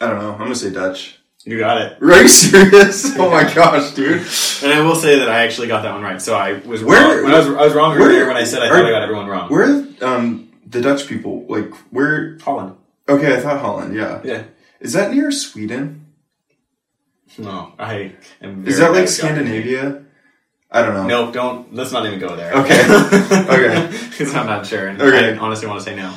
I 0.00 0.06
don't 0.08 0.18
know. 0.20 0.32
I'm 0.32 0.38
gonna 0.38 0.54
say 0.54 0.70
Dutch. 0.70 1.18
You 1.44 1.58
got 1.58 1.80
it. 1.80 2.02
Are 2.02 2.22
you 2.22 2.28
serious? 2.28 3.16
Oh 3.18 3.30
my 3.30 3.42
gosh, 3.52 3.92
dude. 3.92 4.22
And 4.62 4.72
I 4.72 4.80
will 4.80 4.94
say 4.96 5.18
that 5.20 5.28
I 5.28 5.44
actually 5.44 5.68
got 5.68 5.82
that 5.82 5.92
one 5.92 6.02
right. 6.02 6.20
So 6.20 6.34
I 6.36 6.54
was 6.54 6.82
Where- 6.82 7.16
wrong. 7.16 7.24
When 7.24 7.34
I 7.34 7.38
was, 7.38 7.46
I 7.48 7.64
was 7.64 7.74
wrong 7.74 7.98
where- 7.98 8.08
earlier 8.08 8.26
when 8.26 8.36
I 8.36 8.44
said 8.44 8.62
I 8.62 8.66
are- 8.66 8.70
thought 8.76 8.86
I 8.86 8.90
got 8.90 9.02
everyone 9.02 9.26
wrong. 9.26 9.48
Where 9.50 9.62
are 10.02 10.04
um, 10.16 10.50
the 10.66 10.80
Dutch 10.80 11.06
people? 11.06 11.44
Like, 11.48 11.72
where? 11.92 12.38
Holland. 12.38 12.76
Okay, 13.08 13.36
I 13.36 13.40
thought 13.40 13.60
Holland. 13.60 13.94
Yeah. 13.94 14.20
Yeah. 14.24 14.44
Is 14.80 14.92
that 14.94 15.12
near 15.12 15.30
Sweden? 15.30 16.06
No, 17.38 17.72
I 17.78 18.14
am. 18.40 18.66
Is 18.66 18.78
that 18.78 18.92
like. 18.92 19.08
Scandinavia? 19.08 20.02
I 20.70 20.82
don't 20.82 20.94
know. 20.94 21.06
No, 21.06 21.32
don't. 21.32 21.72
Let's 21.74 21.92
not 21.92 22.06
even 22.06 22.18
go 22.18 22.34
there. 22.36 22.52
Okay. 22.54 22.82
Okay. 23.54 23.98
Because 24.16 24.34
I'm 24.34 24.46
not 24.46 24.66
sure. 24.66 24.88
And 24.88 25.00
Okay. 25.00 25.34
I 25.34 25.36
honestly 25.36 25.68
want 25.68 25.80
to 25.80 25.84
say 25.84 25.94
no. 25.94 26.14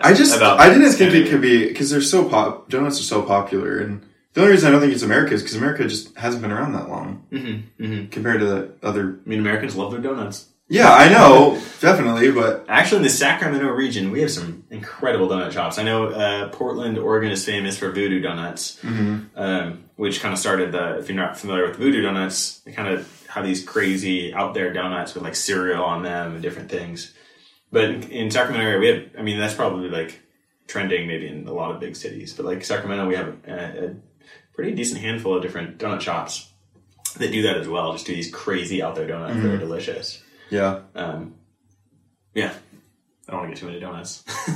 I 0.00 0.12
just 0.12 0.40
I 0.42 0.68
didn't 0.68 0.90
think 0.92 1.14
it 1.14 1.30
could 1.30 1.40
be 1.40 1.68
because 1.68 1.90
they're 1.90 2.00
so 2.02 2.28
pop. 2.28 2.68
Donuts 2.68 3.00
are 3.00 3.04
so 3.04 3.22
popular, 3.22 3.78
and 3.78 4.02
the 4.34 4.40
only 4.42 4.52
reason 4.52 4.68
I 4.68 4.72
don't 4.72 4.80
think 4.80 4.92
it's 4.92 5.02
America 5.02 5.32
is 5.32 5.42
because 5.42 5.56
America 5.56 5.84
just 5.88 6.14
hasn't 6.18 6.42
been 6.42 6.52
around 6.52 6.72
that 6.72 6.88
long 6.90 7.24
Mm-hmm, 7.32 7.82
mm-hmm. 7.82 8.06
compared 8.10 8.40
to 8.40 8.46
the 8.46 8.72
other. 8.82 9.20
I 9.24 9.28
mean, 9.28 9.38
Americans 9.38 9.74
love 9.76 9.92
their 9.92 10.00
donuts. 10.00 10.48
Yeah, 10.68 10.92
I 10.92 11.08
know, 11.08 11.62
definitely, 11.80 12.32
but 12.32 12.64
Actually, 12.68 12.98
in 12.98 13.02
the 13.04 13.08
Sacramento 13.10 13.68
region, 13.68 14.10
we 14.10 14.20
have 14.22 14.32
some 14.32 14.64
incredible 14.68 15.28
donut 15.28 15.52
shops. 15.52 15.78
I 15.78 15.84
know 15.84 16.08
uh, 16.08 16.48
Portland, 16.48 16.98
Oregon 16.98 17.30
is 17.30 17.44
famous 17.44 17.78
for 17.78 17.92
Voodoo 17.92 18.20
Donuts, 18.20 18.82
um, 18.84 19.84
which 19.94 20.20
kind 20.20 20.32
of 20.34 20.38
started 20.40 20.72
the. 20.72 20.98
If 20.98 21.08
you're 21.08 21.16
not 21.16 21.38
familiar 21.38 21.68
with 21.68 21.76
Voodoo 21.76 22.02
Donuts, 22.02 22.58
they 22.66 22.72
kind 22.72 22.88
of 22.88 23.25
have 23.28 23.44
these 23.44 23.64
crazy 23.64 24.32
out 24.34 24.54
there 24.54 24.72
donuts 24.72 25.14
with 25.14 25.22
like 25.24 25.34
cereal 25.34 25.82
on 25.84 26.02
them 26.02 26.34
and 26.34 26.42
different 26.42 26.70
things. 26.70 27.14
But 27.72 27.84
in, 27.84 28.02
in 28.10 28.30
Sacramento 28.30 28.64
area, 28.66 28.78
we 28.78 28.86
have. 28.88 29.10
I 29.18 29.22
mean, 29.22 29.38
that's 29.38 29.54
probably 29.54 29.88
like 29.88 30.20
trending 30.68 31.06
maybe 31.06 31.26
in 31.28 31.46
a 31.46 31.52
lot 31.52 31.70
of 31.72 31.80
big 31.80 31.96
cities. 31.96 32.32
But 32.32 32.46
like 32.46 32.64
Sacramento, 32.64 33.06
we 33.06 33.14
have 33.16 33.36
a, 33.46 33.86
a 33.86 33.94
pretty 34.54 34.72
decent 34.72 35.00
handful 35.00 35.36
of 35.36 35.42
different 35.42 35.78
donut 35.78 36.00
shops 36.00 36.50
that 37.18 37.32
do 37.32 37.42
that 37.42 37.56
as 37.56 37.68
well. 37.68 37.92
Just 37.92 38.06
do 38.06 38.14
these 38.14 38.30
crazy 38.32 38.82
out 38.82 38.94
there 38.94 39.06
donuts 39.06 39.40
that 39.40 39.52
are 39.54 39.58
delicious. 39.58 40.22
yeah. 40.50 40.80
Um, 40.94 41.34
yeah, 42.34 42.52
I 43.28 43.32
don't 43.32 43.40
want 43.40 43.50
to 43.50 43.54
get 43.54 43.60
too 43.60 43.66
many 43.66 43.80
donuts. 43.80 44.22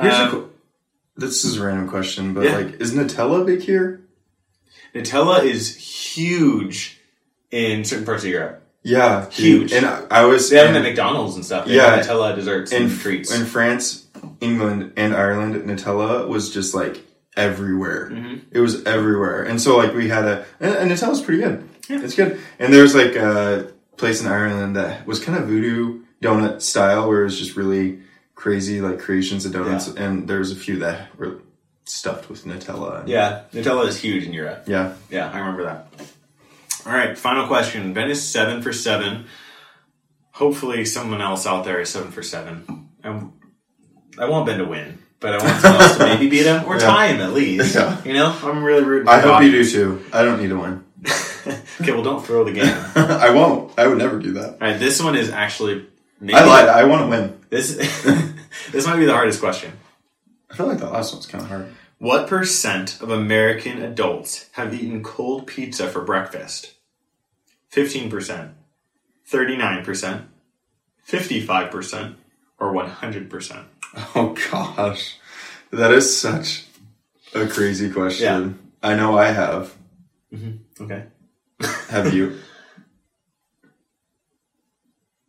Here's 0.00 0.14
a 0.14 0.22
Um, 0.30 0.50
this 1.16 1.44
is 1.44 1.58
a 1.58 1.64
random 1.66 1.88
question, 1.88 2.32
but 2.32 2.44
Yeah. 2.44 2.56
like, 2.56 2.80
is 2.80 2.92
Nutella 2.94 3.44
big 3.44 3.60
here? 3.60 4.00
Nutella 4.94 5.44
is 5.44 5.76
huge 5.76 6.98
in 7.52 7.84
certain 7.84 8.04
parts 8.04 8.24
of 8.24 8.30
Europe. 8.30 8.58
Yeah, 8.82 9.26
dude. 9.26 9.34
Huge. 9.70 9.72
And 9.74 9.86
I, 9.86 10.02
I 10.10 10.24
was 10.24 10.50
They 10.50 10.56
have 10.56 10.68
them 10.74 10.76
at 10.76 10.82
McDonald's 10.82 11.36
and 11.36 11.44
stuff. 11.44 11.66
They 11.66 11.76
Yeah. 11.76 12.00
Nutella 12.00 12.34
desserts 12.34 12.72
in, 12.72 12.84
and 12.84 12.98
treats. 12.98 13.32
in 13.32 13.46
France, 13.46 14.06
England, 14.40 14.92
and 14.96 15.14
Ireland. 15.14 15.54
Nutella 15.54 16.26
was 16.26 16.50
just 16.52 16.74
like 16.74 17.04
everywhere. 17.36 18.10
Mhm. 18.12 18.40
It 18.50 18.58
was 18.60 18.82
everywhere, 18.84 19.44
and 19.44 19.60
so 19.60 19.76
like 19.76 19.94
we 19.94 20.08
had 20.08 20.24
a 20.24 20.44
and, 20.58 20.74
and 20.74 20.90
Nutella's 20.90 21.20
pretty 21.20 21.42
good. 21.42 21.68
Yeah. 21.88 22.00
It's 22.02 22.14
good. 22.16 22.40
And 22.58 22.72
there's 22.74 22.94
like 22.94 23.14
a 23.14 23.70
place 23.96 24.20
in 24.20 24.26
Ireland 24.26 24.74
that 24.76 25.06
was 25.06 25.20
kind 25.20 25.38
of 25.38 25.46
voodoo 25.46 26.00
donut 26.20 26.60
style, 26.62 27.08
where 27.08 27.20
it 27.20 27.24
was 27.24 27.38
just 27.38 27.56
really 27.56 28.00
crazy 28.34 28.80
like 28.80 28.98
creations 28.98 29.44
of 29.46 29.52
donuts, 29.52 29.86
and 29.88 30.26
there's 30.28 30.50
a 30.50 30.56
few 30.56 30.78
that 30.80 31.16
were 31.18 31.38
stuffed 31.84 32.28
with 32.28 32.44
Nutella. 32.44 33.04
Yeah, 33.06 33.42
Nutella 33.52 33.86
is 33.86 33.98
huge 33.98 34.24
in 34.24 34.32
Europe. 34.32 34.64
yeah. 34.66 34.94
Yeah, 35.10 35.30
I 35.32 35.38
remember 35.38 35.64
that. 35.64 35.86
All 36.86 36.92
right, 36.92 37.16
final 37.16 37.46
question. 37.46 37.92
Ben 37.94 38.10
is 38.10 38.22
seven 38.22 38.62
for 38.62 38.72
seven. 38.72 39.26
Hopefully, 40.32 40.84
someone 40.84 41.20
else 41.20 41.46
out 41.46 41.64
there 41.64 41.80
is 41.80 41.90
seven 41.90 42.10
for 42.10 42.22
seven. 42.22 42.88
I, 43.04 43.22
I 44.18 44.28
want 44.28 44.46
Ben 44.46 44.58
to 44.58 44.64
win, 44.64 44.98
but 45.20 45.34
I 45.34 45.44
want 45.44 45.60
someone 45.60 45.82
else 45.82 45.96
to 45.98 46.04
maybe 46.06 46.28
beat 46.28 46.46
him 46.46 46.64
or 46.64 46.74
Yeah. 46.74 46.80
tie 46.80 47.06
him 47.08 47.20
at 47.20 47.32
least. 47.32 47.74
Yeah. 47.74 48.02
You 48.04 48.14
know, 48.14 48.36
I'm 48.42 48.64
really 48.64 48.82
rooting. 48.82 49.08
I 49.08 49.20
hope 49.20 49.42
you 49.42 49.50
do 49.52 49.64
too. 49.68 50.04
I 50.12 50.22
don't 50.24 50.40
need 50.40 50.48
to 50.48 50.58
win. 50.58 50.84
okay, 51.80 51.92
well, 51.92 52.02
don't 52.02 52.24
throw 52.24 52.44
the 52.44 52.52
game. 52.52 52.74
I 52.96 53.30
won't. 53.30 53.76
I 53.78 53.86
would 53.88 53.98
never 53.98 54.18
do 54.18 54.32
that. 54.34 54.50
All 54.52 54.58
right, 54.60 54.78
this 54.78 55.02
one 55.02 55.16
is 55.16 55.30
actually 55.30 55.86
maybe 56.20 56.34
I 56.34 56.44
lied. 56.44 56.68
I 56.68 56.84
want 56.84 57.02
to 57.02 57.08
win. 57.08 57.38
This 57.50 57.74
this 58.72 58.86
might 58.86 58.96
be 58.96 59.04
the 59.06 59.12
hardest 59.12 59.40
question. 59.40 59.72
I 60.50 60.54
feel 60.54 60.66
like 60.66 60.78
the 60.78 60.88
last 60.88 61.12
one's 61.12 61.26
kind 61.26 61.42
of 61.42 61.48
hard. 61.50 61.66
What 61.98 62.28
percent 62.28 63.00
of 63.00 63.10
American 63.10 63.82
adults 63.82 64.48
have 64.52 64.74
eaten 64.74 65.02
cold 65.02 65.46
pizza 65.46 65.88
for 65.88 66.00
breakfast? 66.02 66.71
Fifteen 67.72 68.10
percent, 68.10 68.50
thirty-nine 69.24 69.82
percent, 69.82 70.26
fifty-five 71.04 71.70
percent, 71.70 72.16
or 72.60 72.70
one 72.70 72.90
hundred 72.90 73.30
percent. 73.30 73.66
Oh 74.14 74.34
gosh, 74.50 75.16
that 75.70 75.90
is 75.90 76.14
such 76.14 76.66
a 77.34 77.46
crazy 77.46 77.90
question. 77.90 78.58
Yeah. 78.82 78.90
I 78.90 78.94
know 78.94 79.16
I 79.16 79.26
have. 79.28 79.74
Mm-hmm. 80.34 80.84
Okay, 80.84 81.04
Have 81.88 82.12
you? 82.12 82.38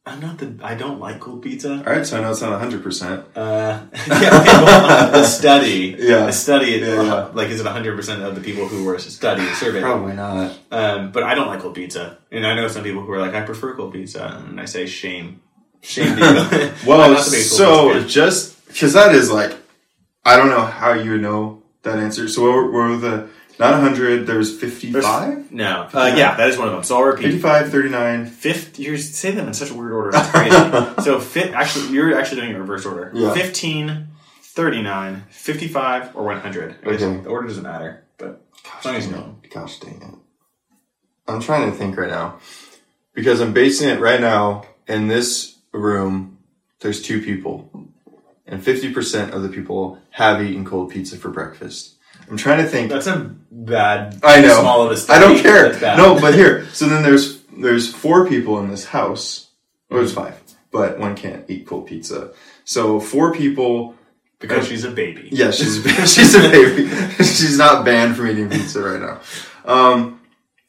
I'm 0.05 0.19
not 0.19 0.37
the. 0.37 0.53
I 0.61 0.75
don't 0.75 0.99
like 0.99 1.21
cold 1.21 1.41
pizza. 1.43 1.75
All 1.77 1.93
right, 1.93 2.05
so 2.05 2.17
I 2.17 2.21
know 2.21 2.31
it's 2.31 2.41
not 2.41 2.59
hundred 2.59 2.83
percent. 2.83 3.25
Uh, 3.37 3.85
yeah, 3.93 4.39
okay, 4.41 4.63
well, 4.65 5.11
the 5.13 5.23
study, 5.23 5.95
Yeah. 5.97 6.27
a 6.27 6.33
study, 6.33 6.71
Yeah, 6.71 7.01
yeah. 7.03 7.29
like, 7.33 7.47
is 7.47 7.61
it 7.61 7.63
100 7.63 7.95
percent 7.95 8.21
of 8.21 8.35
the 8.35 8.41
people 8.41 8.67
who 8.67 8.83
were 8.83 8.99
studied 8.99 9.47
surveyed? 9.55 9.81
Probably 9.81 10.13
not. 10.13 10.57
Um, 10.71 11.11
but 11.13 11.23
I 11.23 11.35
don't 11.35 11.47
like 11.47 11.61
cold 11.61 11.75
pizza, 11.75 12.17
and 12.31 12.45
I 12.45 12.53
know 12.53 12.67
some 12.67 12.83
people 12.83 13.01
who 13.01 13.11
are 13.13 13.19
like, 13.21 13.33
I 13.33 13.41
prefer 13.45 13.75
cold 13.75 13.93
pizza, 13.93 14.43
and 14.45 14.59
I 14.59 14.65
say 14.65 14.87
shame, 14.87 15.39
shame 15.81 16.17
to 16.17 16.21
you. 16.21 16.27
I'm 16.81 16.85
Well, 16.85 17.09
not 17.09 17.23
the 17.23 17.31
biggest 17.31 17.57
cold 17.57 17.93
so 18.01 18.05
just 18.05 18.67
because 18.67 18.91
that 18.93 19.15
is 19.15 19.31
like, 19.31 19.55
I 20.25 20.35
don't 20.35 20.49
know 20.49 20.65
how 20.65 20.91
you 20.93 21.17
know 21.17 21.63
that 21.83 21.97
answer. 21.99 22.27
So 22.27 22.41
what 22.41 22.51
were, 22.55 22.65
what 22.71 22.89
were 22.89 22.97
the 22.97 23.29
not 23.59 23.79
hundred? 23.79 24.27
there's 24.27 24.51
was 24.51 24.59
55? 24.59 25.51
no, 25.51 25.89
uh, 25.93 26.13
yeah, 26.17 26.35
that 26.35 26.49
is 26.49 26.57
one 26.57 26.67
of 26.67 26.73
them. 26.73 26.83
So 26.83 26.97
I'll 26.97 27.03
repeat. 27.03 27.25
55, 27.25 27.71
39. 27.71 28.25
Fifth, 28.25 28.79
you 28.79 28.97
say 28.97 29.31
them 29.31 29.47
in 29.47 29.53
such 29.53 29.69
a 29.69 29.73
weird 29.73 29.91
order. 29.91 30.11
It's 30.13 30.29
crazy. 30.29 30.93
so 31.03 31.19
fit, 31.19 31.53
actually, 31.53 31.93
you're 31.93 32.17
actually 32.17 32.41
doing 32.41 32.51
it 32.51 32.55
in 32.55 32.61
reverse 32.61 32.85
order. 32.85 33.11
Yeah. 33.13 33.33
15, 33.33 34.07
39, 34.41 35.23
55, 35.29 36.15
or 36.15 36.23
100. 36.23 36.75
I 36.83 36.91
guess 36.91 37.01
Okay. 37.01 37.21
The 37.21 37.29
order 37.29 37.47
doesn't 37.47 37.63
matter, 37.63 38.03
but 38.17 38.43
as 38.79 38.85
long 38.85 38.95
as 38.95 39.09
know. 39.09 39.37
Gosh 39.49 39.79
dang 39.79 40.01
it. 40.01 40.15
I'm 41.27 41.41
trying 41.41 41.71
to 41.71 41.77
think 41.77 41.97
right 41.97 42.09
now. 42.09 42.39
Because 43.13 43.41
I'm 43.41 43.53
basing 43.53 43.89
it 43.89 43.99
right 43.99 44.19
now 44.19 44.65
in 44.87 45.07
this 45.07 45.57
room, 45.71 46.39
there's 46.79 47.01
two 47.01 47.21
people. 47.21 47.69
And 48.45 48.61
50% 48.61 49.31
of 49.31 49.41
the 49.41 49.49
people 49.49 49.99
have 50.11 50.41
eaten 50.41 50.65
cold 50.65 50.91
pizza 50.91 51.17
for 51.17 51.29
breakfast. 51.29 51.92
I'm 52.29 52.37
trying 52.37 52.63
to 52.63 52.69
think. 52.69 52.89
That's 52.89 53.07
a 53.07 53.35
bad. 53.51 54.19
I 54.23 54.41
know. 54.41 54.59
Small 54.61 54.83
of 54.83 54.91
a 54.91 54.93
I 54.93 54.97
study. 54.97 55.23
I 55.23 55.27
don't 55.27 55.41
care. 55.41 55.97
No, 55.97 56.19
but 56.19 56.33
here. 56.33 56.65
So 56.67 56.87
then 56.87 57.03
there's 57.03 57.41
there's 57.57 57.93
four 57.93 58.27
people 58.27 58.59
in 58.59 58.69
this 58.69 58.85
house. 58.85 59.49
Well, 59.89 59.99
there's 59.99 60.13
five, 60.13 60.41
but 60.71 60.97
one 60.99 61.15
can't 61.15 61.49
eat 61.49 61.67
cold 61.67 61.87
pizza. 61.87 62.33
So 62.65 62.99
four 62.99 63.33
people. 63.33 63.95
because 64.39 64.67
she's 64.67 64.83
a 64.83 64.91
baby. 64.91 65.29
Yeah, 65.31 65.51
she's 65.51 65.83
she's 66.13 66.35
a 66.35 66.39
baby. 66.49 66.87
she's 67.17 67.57
not 67.57 67.85
banned 67.85 68.15
from 68.15 68.27
eating 68.27 68.49
pizza 68.49 68.81
right 68.81 68.99
now. 69.01 69.21
Um, 69.65 70.21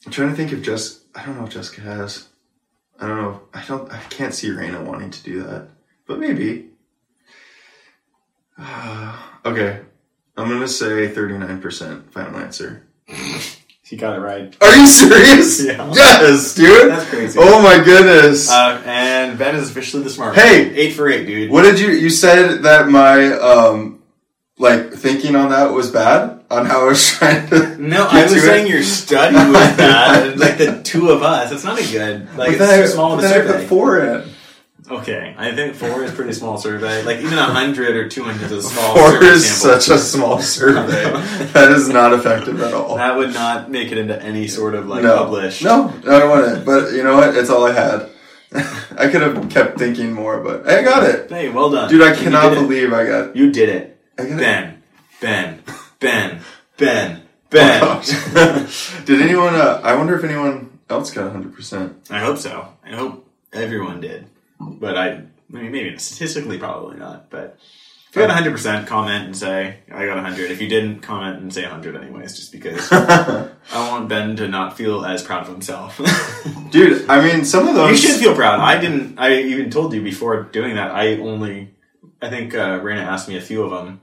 I'm 0.07 0.13
trying 0.13 0.31
to 0.31 0.37
think 0.37 0.53
if 0.53 0.63
Jess. 0.63 1.01
I 1.15 1.25
don't 1.25 1.39
know 1.39 1.45
if 1.47 1.51
Jessica 1.51 1.81
has. 1.83 2.29
I 3.01 3.07
don't 3.07 3.17
know. 3.23 3.41
I 3.53 3.65
don't. 3.67 3.93
I 3.93 3.99
can't 4.11 4.35
see 4.35 4.49
Raina 4.49 4.85
wanting 4.85 5.11
to 5.11 5.23
do 5.23 5.43
that, 5.45 5.69
but 6.07 6.19
maybe. 6.19 6.71
okay, 9.45 9.81
I'm 10.37 10.49
gonna 10.49 10.69
say 10.69 11.09
39%. 11.13 12.11
Final 12.11 12.39
answer. 12.39 12.87
She 13.87 13.99
got 13.99 14.17
it 14.17 14.21
right. 14.21 14.57
Are 14.63 14.77
you 14.77 14.87
serious? 14.87 15.63
Yeah. 15.67 15.93
Yes, 15.95 16.55
dude. 16.55 16.91
That's 16.91 17.07
crazy. 17.11 17.39
Oh 17.41 17.61
my 17.63 17.85
goodness. 17.85 18.51
Uh, 18.51 18.83
and 18.87 19.39
Ben 19.39 19.55
is 19.57 19.71
officially 19.71 20.03
the 20.03 20.09
smart. 20.09 20.35
Hey! 20.35 20.69
one. 20.69 20.75
eight 20.75 20.93
for 20.95 21.07
eight, 21.07 21.27
dude. 21.27 21.51
what 21.51 21.63
did 21.65 21.79
you? 21.79 21.89
You 21.91 22.09
said 22.09 22.63
that 22.63 22.89
my 22.89 23.33
um, 23.35 24.03
like 24.59 24.95
thinking 24.95 25.37
on 25.37 25.51
that 25.51 25.67
was 25.73 25.91
bad 25.91 26.43
on 26.51 26.65
how 26.65 26.81
I 26.81 26.89
was 26.89 27.07
trying 27.11 27.47
to. 27.51 27.77
No, 27.77 28.07
I 28.11 28.23
was 28.23 28.33
to 28.33 28.39
it? 28.39 28.41
saying 28.41 28.67
your 28.69 28.83
study 28.83 29.37
was 29.37 29.53
bad. 29.77 30.39
like 30.39 30.57
the 30.57 30.81
two 30.83 31.11
of 31.11 31.23
us, 31.23 31.53
it's 31.53 31.63
not 31.65 31.79
a 31.79 31.83
good. 31.93 32.27
Like 32.29 32.37
But 32.37 32.49
it's 32.49 32.59
then 32.59 32.79
too 32.79 32.85
I, 32.85 32.87
small 32.87 33.13
of 33.13 33.19
a 33.19 33.23
then 33.23 33.49
I 33.49 33.53
put 33.53 33.69
four 33.69 34.01
in. 34.01 34.31
Okay, 34.91 35.35
I 35.39 35.55
think 35.55 35.75
four 35.77 36.05
is 36.05 36.13
pretty 36.13 36.35
small 36.35 36.59
survey. 36.59 37.03
Like 37.03 37.19
even 37.21 37.39
a 37.39 37.45
hundred 37.45 37.97
or 37.97 38.07
two 38.09 38.23
hundred 38.23 38.51
is 38.53 38.53
a 38.53 38.63
small. 38.63 38.95
Four 38.95 39.13
survey 39.13 39.27
is 39.29 39.47
sample. 39.51 39.81
such 39.81 39.97
a 39.97 39.99
small 39.99 40.41
survey. 40.41 41.11
that 41.55 41.73
is 41.73 41.89
not 41.89 42.13
effective 42.13 42.61
at 42.61 42.75
all. 42.75 42.97
That 42.97 43.17
would 43.17 43.33
not 43.33 43.71
make 43.71 43.93
it 43.93 43.99
into 43.99 44.21
any 44.23 44.47
sort 44.47 44.75
of 44.75 44.87
like 44.87 45.03
publish. 45.03 45.63
no, 45.63 45.85
published. 45.85 46.05
no, 46.07 46.15
I 46.15 46.19
don't 46.19 46.29
want 46.31 46.59
it. 46.59 46.65
But 46.67 46.93
you 46.93 47.03
know 47.03 47.17
what? 47.17 47.35
It's 47.35 47.49
all 47.49 47.65
I 47.67 47.73
had. 47.73 48.11
I 48.99 49.09
could 49.09 49.23
have 49.23 49.49
kept 49.51 49.79
thinking 49.79 50.13
more, 50.13 50.41
but 50.41 50.69
I 50.69 50.83
got 50.83 51.03
it, 51.03 51.29
Hey, 51.31 51.49
well 51.49 51.71
done, 51.71 51.89
dude. 51.91 52.03
I 52.03 52.15
cannot 52.15 52.53
believe 52.55 52.93
I 52.93 53.05
got. 53.07 53.35
you 53.35 53.51
did 53.51 53.69
it. 53.69 53.99
I 54.19 54.27
got. 54.27 54.39
Ben, 54.39 54.83
Ben, 55.21 55.63
Ben, 55.99 56.41
Ben, 56.77 57.21
Oh, 57.21 57.49
Ben. 57.51 57.81
gosh. 57.81 59.03
Did 59.07 59.23
anyone? 59.23 59.55
Uh, 59.55 59.81
I 59.83 59.95
wonder 59.97 60.17
if 60.19 60.25
anyone 60.25 60.79
else 60.91 61.11
got 61.11 61.33
hundred 61.33 61.55
percent. 61.55 61.97
I 62.11 62.19
hope 62.21 62.39
so. 62.39 62.69
I 62.85 62.91
hope 62.91 63.29
everyone 63.53 64.01
did, 64.01 64.27
but 64.61 64.97
I. 64.97 65.09
I 65.53 65.57
mean, 65.59 65.71
maybe 65.73 65.97
statistically, 65.99 66.59
probably 66.59 66.97
not. 66.99 67.31
But 67.31 67.59
If 68.09 68.17
you 68.17 68.23
got 68.23 68.29
100, 68.29 68.51
percent 68.51 68.87
comment 68.89 69.27
and 69.27 69.37
say 69.37 69.77
I 69.93 70.07
got 70.07 70.17
100. 70.17 70.51
If 70.51 70.61
you 70.61 70.69
didn't, 70.69 71.01
comment 71.01 71.39
and 71.41 71.53
say 71.53 71.63
100 71.63 71.95
anyways, 71.97 72.35
just 72.35 72.51
because 72.51 72.89
I 72.93 73.51
want 73.73 74.09
Ben 74.09 74.35
to 74.37 74.49
not 74.49 74.77
feel 74.77 75.05
as 75.05 75.23
proud 75.23 75.43
of 75.43 75.49
himself. 75.49 76.01
Dude, 76.71 77.09
I 77.09 77.21
mean, 77.25 77.45
some 77.45 77.69
of 77.69 77.75
those. 77.77 77.91
you 77.91 77.97
should 78.09 78.19
feel 78.21 78.35
proud. 78.35 78.59
I 78.59 78.81
didn't. 78.81 79.19
I 79.19 79.35
even 79.43 79.71
told 79.71 79.93
you 79.93 80.03
before 80.03 80.43
doing 80.45 80.75
that. 80.77 80.91
I 80.93 81.19
only. 81.19 81.75
I 82.21 82.31
think 82.31 82.55
uh, 82.55 82.81
Raina 82.81 83.03
asked 83.05 83.29
me 83.29 83.37
a 83.37 83.41
few 83.43 83.63
of 83.63 83.71
them, 83.71 84.01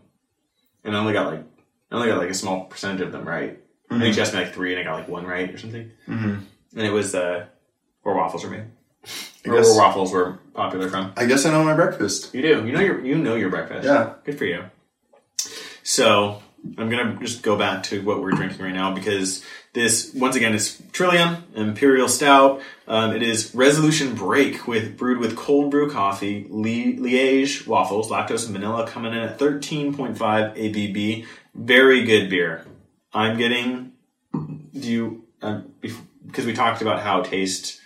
and 0.83 0.95
I 0.95 0.99
only 0.99 1.13
got 1.13 1.25
like 1.33 1.43
I 1.91 1.95
only 1.95 2.07
got 2.07 2.19
like 2.19 2.29
a 2.29 2.33
small 2.35 2.65
percentage 2.65 3.01
of 3.01 3.11
them 3.11 3.27
right. 3.27 3.57
I 3.89 3.99
think 3.99 4.15
she 4.15 4.21
asked 4.21 4.33
me 4.33 4.39
like 4.39 4.53
three, 4.53 4.71
and 4.73 4.79
I 4.79 4.83
got 4.83 4.99
like 4.99 5.09
one 5.09 5.25
right 5.25 5.49
or 5.53 5.57
something. 5.57 5.91
Mhm. 6.07 6.43
And 6.77 6.85
it 6.87 6.91
was 6.93 7.13
uh, 7.13 7.47
where 8.03 8.15
waffles 8.15 8.45
were 8.45 8.51
made. 8.51 8.65
I 9.45 9.49
Or 9.49 9.55
guess- 9.55 9.67
where 9.69 9.77
waffles 9.77 10.11
were 10.11 10.39
popular 10.53 10.89
from. 10.89 11.13
I 11.17 11.25
guess 11.25 11.45
I 11.45 11.51
know 11.51 11.63
my 11.63 11.73
breakfast. 11.73 12.33
You 12.33 12.41
do. 12.41 12.65
You 12.65 12.71
know 12.71 12.79
your 12.81 13.03
you 13.05 13.15
know 13.17 13.35
your 13.35 13.49
breakfast. 13.49 13.85
Yeah. 13.85 14.13
Good 14.25 14.37
for 14.37 14.45
you. 14.45 14.63
So 15.83 16.41
I'm 16.77 16.89
gonna 16.89 17.17
just 17.21 17.41
go 17.41 17.57
back 17.57 17.83
to 17.83 18.01
what 18.03 18.21
we're 18.21 18.31
drinking 18.31 18.63
right 18.63 18.73
now 18.73 18.93
because 18.93 19.43
this 19.73 20.13
once 20.13 20.35
again 20.35 20.53
is 20.53 20.81
Trillium 20.91 21.43
Imperial 21.55 22.07
Stout. 22.07 22.61
Um, 22.87 23.15
it 23.15 23.23
is 23.23 23.55
Resolution 23.55 24.13
Break 24.13 24.67
with 24.67 24.95
brewed 24.97 25.17
with 25.19 25.35
cold 25.35 25.71
brew 25.71 25.89
coffee, 25.89 26.45
Li- 26.49 26.97
Liège 26.97 27.65
waffles, 27.65 28.09
lactose 28.11 28.45
and 28.45 28.53
vanilla, 28.53 28.85
coming 28.87 29.13
in 29.13 29.19
at 29.19 29.39
13.5 29.39 30.17
ABV. 30.55 31.25
Very 31.55 32.03
good 32.03 32.29
beer. 32.29 32.65
I'm 33.13 33.37
getting. 33.37 33.93
Do 34.33 34.91
you? 34.91 35.23
Um, 35.41 35.73
because 36.25 36.45
we 36.45 36.53
talked 36.53 36.81
about 36.83 36.99
how 37.01 37.21
taste 37.23 37.80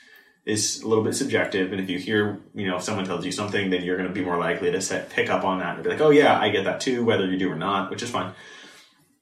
is 0.46 0.82
a 0.82 0.88
little 0.88 1.04
bit 1.04 1.16
subjective, 1.16 1.72
and 1.72 1.82
if 1.82 1.90
you 1.90 1.98
hear, 1.98 2.40
you 2.54 2.68
know, 2.68 2.78
if 2.78 2.84
someone 2.84 3.06
tells 3.06 3.26
you 3.26 3.32
something, 3.32 3.72
then 3.72 3.84
you're 3.84 3.98
going 3.98 4.08
to 4.08 4.14
be 4.14 4.24
more 4.24 4.38
likely 4.38 4.72
to 4.72 4.80
set, 4.80 5.10
pick 5.10 5.30
up 5.30 5.44
on 5.44 5.60
that 5.60 5.76
and 5.76 5.84
be 5.84 5.90
like, 5.90 6.02
"Oh 6.02 6.12
yeah, 6.12 6.40
I 6.40 6.50
get 6.50 6.66
that 6.66 6.80
too," 6.82 7.04
whether 7.04 7.26
you 7.26 7.38
do 7.38 7.52
or 7.52 7.56
not, 7.56 7.90
which 7.90 8.04
is 8.04 8.10
fine. 8.10 8.34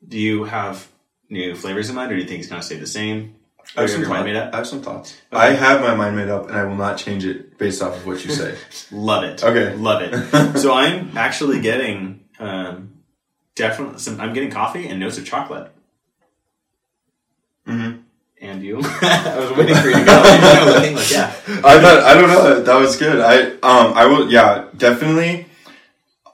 Do 0.05 0.17
you 0.19 0.43
have 0.43 0.87
new 1.29 1.55
flavors 1.55 1.89
in 1.89 1.95
mind, 1.95 2.11
or 2.11 2.15
do 2.15 2.21
you 2.21 2.27
think 2.27 2.39
it's 2.41 2.49
going 2.49 2.59
to 2.59 2.65
stay 2.65 2.77
the 2.77 2.87
same? 2.87 3.35
I 3.77 3.81
have, 3.81 3.89
some 3.89 4.07
mind 4.07 4.25
made 4.25 4.35
up? 4.35 4.53
I 4.53 4.57
have 4.57 4.67
some 4.67 4.81
thoughts. 4.81 5.15
I 5.31 5.51
have 5.51 5.79
my 5.79 5.95
mind 5.95 6.17
made 6.17 6.27
up, 6.27 6.49
and 6.49 6.57
I 6.57 6.65
will 6.65 6.75
not 6.75 6.97
change 6.97 7.25
it 7.25 7.57
based 7.57 7.81
off 7.81 7.95
of 7.95 8.05
what 8.05 8.23
you 8.25 8.31
say. 8.31 8.57
Love 8.91 9.23
it. 9.23 9.41
Okay. 9.43 9.73
love 9.75 10.01
it. 10.01 10.57
so 10.59 10.73
I'm 10.73 11.17
actually 11.17 11.61
getting 11.61 12.25
um, 12.39 12.95
definitely 13.55 13.99
some. 13.99 14.19
I'm 14.19 14.33
getting 14.33 14.51
coffee 14.51 14.87
and 14.89 14.99
notes 14.99 15.17
of 15.17 15.25
chocolate. 15.25 15.71
Mhm. 17.65 18.02
And 18.43 18.61
you? 18.61 18.79
I 18.83 19.39
was 19.39 19.57
waiting 19.57 19.75
for 19.77 19.87
you 19.87 19.99
to 19.99 20.03
go. 20.05 20.21
I 20.25 20.89
like, 20.91 21.09
yeah. 21.09 21.27
I 21.63 21.79
thought 21.79 22.03
I 22.03 22.13
don't 22.13 22.27
know. 22.27 22.61
That 22.61 22.75
was 22.75 22.97
good. 22.97 23.21
I 23.21 23.53
um 23.63 23.93
I 23.93 24.05
will 24.05 24.29
yeah 24.29 24.65
definitely 24.75 25.45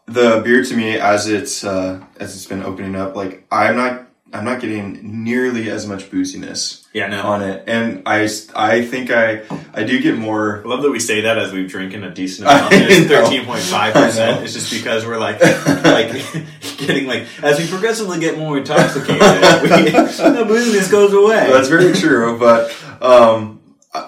the 0.08 0.42
beer 0.44 0.64
to 0.64 0.76
me 0.76 0.98
as 0.98 1.30
it's 1.30 1.64
uh 1.64 2.04
as 2.20 2.36
it's 2.36 2.48
been 2.48 2.64
opening 2.64 2.96
up 2.96 3.16
like 3.16 3.46
I'm 3.52 3.76
not 3.76 4.09
I'm 4.32 4.46
not 4.46 4.62
getting 4.62 5.24
nearly 5.24 5.70
as 5.70 5.88
much 5.88 6.12
booziness 6.12 6.86
Yeah, 6.94 7.08
no. 7.08 7.22
on 7.24 7.42
it 7.42 7.64
and 7.68 8.04
I, 8.06 8.30
I 8.56 8.86
think 8.86 9.10
I 9.12 9.42
I 9.74 9.84
do 9.84 10.00
get 10.02 10.18
more 10.18 10.62
I 10.64 10.68
love 10.70 10.82
that 10.84 10.92
we 10.92 11.00
say 11.00 11.22
that 11.22 11.38
as 11.38 11.52
we've 11.52 11.70
drinking 11.70 12.04
a 12.04 12.12
decent 12.14 12.48
amount. 12.48 12.74
It's 12.74 13.08
thirteen 13.08 13.46
point 13.46 13.62
five 13.62 13.94
percent. 13.94 14.44
It's 14.44 14.54
just 14.54 14.72
because 14.72 15.06
we're 15.06 15.18
like, 15.18 15.42
like 15.42 16.12
getting 16.78 17.08
like 17.08 17.26
as 17.44 17.58
we 17.60 17.68
progressively 17.68 18.20
get 18.20 18.38
more 18.38 18.58
intoxicated, 18.58 19.20
we, 19.64 19.68
the 19.90 20.46
booziness 20.48 20.92
goes 20.92 21.14
away. 21.14 21.50
that's 21.52 21.68
very 21.70 21.94
true 21.94 22.38
but 22.38 22.76
um 23.02 23.60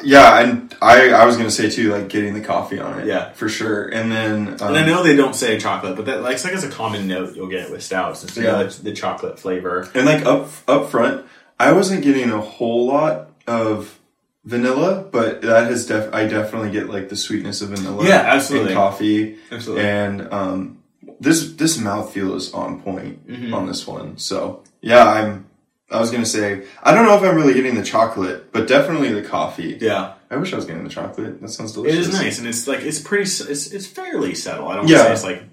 yeah 0.04 0.40
and 0.42 0.71
I 0.82 1.10
I 1.10 1.26
was 1.26 1.38
gonna 1.38 1.52
say 1.52 1.70
too 1.70 1.92
like 1.92 2.10
getting 2.10 2.34
the 2.34 2.42
coffee 2.42 2.80
on 2.80 3.00
it 3.00 3.06
Yeah. 3.08 3.32
for 3.34 3.48
sure 3.48 3.88
and 3.88 4.12
then 4.12 4.48
um, 4.62 4.70
and 4.70 4.78
I 4.78 4.86
know 4.86 5.04
they 5.04 5.16
don't 5.16 5.36
say 5.36 5.60
chocolate, 5.60 5.96
but 5.96 6.06
that 6.06 6.22
like 6.24 6.36
it's 6.36 6.44
like 6.44 6.54
as 6.54 6.64
a 6.64 6.70
common 6.70 7.08
note 7.08 7.36
you'll 7.36 7.48
get 7.48 7.70
with 7.72 7.84
stouts. 7.84 8.24
It's 8.24 8.36
Yeah. 8.36 8.64
the, 8.64 8.84
the 8.84 8.94
chocolate 8.94 9.40
flavor. 9.40 9.88
And 9.94 10.06
like 10.06 10.26
up 10.26 10.50
up 10.68 10.90
front, 10.90 11.26
I 11.60 11.72
wasn't 11.74 12.04
getting 12.04 12.32
a 12.32 12.42
whole 12.42 12.88
lot 12.88 13.30
of 13.48 14.00
vanilla, 14.44 15.06
but 15.12 15.42
that 15.44 15.66
has 15.70 15.86
def 15.86 16.14
I 16.14 16.26
definitely 16.26 16.72
get 16.72 16.90
like 16.90 17.10
the 17.10 17.16
sweetness 17.16 17.62
of 17.62 17.70
vanilla. 17.70 18.08
Yeah, 18.08 18.16
absolutely. 18.26 18.70
And 18.72 18.76
coffee. 18.78 19.38
Absolutely. 19.52 19.86
And 19.86 20.34
um 20.34 20.78
this 21.20 21.54
this 21.54 21.78
mouthfeel 21.78 22.36
is 22.36 22.54
on 22.54 22.82
point 22.82 23.28
Mhm. 23.28 23.54
on 23.54 23.68
this 23.68 23.86
one. 23.86 24.18
So 24.18 24.64
yeah, 24.82 25.06
I'm 25.08 25.46
I 25.92 26.00
was 26.00 26.10
gonna 26.10 26.26
say 26.26 26.64
I 26.82 26.94
don't 26.94 27.06
know 27.06 27.16
if 27.16 27.22
I'm 27.22 27.36
really 27.36 27.54
getting 27.54 27.76
the 27.76 27.84
chocolate, 27.84 28.52
but 28.52 28.68
definitely 28.68 29.12
the 29.14 29.22
coffee. 29.22 29.78
Yeah, 29.80 30.14
I 30.32 30.38
wish 30.38 30.54
I 30.54 30.56
was 30.56 30.66
getting 30.66 30.84
the 30.86 30.90
chocolate. 30.90 31.42
That 31.42 31.50
sounds 31.50 31.74
delicious. 31.74 32.08
It 32.08 32.10
is 32.10 32.14
nice, 32.14 32.40
and 32.40 32.48
it's 32.48 32.66
like 32.68 32.80
it's 32.80 33.00
pretty. 33.00 33.24
It's 33.24 33.68
it's 33.72 33.86
fairly 33.86 34.34
subtle. 34.34 34.68
I 34.70 34.76
don't 34.78 34.88
Yeah. 34.88 35.04
say 35.04 35.12
it's 35.14 35.24
like. 35.24 35.44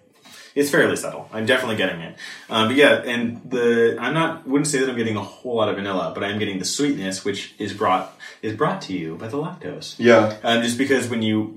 It's 0.54 0.70
fairly 0.70 0.96
subtle. 0.96 1.28
I'm 1.32 1.46
definitely 1.46 1.76
getting 1.76 2.00
it. 2.00 2.16
Um, 2.50 2.68
but 2.68 2.76
yeah, 2.76 2.94
and 3.04 3.48
the 3.48 3.96
I'm 4.00 4.12
not 4.14 4.46
wouldn't 4.48 4.66
say 4.66 4.78
that 4.80 4.88
I'm 4.90 4.96
getting 4.96 5.16
a 5.16 5.22
whole 5.22 5.56
lot 5.56 5.68
of 5.68 5.76
vanilla, 5.76 6.10
but 6.14 6.24
I'm 6.24 6.38
getting 6.40 6.58
the 6.58 6.64
sweetness, 6.64 7.24
which 7.24 7.54
is 7.58 7.72
brought 7.72 8.12
is 8.42 8.56
brought 8.56 8.82
to 8.82 8.92
you 8.92 9.14
by 9.16 9.28
the 9.28 9.36
lactose. 9.36 9.94
Yeah. 9.98 10.36
Um, 10.42 10.62
just 10.62 10.76
because 10.78 11.08
when 11.08 11.22
you 11.22 11.52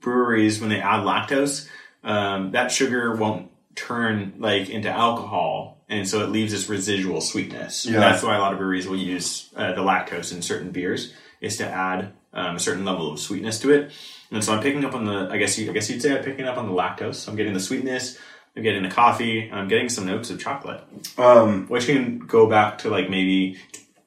breweries 0.00 0.60
when 0.60 0.68
they 0.68 0.80
add 0.80 1.00
lactose, 1.04 1.66
um, 2.04 2.50
that 2.50 2.70
sugar 2.72 3.14
won't 3.14 3.50
turn 3.74 4.34
like 4.38 4.68
into 4.68 4.90
alcohol, 4.90 5.82
and 5.88 6.06
so 6.06 6.22
it 6.22 6.28
leaves 6.28 6.52
this 6.52 6.68
residual 6.68 7.20
sweetness. 7.22 7.86
Yeah. 7.86 8.00
That's 8.00 8.22
why 8.22 8.36
a 8.36 8.40
lot 8.40 8.52
of 8.52 8.58
breweries 8.58 8.86
will 8.86 8.98
use 8.98 9.48
uh, 9.56 9.72
the 9.72 9.82
lactose 9.82 10.30
in 10.32 10.42
certain 10.42 10.72
beers 10.72 11.12
is 11.40 11.56
to 11.58 11.66
add 11.66 12.12
um, 12.32 12.56
a 12.56 12.60
certain 12.60 12.84
level 12.84 13.12
of 13.12 13.18
sweetness 13.20 13.58
to 13.60 13.70
it. 13.72 13.92
And 14.30 14.42
so 14.42 14.54
I'm 14.54 14.62
picking 14.62 14.84
up 14.84 14.94
on 14.94 15.04
the 15.04 15.28
I 15.30 15.36
guess 15.36 15.58
you, 15.58 15.68
I 15.70 15.72
guess 15.74 15.90
you'd 15.90 16.00
say 16.02 16.16
I'm 16.16 16.24
picking 16.24 16.46
up 16.46 16.56
on 16.56 16.66
the 16.66 16.72
lactose. 16.72 17.28
I'm 17.28 17.36
getting 17.36 17.52
the 17.52 17.60
sweetness. 17.60 18.18
I'm 18.56 18.62
getting 18.62 18.82
the 18.82 18.90
coffee. 18.90 19.48
and 19.48 19.58
I'm 19.58 19.68
getting 19.68 19.88
some 19.88 20.06
notes 20.06 20.30
of 20.30 20.40
chocolate, 20.40 20.82
Um 21.18 21.66
which 21.68 21.86
can 21.86 22.18
go 22.20 22.46
back 22.48 22.78
to 22.78 22.88
like 22.90 23.08
maybe 23.10 23.58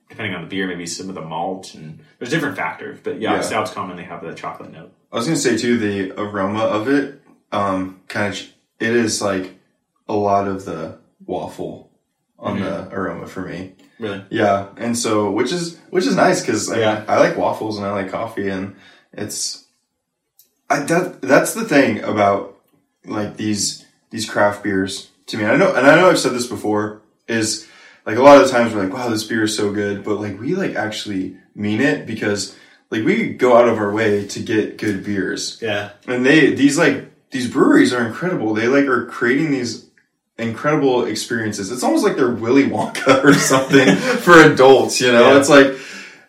depending 0.09 0.33
on 0.35 0.41
the 0.41 0.47
beer, 0.47 0.67
maybe 0.67 0.85
some 0.85 1.09
of 1.09 1.15
the 1.15 1.21
malt 1.21 1.73
and 1.73 1.99
there's 2.19 2.29
different 2.31 2.55
factors. 2.55 2.99
But 3.03 3.19
yeah, 3.21 3.33
Yeah. 3.35 3.41
stouts 3.41 3.71
commonly 3.71 4.03
have 4.03 4.23
the 4.23 4.33
chocolate 4.33 4.71
note. 4.71 4.91
I 5.11 5.15
was 5.17 5.25
gonna 5.25 5.37
say 5.37 5.57
too, 5.57 5.77
the 5.77 6.19
aroma 6.19 6.59
of 6.63 6.87
it, 6.87 7.21
um, 7.51 8.01
kind 8.07 8.33
of, 8.33 8.39
it 8.79 8.93
is 8.95 9.21
like 9.21 9.55
a 10.07 10.13
lot 10.15 10.47
of 10.47 10.65
the 10.65 10.97
waffle 11.25 11.89
on 12.37 12.59
the 12.59 12.87
aroma 12.91 13.27
for 13.27 13.41
me. 13.41 13.73
Really? 13.99 14.23
Yeah, 14.29 14.67
and 14.77 14.97
so 14.97 15.31
which 15.31 15.51
is 15.51 15.77
which 15.89 16.05
is 16.05 16.15
nice 16.15 16.41
because 16.41 16.69
I, 16.71 16.79
Yeah. 16.79 17.05
I 17.07 17.19
like 17.19 17.37
waffles 17.37 17.77
and 17.77 17.85
I 17.85 17.91
like 17.91 18.11
coffee 18.11 18.49
and 18.49 18.75
it's, 19.13 19.65
I 20.69 20.79
that 20.81 21.21
that's 21.21 21.53
the 21.53 21.63
thing 21.63 22.03
about 22.03 22.57
like 23.05 23.37
these 23.37 23.85
these 24.09 24.29
craft 24.29 24.63
beers 24.63 25.11
to 25.27 25.37
me. 25.37 25.45
I 25.45 25.55
know 25.55 25.73
and 25.73 25.87
I 25.87 25.95
know 25.95 26.09
I've 26.09 26.19
said 26.19 26.33
this 26.33 26.47
before 26.47 27.01
is 27.27 27.67
like 28.05 28.17
a 28.17 28.21
lot 28.21 28.37
of 28.39 28.45
the 28.45 28.51
times 28.51 28.73
we're 28.73 28.83
like, 28.83 28.93
wow, 28.93 29.09
this 29.09 29.23
beer 29.23 29.43
is 29.43 29.55
so 29.55 29.71
good, 29.71 30.03
but 30.03 30.19
like 30.19 30.39
we 30.39 30.55
like 30.55 30.75
actually 30.75 31.37
mean 31.55 31.79
it 31.81 32.05
because 32.05 32.55
like 32.91 33.03
we 33.05 33.33
go 33.33 33.55
out 33.57 33.67
of 33.69 33.77
our 33.77 33.91
way 33.91 34.27
to 34.27 34.39
get 34.41 34.77
good 34.77 35.03
beers 35.05 35.57
Yeah. 35.61 35.91
and 36.07 36.25
they 36.25 36.53
these 36.53 36.77
like 36.77 37.11
these 37.31 37.49
breweries 37.49 37.93
are 37.93 38.05
incredible 38.05 38.53
they 38.53 38.67
like 38.67 38.85
are 38.85 39.05
creating 39.05 39.51
these 39.51 39.84
incredible 40.37 41.05
experiences 41.05 41.71
it's 41.71 41.83
almost 41.83 42.03
like 42.03 42.15
they're 42.17 42.31
willy 42.31 42.63
wonka 42.65 43.23
or 43.23 43.33
something 43.53 43.95
for 43.95 44.33
adults 44.41 44.99
you 44.99 45.11
know 45.11 45.31
Yeah. 45.31 45.39
it's 45.39 45.49
like 45.49 45.67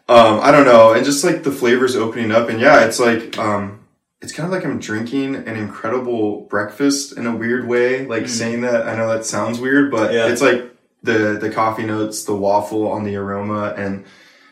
um 0.09 0.39
i 0.43 0.53
don't 0.53 0.65
know 0.65 0.93
and 0.93 1.05
just 1.05 1.25
like 1.25 1.43
the 1.43 1.51
flavors 1.51 1.97
opening 1.97 2.31
up 2.31 2.49
and 2.49 2.61
yeah 2.61 2.85
it's 2.85 3.01
like 3.01 3.37
um 3.39 3.81
it's 4.23 4.33
kind 4.33 4.47
of 4.47 4.53
like 4.53 4.65
i'm 4.65 4.79
drinking 4.79 5.35
an 5.35 5.57
incredible 5.57 6.43
breakfast 6.43 7.17
in 7.19 7.27
a 7.27 7.35
weird 7.35 7.67
way 7.67 8.07
like 8.07 8.29
saying 8.29 8.61
that 8.61 8.87
i 8.87 8.95
know 8.97 9.09
that 9.09 9.25
sounds 9.25 9.59
weird 9.59 9.91
but 9.91 10.11
Mm. 10.11 10.15
Yeah. 10.15 10.29
it's 10.29 10.41
like 10.43 10.73
the 11.03 11.39
the 11.41 11.51
coffee 11.51 11.85
notes 11.85 12.25
the 12.25 12.35
waffle 12.37 12.87
on 12.89 13.03
the 13.05 13.17
aroma 13.17 13.75
and 13.77 14.05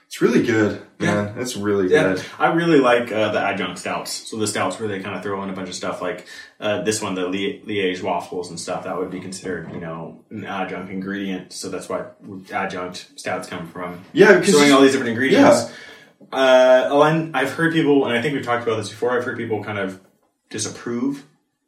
it's 0.07 0.21
really 0.21 0.43
good 0.43 0.83
man 0.99 1.37
it's 1.39 1.57
really 1.57 1.91
Yeah, 1.91 2.15
good 2.15 2.25
I 2.39 2.53
really 2.53 2.79
like 2.79 3.11
uh, 3.13 3.33
the 3.33 3.41
adjunct 3.41 3.79
stouts. 3.79 4.13
So 4.31 4.37
the 4.37 4.47
stouts 4.47 4.79
where 4.79 4.89
they 4.89 5.01
kind 5.01 5.17
of 5.17 5.23
throw 5.23 5.43
in 5.43 5.51
a 5.51 5.53
bunch 5.53 5.69
of 5.69 5.75
stuff 5.75 6.01
like 6.01 6.27
uh, 6.61 6.83
this 6.83 7.03
one, 7.03 7.15
the 7.15 7.27
Li- 7.27 7.63
Liège 7.67 8.01
waffles 8.03 8.49
and 8.49 8.59
stuff. 8.59 8.85
That 8.85 8.97
would 8.97 9.11
be 9.11 9.21
considered, 9.21 9.73
you 9.73 9.81
know, 9.81 10.21
an 10.31 10.45
adjunct 10.45 10.91
ingredient. 10.91 11.53
So 11.53 11.69
that's 11.69 11.89
why 11.89 12.05
adjunct 12.53 13.11
stouts 13.17 13.49
come 13.49 13.67
from. 13.69 14.05
yeah 14.13 14.39
because 14.39 14.55
Throwing 14.55 14.73
all 14.73 14.81
these 14.81 14.93
different 14.93 15.11
ingredients. 15.11 15.73
Uh, 16.33 16.89
oh, 16.91 17.03
and 17.03 17.37
I've 17.37 17.53
heard 17.53 17.73
people, 17.73 18.07
and 18.07 18.17
I 18.17 18.23
think 18.23 18.35
we've 18.35 18.45
talked 18.45 18.67
about 18.67 18.77
this 18.77 18.89
before. 18.89 19.17
I've 19.17 19.25
heard 19.25 19.37
people 19.37 19.63
kind 19.63 19.79
of 19.79 20.01
disapprove, 20.49 21.25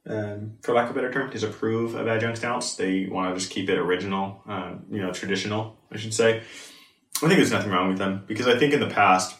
um, 0.06 0.54
for 0.62 0.72
lack 0.72 0.88
of 0.88 0.92
a 0.92 0.94
better 0.94 1.12
term, 1.12 1.30
disapprove 1.30 1.94
of 1.94 2.08
adjunct 2.08 2.38
stouts. 2.38 2.76
They 2.76 3.06
want 3.06 3.34
to 3.34 3.38
just 3.38 3.52
keep 3.52 3.68
it 3.68 3.78
original, 3.78 4.42
um, 4.46 4.86
you 4.90 5.00
know, 5.00 5.12
traditional. 5.12 5.76
I 5.92 5.98
should 5.98 6.14
say. 6.14 6.42
I 7.22 7.28
think 7.28 7.38
there's 7.38 7.52
nothing 7.52 7.70
wrong 7.70 7.88
with 7.88 7.98
them 7.98 8.24
because 8.26 8.46
I 8.46 8.58
think 8.58 8.74
in 8.74 8.80
the 8.80 8.88
past, 8.88 9.34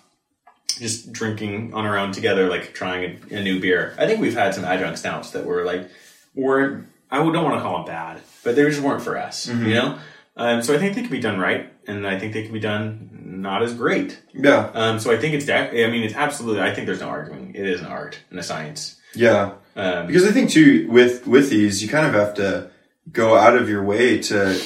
just 0.78 1.12
drinking 1.12 1.74
on 1.74 1.84
our 1.84 1.98
own 1.98 2.12
together, 2.12 2.48
like 2.48 2.74
trying 2.74 3.18
a, 3.30 3.36
a 3.36 3.42
new 3.42 3.60
beer. 3.60 3.94
I 3.98 4.06
think 4.06 4.20
we've 4.20 4.34
had 4.34 4.54
some 4.54 4.64
adjunct 4.64 4.98
stouts 4.98 5.30
that 5.32 5.44
were 5.44 5.64
like 5.64 5.88
weren't. 6.34 6.86
I 7.10 7.18
don't 7.18 7.32
want 7.32 7.56
to 7.56 7.60
call 7.62 7.78
them 7.78 7.86
bad, 7.86 8.20
but 8.42 8.56
they 8.56 8.62
just 8.64 8.80
weren't 8.82 9.02
for 9.02 9.16
us. 9.16 9.46
You 9.48 9.54
know. 9.74 9.98
Um, 10.38 10.62
so 10.62 10.74
I 10.74 10.78
think 10.78 10.94
they 10.94 11.00
can 11.02 11.10
be 11.10 11.20
done 11.20 11.38
right, 11.38 11.72
and 11.86 12.06
I 12.06 12.18
think 12.18 12.34
they 12.34 12.42
can 12.42 12.52
be 12.52 12.60
done 12.60 13.10
not 13.40 13.62
as 13.62 13.72
great. 13.74 14.20
yeah 14.34 14.70
Um, 14.74 14.98
so 15.00 15.10
I 15.12 15.16
think 15.18 15.34
it's. 15.34 15.46
Def- 15.46 15.72
I 15.72 15.90
mean, 15.90 16.02
it's 16.02 16.14
absolutely. 16.14 16.62
I 16.62 16.74
think 16.74 16.86
there's 16.86 17.00
no 17.00 17.08
arguing. 17.08 17.54
It 17.54 17.66
is 17.66 17.80
an 17.80 17.86
art 17.86 18.18
and 18.30 18.38
a 18.38 18.42
science. 18.42 19.00
yeah 19.14 19.52
Um, 19.76 20.06
Because 20.06 20.24
I 20.26 20.32
think 20.32 20.50
too 20.50 20.88
with 20.90 21.26
with 21.26 21.48
these 21.50 21.82
you 21.82 21.88
kind 21.88 22.06
of 22.06 22.12
have 22.14 22.34
to 22.34 22.70
go 23.12 23.36
out 23.36 23.56
of 23.56 23.68
your 23.68 23.82
way 23.84 24.18
to 24.22 24.60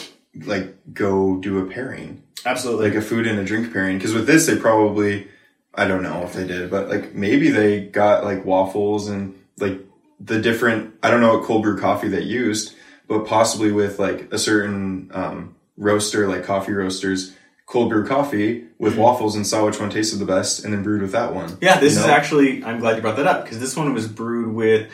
like 0.45 0.75
go 0.95 1.37
do 1.37 1.59
a 1.59 1.67
pairing, 1.71 2.23
Absolutely. 2.47 2.89
like 2.89 2.97
a 2.99 3.03
food 3.03 3.27
and 3.27 3.39
a 3.39 3.45
drink 3.45 3.73
pairing. 3.73 3.99
Because 3.99 4.15
with 4.15 4.27
this, 4.27 4.47
they 4.47 4.57
probably, 4.57 5.29
I 5.75 5.87
don't 5.87 6.03
know 6.03 6.23
if 6.23 6.33
they 6.33 6.47
did, 6.47 6.71
but 6.71 6.89
like 6.89 7.15
maybe 7.15 7.51
they 7.51 7.81
got 7.81 8.25
like 8.25 8.45
waffles 8.45 9.09
and 9.09 9.39
like 9.59 9.79
the 10.19 10.41
different. 10.41 10.95
I 11.03 11.11
don't 11.11 11.21
know 11.21 11.37
what 11.39 11.45
cold 11.45 11.63
brew 11.63 11.79
coffee 11.79 12.09
they 12.09 12.23
used, 12.23 12.75
but 13.09 13.27
possibly 13.27 13.73
with 13.73 13.99
like 13.99 14.33
a 14.33 14.39
certain 14.39 15.11
um, 15.15 15.55
roaster, 15.77 16.27
like 16.29 16.45
coffee 16.45 16.73
roasters. 16.73 17.35
Cold 17.67 17.89
brew 17.91 18.05
coffee 18.05 18.65
with 18.79 18.97
waffles 18.97 19.37
and 19.37 19.47
saw 19.47 19.65
which 19.65 19.79
one 19.79 19.91
tasted 19.91 20.19
the 20.19 20.25
best, 20.25 20.65
and 20.65 20.73
then 20.75 20.83
brewed 20.83 21.03
with 21.03 21.13
that 21.13 21.33
one. 21.33 21.57
yeah, 21.61 21.79
this 21.79 21.95
You 21.95 22.01
is 22.01 22.07
know? 22.07 22.13
actually, 22.13 22.65
I'm 22.65 22.81
glad 22.81 22.97
you 22.97 23.03
brought 23.03 23.17
that 23.17 23.29
up 23.29 23.45
because 23.45 23.61
this 23.61 23.77
one 23.77 23.95
was 23.95 24.09
brewed 24.09 24.53
with 24.53 24.91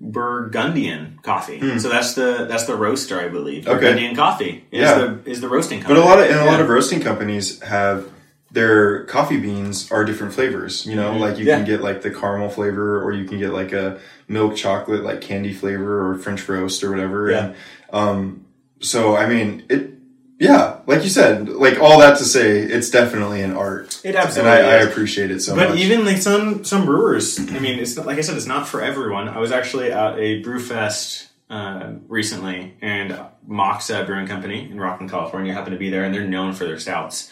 Burgundian 0.00 1.18
coffee. 1.22 1.78
So 1.78 1.88
that's 1.88 2.14
the 2.14 2.46
that's 2.48 2.64
the 2.64 2.76
roaster, 2.76 3.20
I 3.20 3.28
believe. 3.28 3.66
Okay. 3.66 3.78
Burgundian 3.80 4.14
coffee 4.16 4.64
is 4.70 4.80
Yeah. 4.82 4.94
the 4.98 5.30
is 5.30 5.40
the 5.40 5.48
roasting 5.48 5.80
But 5.80 5.88
company. 5.88 6.06
a 6.06 6.08
lot 6.08 6.18
of 6.20 6.30
and 6.30 6.40
a 6.40 6.44
lot 6.44 6.60
of 6.60 6.68
roasting 6.68 7.00
companies 7.00 7.60
have 7.62 8.06
their 8.50 9.04
coffee 9.04 9.38
beans 9.38 9.90
are 9.92 10.04
different 10.04 10.32
flavors. 10.34 10.86
You 10.86 10.96
know, 10.96 11.16
like 11.16 11.36
you 11.38 11.44
Yeah. 11.44 11.56
can 11.56 11.66
get 11.66 11.82
like 11.82 12.02
the 12.02 12.10
caramel 12.10 12.48
flavor, 12.48 13.02
or 13.02 13.12
you 13.12 13.24
can 13.26 13.38
get 13.38 13.52
like 13.52 13.72
a 13.72 13.98
milk 14.28 14.56
chocolate 14.56 15.02
like 15.04 15.20
candy 15.20 15.52
flavor, 15.52 16.08
or 16.10 16.14
French 16.16 16.48
roast 16.48 16.82
or 16.84 16.90
whatever. 16.90 17.30
Yeah. 17.30 17.44
And 17.46 17.54
um, 17.92 18.44
so 18.80 19.16
I 19.16 19.26
mean 19.28 19.64
it. 19.68 19.94
Yeah, 20.38 20.78
like 20.86 21.02
you 21.02 21.08
said, 21.08 21.48
like 21.48 21.80
all 21.80 21.98
that 21.98 22.18
to 22.18 22.24
say, 22.24 22.60
it's 22.60 22.90
definitely 22.90 23.42
an 23.42 23.56
art, 23.56 24.00
It 24.04 24.10
and 24.10 24.16
absolutely 24.16 24.52
I, 24.52 24.76
I 24.76 24.78
is. 24.78 24.86
appreciate 24.86 25.32
it 25.32 25.40
so 25.40 25.56
But 25.56 25.62
much. 25.62 25.68
But 25.70 25.78
even 25.78 26.04
like 26.04 26.18
some 26.18 26.62
some 26.64 26.84
brewers, 26.86 27.40
I 27.40 27.58
mean, 27.58 27.78
it's 27.80 27.96
not, 27.96 28.06
like 28.06 28.18
I 28.18 28.20
said, 28.20 28.36
it's 28.36 28.46
not 28.46 28.68
for 28.68 28.80
everyone. 28.80 29.28
I 29.28 29.38
was 29.38 29.50
actually 29.50 29.90
at 29.90 30.16
a 30.16 30.40
brew 30.40 30.60
fest 30.60 31.28
uh, 31.50 31.94
recently, 32.06 32.74
and 32.80 33.18
Moksa 33.48 34.06
Brewing 34.06 34.28
Company 34.28 34.70
in 34.70 34.76
Rocklin, 34.76 35.10
California, 35.10 35.52
happened 35.52 35.72
to 35.74 35.78
be 35.78 35.90
there, 35.90 36.04
and 36.04 36.14
they're 36.14 36.26
known 36.28 36.52
for 36.52 36.66
their 36.66 36.78
stouts. 36.78 37.30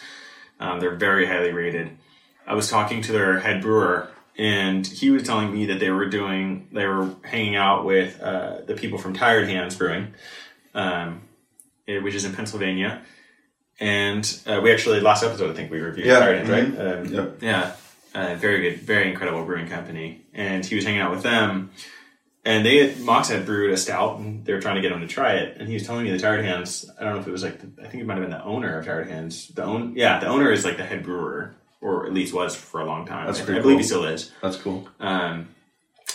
Um, 0.59 0.81
they're 0.81 0.95
very 0.95 1.25
highly 1.27 1.53
rated. 1.53 1.91
I 2.45 2.55
was 2.55 2.69
talking 2.69 3.01
to 3.03 3.11
their 3.13 3.39
head 3.39 3.61
brewer, 3.61 4.09
and 4.37 4.85
he 4.85 5.11
was 5.11 5.23
telling 5.23 5.53
me 5.53 5.67
that 5.67 5.79
they 5.79 5.91
were 5.91 6.07
doing, 6.07 6.67
they 6.73 6.85
were 6.87 7.15
hanging 7.23 7.55
out 7.55 7.85
with 7.85 8.19
uh, 8.21 8.61
the 8.65 8.73
people 8.73 8.97
from 8.97 9.13
Tired 9.13 9.47
Hands 9.47 9.73
Brewing, 9.75 10.13
um, 10.73 11.21
which 11.87 12.15
is 12.15 12.25
in 12.25 12.33
Pennsylvania. 12.33 13.01
And 13.79 14.41
uh, 14.45 14.59
we 14.61 14.71
actually 14.71 14.99
last 15.01 15.23
episode, 15.23 15.51
I 15.51 15.53
think 15.53 15.71
we 15.71 15.79
reviewed 15.79 16.07
Yeah, 16.07 16.19
Tired 16.19 16.45
Hands, 16.47 16.49
right? 16.77 16.87
Um, 16.99 17.05
Yep. 17.13 17.41
Yeah, 17.41 17.75
uh, 18.15 18.35
very 18.35 18.61
good, 18.61 18.79
very 18.81 19.09
incredible 19.09 19.45
brewing 19.45 19.67
company. 19.67 20.25
And 20.33 20.65
he 20.65 20.75
was 20.75 20.83
hanging 20.83 21.01
out 21.01 21.11
with 21.11 21.23
them, 21.23 21.69
and 22.43 22.65
they 22.65 22.87
had, 22.87 22.99
Mox 23.01 23.29
had 23.29 23.45
brewed 23.45 23.71
a 23.71 23.77
stout, 23.77 24.17
and 24.19 24.43
they 24.45 24.53
were 24.53 24.61
trying 24.61 24.75
to 24.75 24.81
get 24.81 24.91
him 24.91 25.01
to 25.01 25.07
try 25.07 25.33
it. 25.35 25.57
And 25.59 25.67
he 25.67 25.75
was 25.75 25.85
telling 25.85 26.05
me 26.05 26.11
the 26.11 26.17
Tired 26.19 26.43
Hands. 26.43 26.89
I 26.99 27.03
don't 27.03 27.13
know 27.13 27.19
if 27.19 27.27
it 27.27 27.31
was 27.31 27.43
like 27.43 27.59
the, 27.59 27.83
I 27.83 27.87
think 27.87 28.01
it 28.01 28.05
might 28.07 28.15
have 28.15 28.23
been 28.23 28.31
the 28.31 28.43
owner 28.43 28.79
of 28.79 28.85
Tired 28.85 29.07
Hands. 29.07 29.47
The 29.49 29.63
own, 29.63 29.93
yeah, 29.95 30.19
the 30.19 30.27
owner 30.27 30.51
is 30.51 30.65
like 30.65 30.77
the 30.77 30.85
head 30.85 31.03
brewer, 31.03 31.55
or 31.79 32.07
at 32.07 32.13
least 32.13 32.33
was 32.33 32.55
for 32.55 32.81
a 32.81 32.85
long 32.85 33.05
time. 33.05 33.27
That's 33.27 33.41
I, 33.41 33.45
pretty 33.45 33.59
I 33.59 33.61
believe 33.61 33.75
cool. 33.75 33.81
he 33.81 33.87
still 33.87 34.05
is. 34.05 34.31
That's 34.41 34.57
cool. 34.57 34.87
Um, 34.99 35.49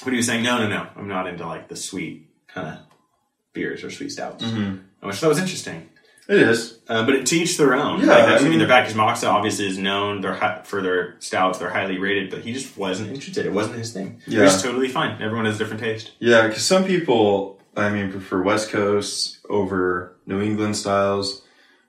but 0.02 0.12
he 0.12 0.16
was 0.16 0.26
saying, 0.26 0.42
no, 0.42 0.58
no, 0.58 0.68
no, 0.68 0.88
I'm 0.96 1.06
not 1.06 1.28
into 1.28 1.46
like 1.46 1.68
the 1.68 1.76
sweet 1.76 2.28
kind 2.48 2.66
of 2.66 2.78
beers 3.52 3.84
or 3.84 3.90
sweet 3.92 4.10
stouts, 4.10 4.42
Mm-hmm. 4.42 4.78
Which 5.02 5.20
that 5.20 5.28
was 5.28 5.38
interesting. 5.38 5.88
It 6.28 6.38
is. 6.38 6.78
Uh, 6.88 7.04
but 7.04 7.26
to 7.26 7.36
each 7.36 7.56
their 7.58 7.74
own. 7.74 8.00
Yeah, 8.00 8.06
like, 8.06 8.26
that's 8.26 8.30
I 8.30 8.34
I 8.36 8.40
mean, 8.42 8.50
mean- 8.50 8.58
their 8.60 8.68
back 8.68 8.86
because 8.86 8.96
Moksa 8.98 9.28
obviously 9.28 9.66
is 9.66 9.76
known 9.76 10.20
they're 10.20 10.34
hi- 10.34 10.60
for 10.64 10.80
their 10.80 11.16
stouts. 11.20 11.58
They're 11.58 11.68
highly 11.70 11.98
rated, 11.98 12.30
but 12.30 12.40
he 12.40 12.52
just 12.52 12.76
wasn't 12.78 13.10
interested. 13.10 13.44
It 13.44 13.52
wasn't 13.52 13.76
his 13.78 13.92
thing. 13.92 14.20
Yeah. 14.26 14.40
Which 14.44 14.50
is 14.50 14.62
totally 14.62 14.88
fine. 14.88 15.20
Everyone 15.20 15.44
has 15.46 15.56
a 15.56 15.58
different 15.58 15.82
taste. 15.82 16.12
Yeah, 16.20 16.46
because 16.46 16.64
some 16.64 16.84
people, 16.84 17.60
I 17.76 17.90
mean, 17.90 18.10
prefer 18.12 18.40
West 18.42 18.70
Coast 18.70 19.38
over 19.50 20.16
New 20.26 20.40
England 20.40 20.76
styles. 20.76 21.42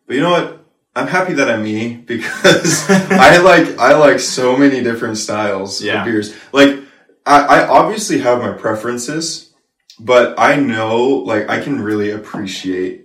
But 0.08 0.16
you 0.16 0.22
know 0.24 0.32
what? 0.32 0.60
I'm 0.96 1.08
happy 1.08 1.34
that 1.34 1.50
I'm 1.50 1.64
me 1.64 1.96
because 2.08 2.90
I 2.90 3.38
like 3.44 3.78
I 3.78 3.96
like 3.98 4.20
so 4.20 4.58
many 4.58 4.82
different 4.84 5.18
styles 5.18 5.82
Yeah. 5.82 6.00
of 6.02 6.06
beers. 6.06 6.36
Like 6.52 6.80
I, 7.26 7.40
I 7.62 7.68
obviously 7.68 8.20
have 8.20 8.40
my 8.40 8.52
preferences, 8.52 9.54
but 10.00 10.40
I 10.40 10.56
know 10.56 10.98
like 11.08 11.50
I 11.50 11.62
can 11.62 11.82
really 11.82 12.10
appreciate 12.12 13.03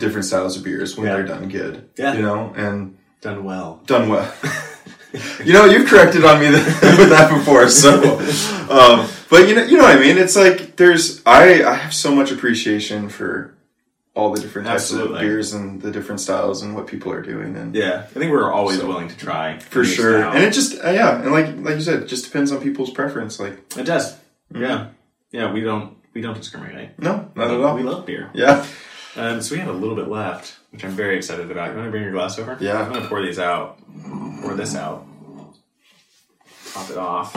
different 0.00 0.24
styles 0.26 0.56
of 0.56 0.64
beers 0.64 0.96
when 0.96 1.06
Yeah. 1.06 1.14
they're 1.14 1.26
done 1.26 1.48
good. 1.48 1.88
Yeah. 1.96 2.14
You 2.14 2.22
know, 2.22 2.52
and 2.56 2.96
Done 3.20 3.44
well. 3.44 3.80
done 3.86 4.08
well. 4.08 4.32
you 5.44 5.52
know, 5.52 5.66
you've 5.66 5.86
corrected 5.88 6.24
on 6.24 6.40
me 6.40 6.46
th- 6.50 6.64
with 7.00 7.10
that 7.10 7.30
before, 7.36 7.68
so. 7.68 8.18
Um, 8.70 9.08
but 9.28 9.46
you 9.48 9.54
know, 9.54 9.62
you 9.64 9.76
know 9.76 9.84
what 9.84 9.96
I 9.96 10.00
mean. 10.00 10.16
It's 10.18 10.36
like 10.36 10.76
there's 10.76 11.20
I 11.26 11.62
I 11.62 11.74
have 11.74 11.92
so 11.94 12.14
much 12.14 12.30
appreciation 12.32 13.08
for 13.08 13.54
all 14.14 14.30
the 14.32 14.40
different 14.40 14.66
types 14.66 14.84
Absolutely. 14.84 15.14
of 15.16 15.20
beers 15.20 15.52
and 15.52 15.80
the 15.82 15.90
different 15.90 16.20
styles 16.20 16.62
and 16.62 16.74
what 16.74 16.86
people 16.86 17.12
are 17.12 17.22
doing 17.22 17.56
and 17.56 17.74
Yeah, 17.76 18.00
I 18.10 18.18
think 18.18 18.32
we're 18.32 18.50
always 18.52 18.78
So- 18.80 18.86
willing 18.88 19.08
to 19.08 19.16
try 19.16 19.58
for 19.60 19.84
sure. 19.84 20.18
style. 20.20 20.32
And 20.34 20.42
it 20.44 20.52
just 20.52 20.82
uh, 20.84 20.90
yeah, 20.90 21.20
and 21.22 21.30
like 21.32 21.46
like 21.58 21.76
you 21.76 21.82
said, 21.82 22.02
it 22.02 22.06
just 22.06 22.24
depends 22.24 22.50
on 22.52 22.60
people's 22.62 22.90
preference. 22.90 23.38
Like 23.38 23.54
it 23.76 23.84
does. 23.84 24.14
Mm-hmm. 24.52 24.62
Yeah, 24.62 24.86
yeah. 25.32 25.52
We 25.52 25.60
don't 25.60 25.96
we 26.14 26.20
don't 26.22 26.36
discriminate. 26.36 26.98
no, 26.98 27.30
not 27.36 27.50
at 27.50 27.60
all. 27.60 27.76
We 27.76 27.82
love 27.82 28.06
beer. 28.06 28.30
Yeah, 28.34 28.64
Um, 29.16 29.40
so 29.42 29.54
we 29.54 29.60
have 29.60 29.68
a 29.68 29.72
little 29.72 29.96
bit 29.96 30.08
left, 30.08 30.58
which 30.70 30.84
I'm 30.84 30.92
very 30.92 31.16
excited 31.16 31.50
about. 31.50 31.70
You 31.70 31.76
want 31.76 31.86
to 31.86 31.90
bring 31.90 32.02
your 32.02 32.12
glass 32.12 32.38
over? 32.38 32.56
Yeah. 32.60 32.80
I'm 32.80 32.92
gonna 32.92 33.08
pour 33.08 33.22
these 33.22 33.38
out. 33.38 33.78
Pour 34.40 34.54
this 34.54 34.74
out. 34.76 35.06
Top 36.72 36.90
it 36.90 36.96
off. 36.96 37.36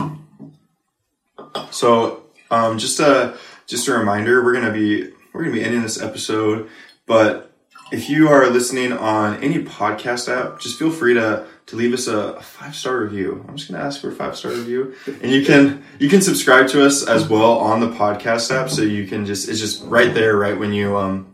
So, 1.72 2.24
um, 2.52 2.78
just 2.78 3.00
a 3.00 3.38
just 3.66 3.88
a 3.88 3.94
reminder, 3.94 4.44
we're 4.44 4.54
gonna 4.54 4.72
be 4.72 5.12
we're 5.34 5.44
gonna 5.44 5.56
be 5.56 5.64
ending 5.64 5.82
this 5.82 6.02
episode, 6.02 6.70
but 7.08 7.52
if 7.92 8.10
you 8.10 8.28
are 8.30 8.50
listening 8.50 8.94
on 8.94 9.42
any 9.44 9.64
podcast 9.64 10.28
app, 10.28 10.60
just 10.60 10.78
feel 10.78 10.92
free 10.92 11.14
to 11.16 11.46
to 11.66 11.76
leave 11.76 11.94
us 11.94 12.08
a, 12.08 12.18
a 12.18 12.42
five 12.42 12.76
star 12.76 13.00
review. 13.00 13.44
I'm 13.48 13.58
just 13.58 13.72
gonna 13.72 13.84
ask 13.84 14.02
for 14.02 14.10
a 14.10 14.12
five 14.12 14.36
star 14.36 14.52
review, 14.52 14.96
and 15.08 15.32
you 15.32 15.46
can 15.46 15.84
you 16.00 16.10
can 16.10 16.22
subscribe 16.22 16.68
to 16.70 16.86
us 16.86 17.08
as 17.08 17.28
well 17.28 17.58
on 17.58 17.80
the 17.80 17.90
podcast 17.90 18.52
app, 18.54 18.70
so 18.70 18.84
you 18.84 19.08
can 19.08 19.26
just 19.26 19.50
it's 19.50 19.60
just 19.60 19.84
right 19.86 20.14
there, 20.14 20.38
right 20.38 20.58
when 20.58 20.74
you 20.74 20.98
um, 20.98 21.33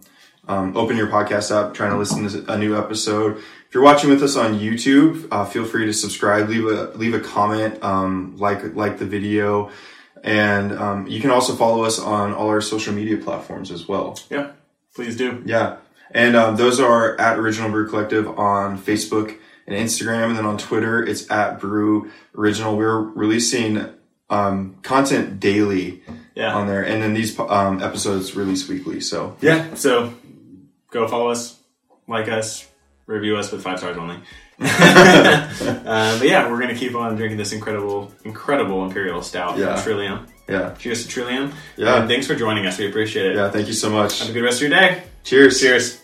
um, 0.50 0.76
open 0.76 0.98
your 0.98 1.08
podcast 1.08 1.56
app, 1.56 1.74
trying 1.74 1.92
to 1.92 1.98
listen 1.98 2.28
to 2.28 2.52
a 2.52 2.58
new 2.58 2.78
episode. 2.78 3.38
If 3.38 3.74
you're 3.76 3.84
watching 3.84 4.10
with 4.10 4.22
us 4.24 4.36
on 4.36 4.60
YouTube, 4.60 5.28
uh, 5.32 5.46
feel 5.46 5.64
free 5.64 5.86
to 5.86 5.94
subscribe, 5.94 6.50
leave 6.50 6.66
a 6.66 6.92
leave 6.96 7.14
a 7.14 7.20
comment, 7.20 7.82
um, 7.84 8.36
like 8.38 8.76
like 8.76 8.98
the 8.98 9.06
video, 9.06 9.70
and 10.24 10.72
um, 10.74 11.08
you 11.08 11.22
can 11.22 11.30
also 11.30 11.56
follow 11.56 11.84
us 11.84 12.00
on 12.00 12.34
all 12.34 12.48
our 12.50 12.62
social 12.62 12.94
media 12.94 13.18
platforms 13.18 13.72
as 13.72 13.88
well. 13.88 14.20
Yeah, 14.30 14.52
please 14.96 15.16
do. 15.16 15.44
Yeah, 15.46 15.78
and 16.12 16.36
um, 16.36 16.56
those 16.56 16.80
are 16.80 17.20
at 17.22 17.38
Original 17.38 17.70
Brew 17.70 17.88
Collective 17.88 18.28
on 18.40 18.78
Facebook 18.80 19.38
and 19.68 19.78
Instagram, 19.78 20.30
and 20.30 20.38
then 20.38 20.46
on 20.48 20.58
Twitter 20.58 21.06
it's 21.06 21.30
at 21.30 21.60
Brew 21.60 22.10
Original. 22.36 22.76
We're 22.76 23.00
releasing 23.00 23.86
um, 24.32 24.78
content 24.82 25.40
daily 25.40 26.02
Yeah. 26.34 26.56
on 26.56 26.66
there, 26.68 26.82
and 26.84 27.04
then 27.04 27.14
these 27.14 27.38
um, 27.40 27.84
episodes 27.84 28.36
release 28.36 28.68
weekly. 28.68 29.00
So 29.00 29.38
Yeah, 29.42 29.76
so 29.76 30.14
go 30.92 31.08
follow 31.08 31.30
us, 31.30 31.60
like 32.08 32.28
us, 32.28 32.68
review 33.06 33.38
us 33.38 33.52
with 33.52 33.64
five 33.64 33.78
stars 33.80 33.98
only. 33.98 34.16
um, 34.16 34.22
but 34.60 36.28
yeah, 36.28 36.50
we're 36.50 36.60
gonna 36.60 36.76
keep 36.76 36.96
on 36.96 37.16
drinking 37.16 37.38
this 37.38 37.54
incredible, 37.54 38.12
incredible 38.26 38.84
imperial 38.86 39.22
stout 39.22 39.58
Yeah. 39.58 39.76
from 39.76 39.84
Trillium. 39.84 40.28
yeah, 40.48 40.74
Cheers 40.80 41.04
to 41.04 41.10
Trillium. 41.10 41.54
Yeah. 41.78 42.00
And 42.02 42.10
thanks 42.10 42.28
for 42.28 42.36
joining 42.36 42.66
us. 42.66 42.78
We 42.78 42.88
appreciate 42.90 43.28
it. 43.28 43.36
yeah. 43.36 43.50
Thank 43.50 43.68
you 43.68 43.74
so 43.74 43.90
much. 43.90 44.20
Have 44.20 44.30
a 44.30 44.34
good 44.34 44.44
rest 44.44 44.62
of 44.62 44.70
your 44.70 44.80
day. 44.80 45.04
Cheers. 45.24 45.60
Cheers. 45.60 46.02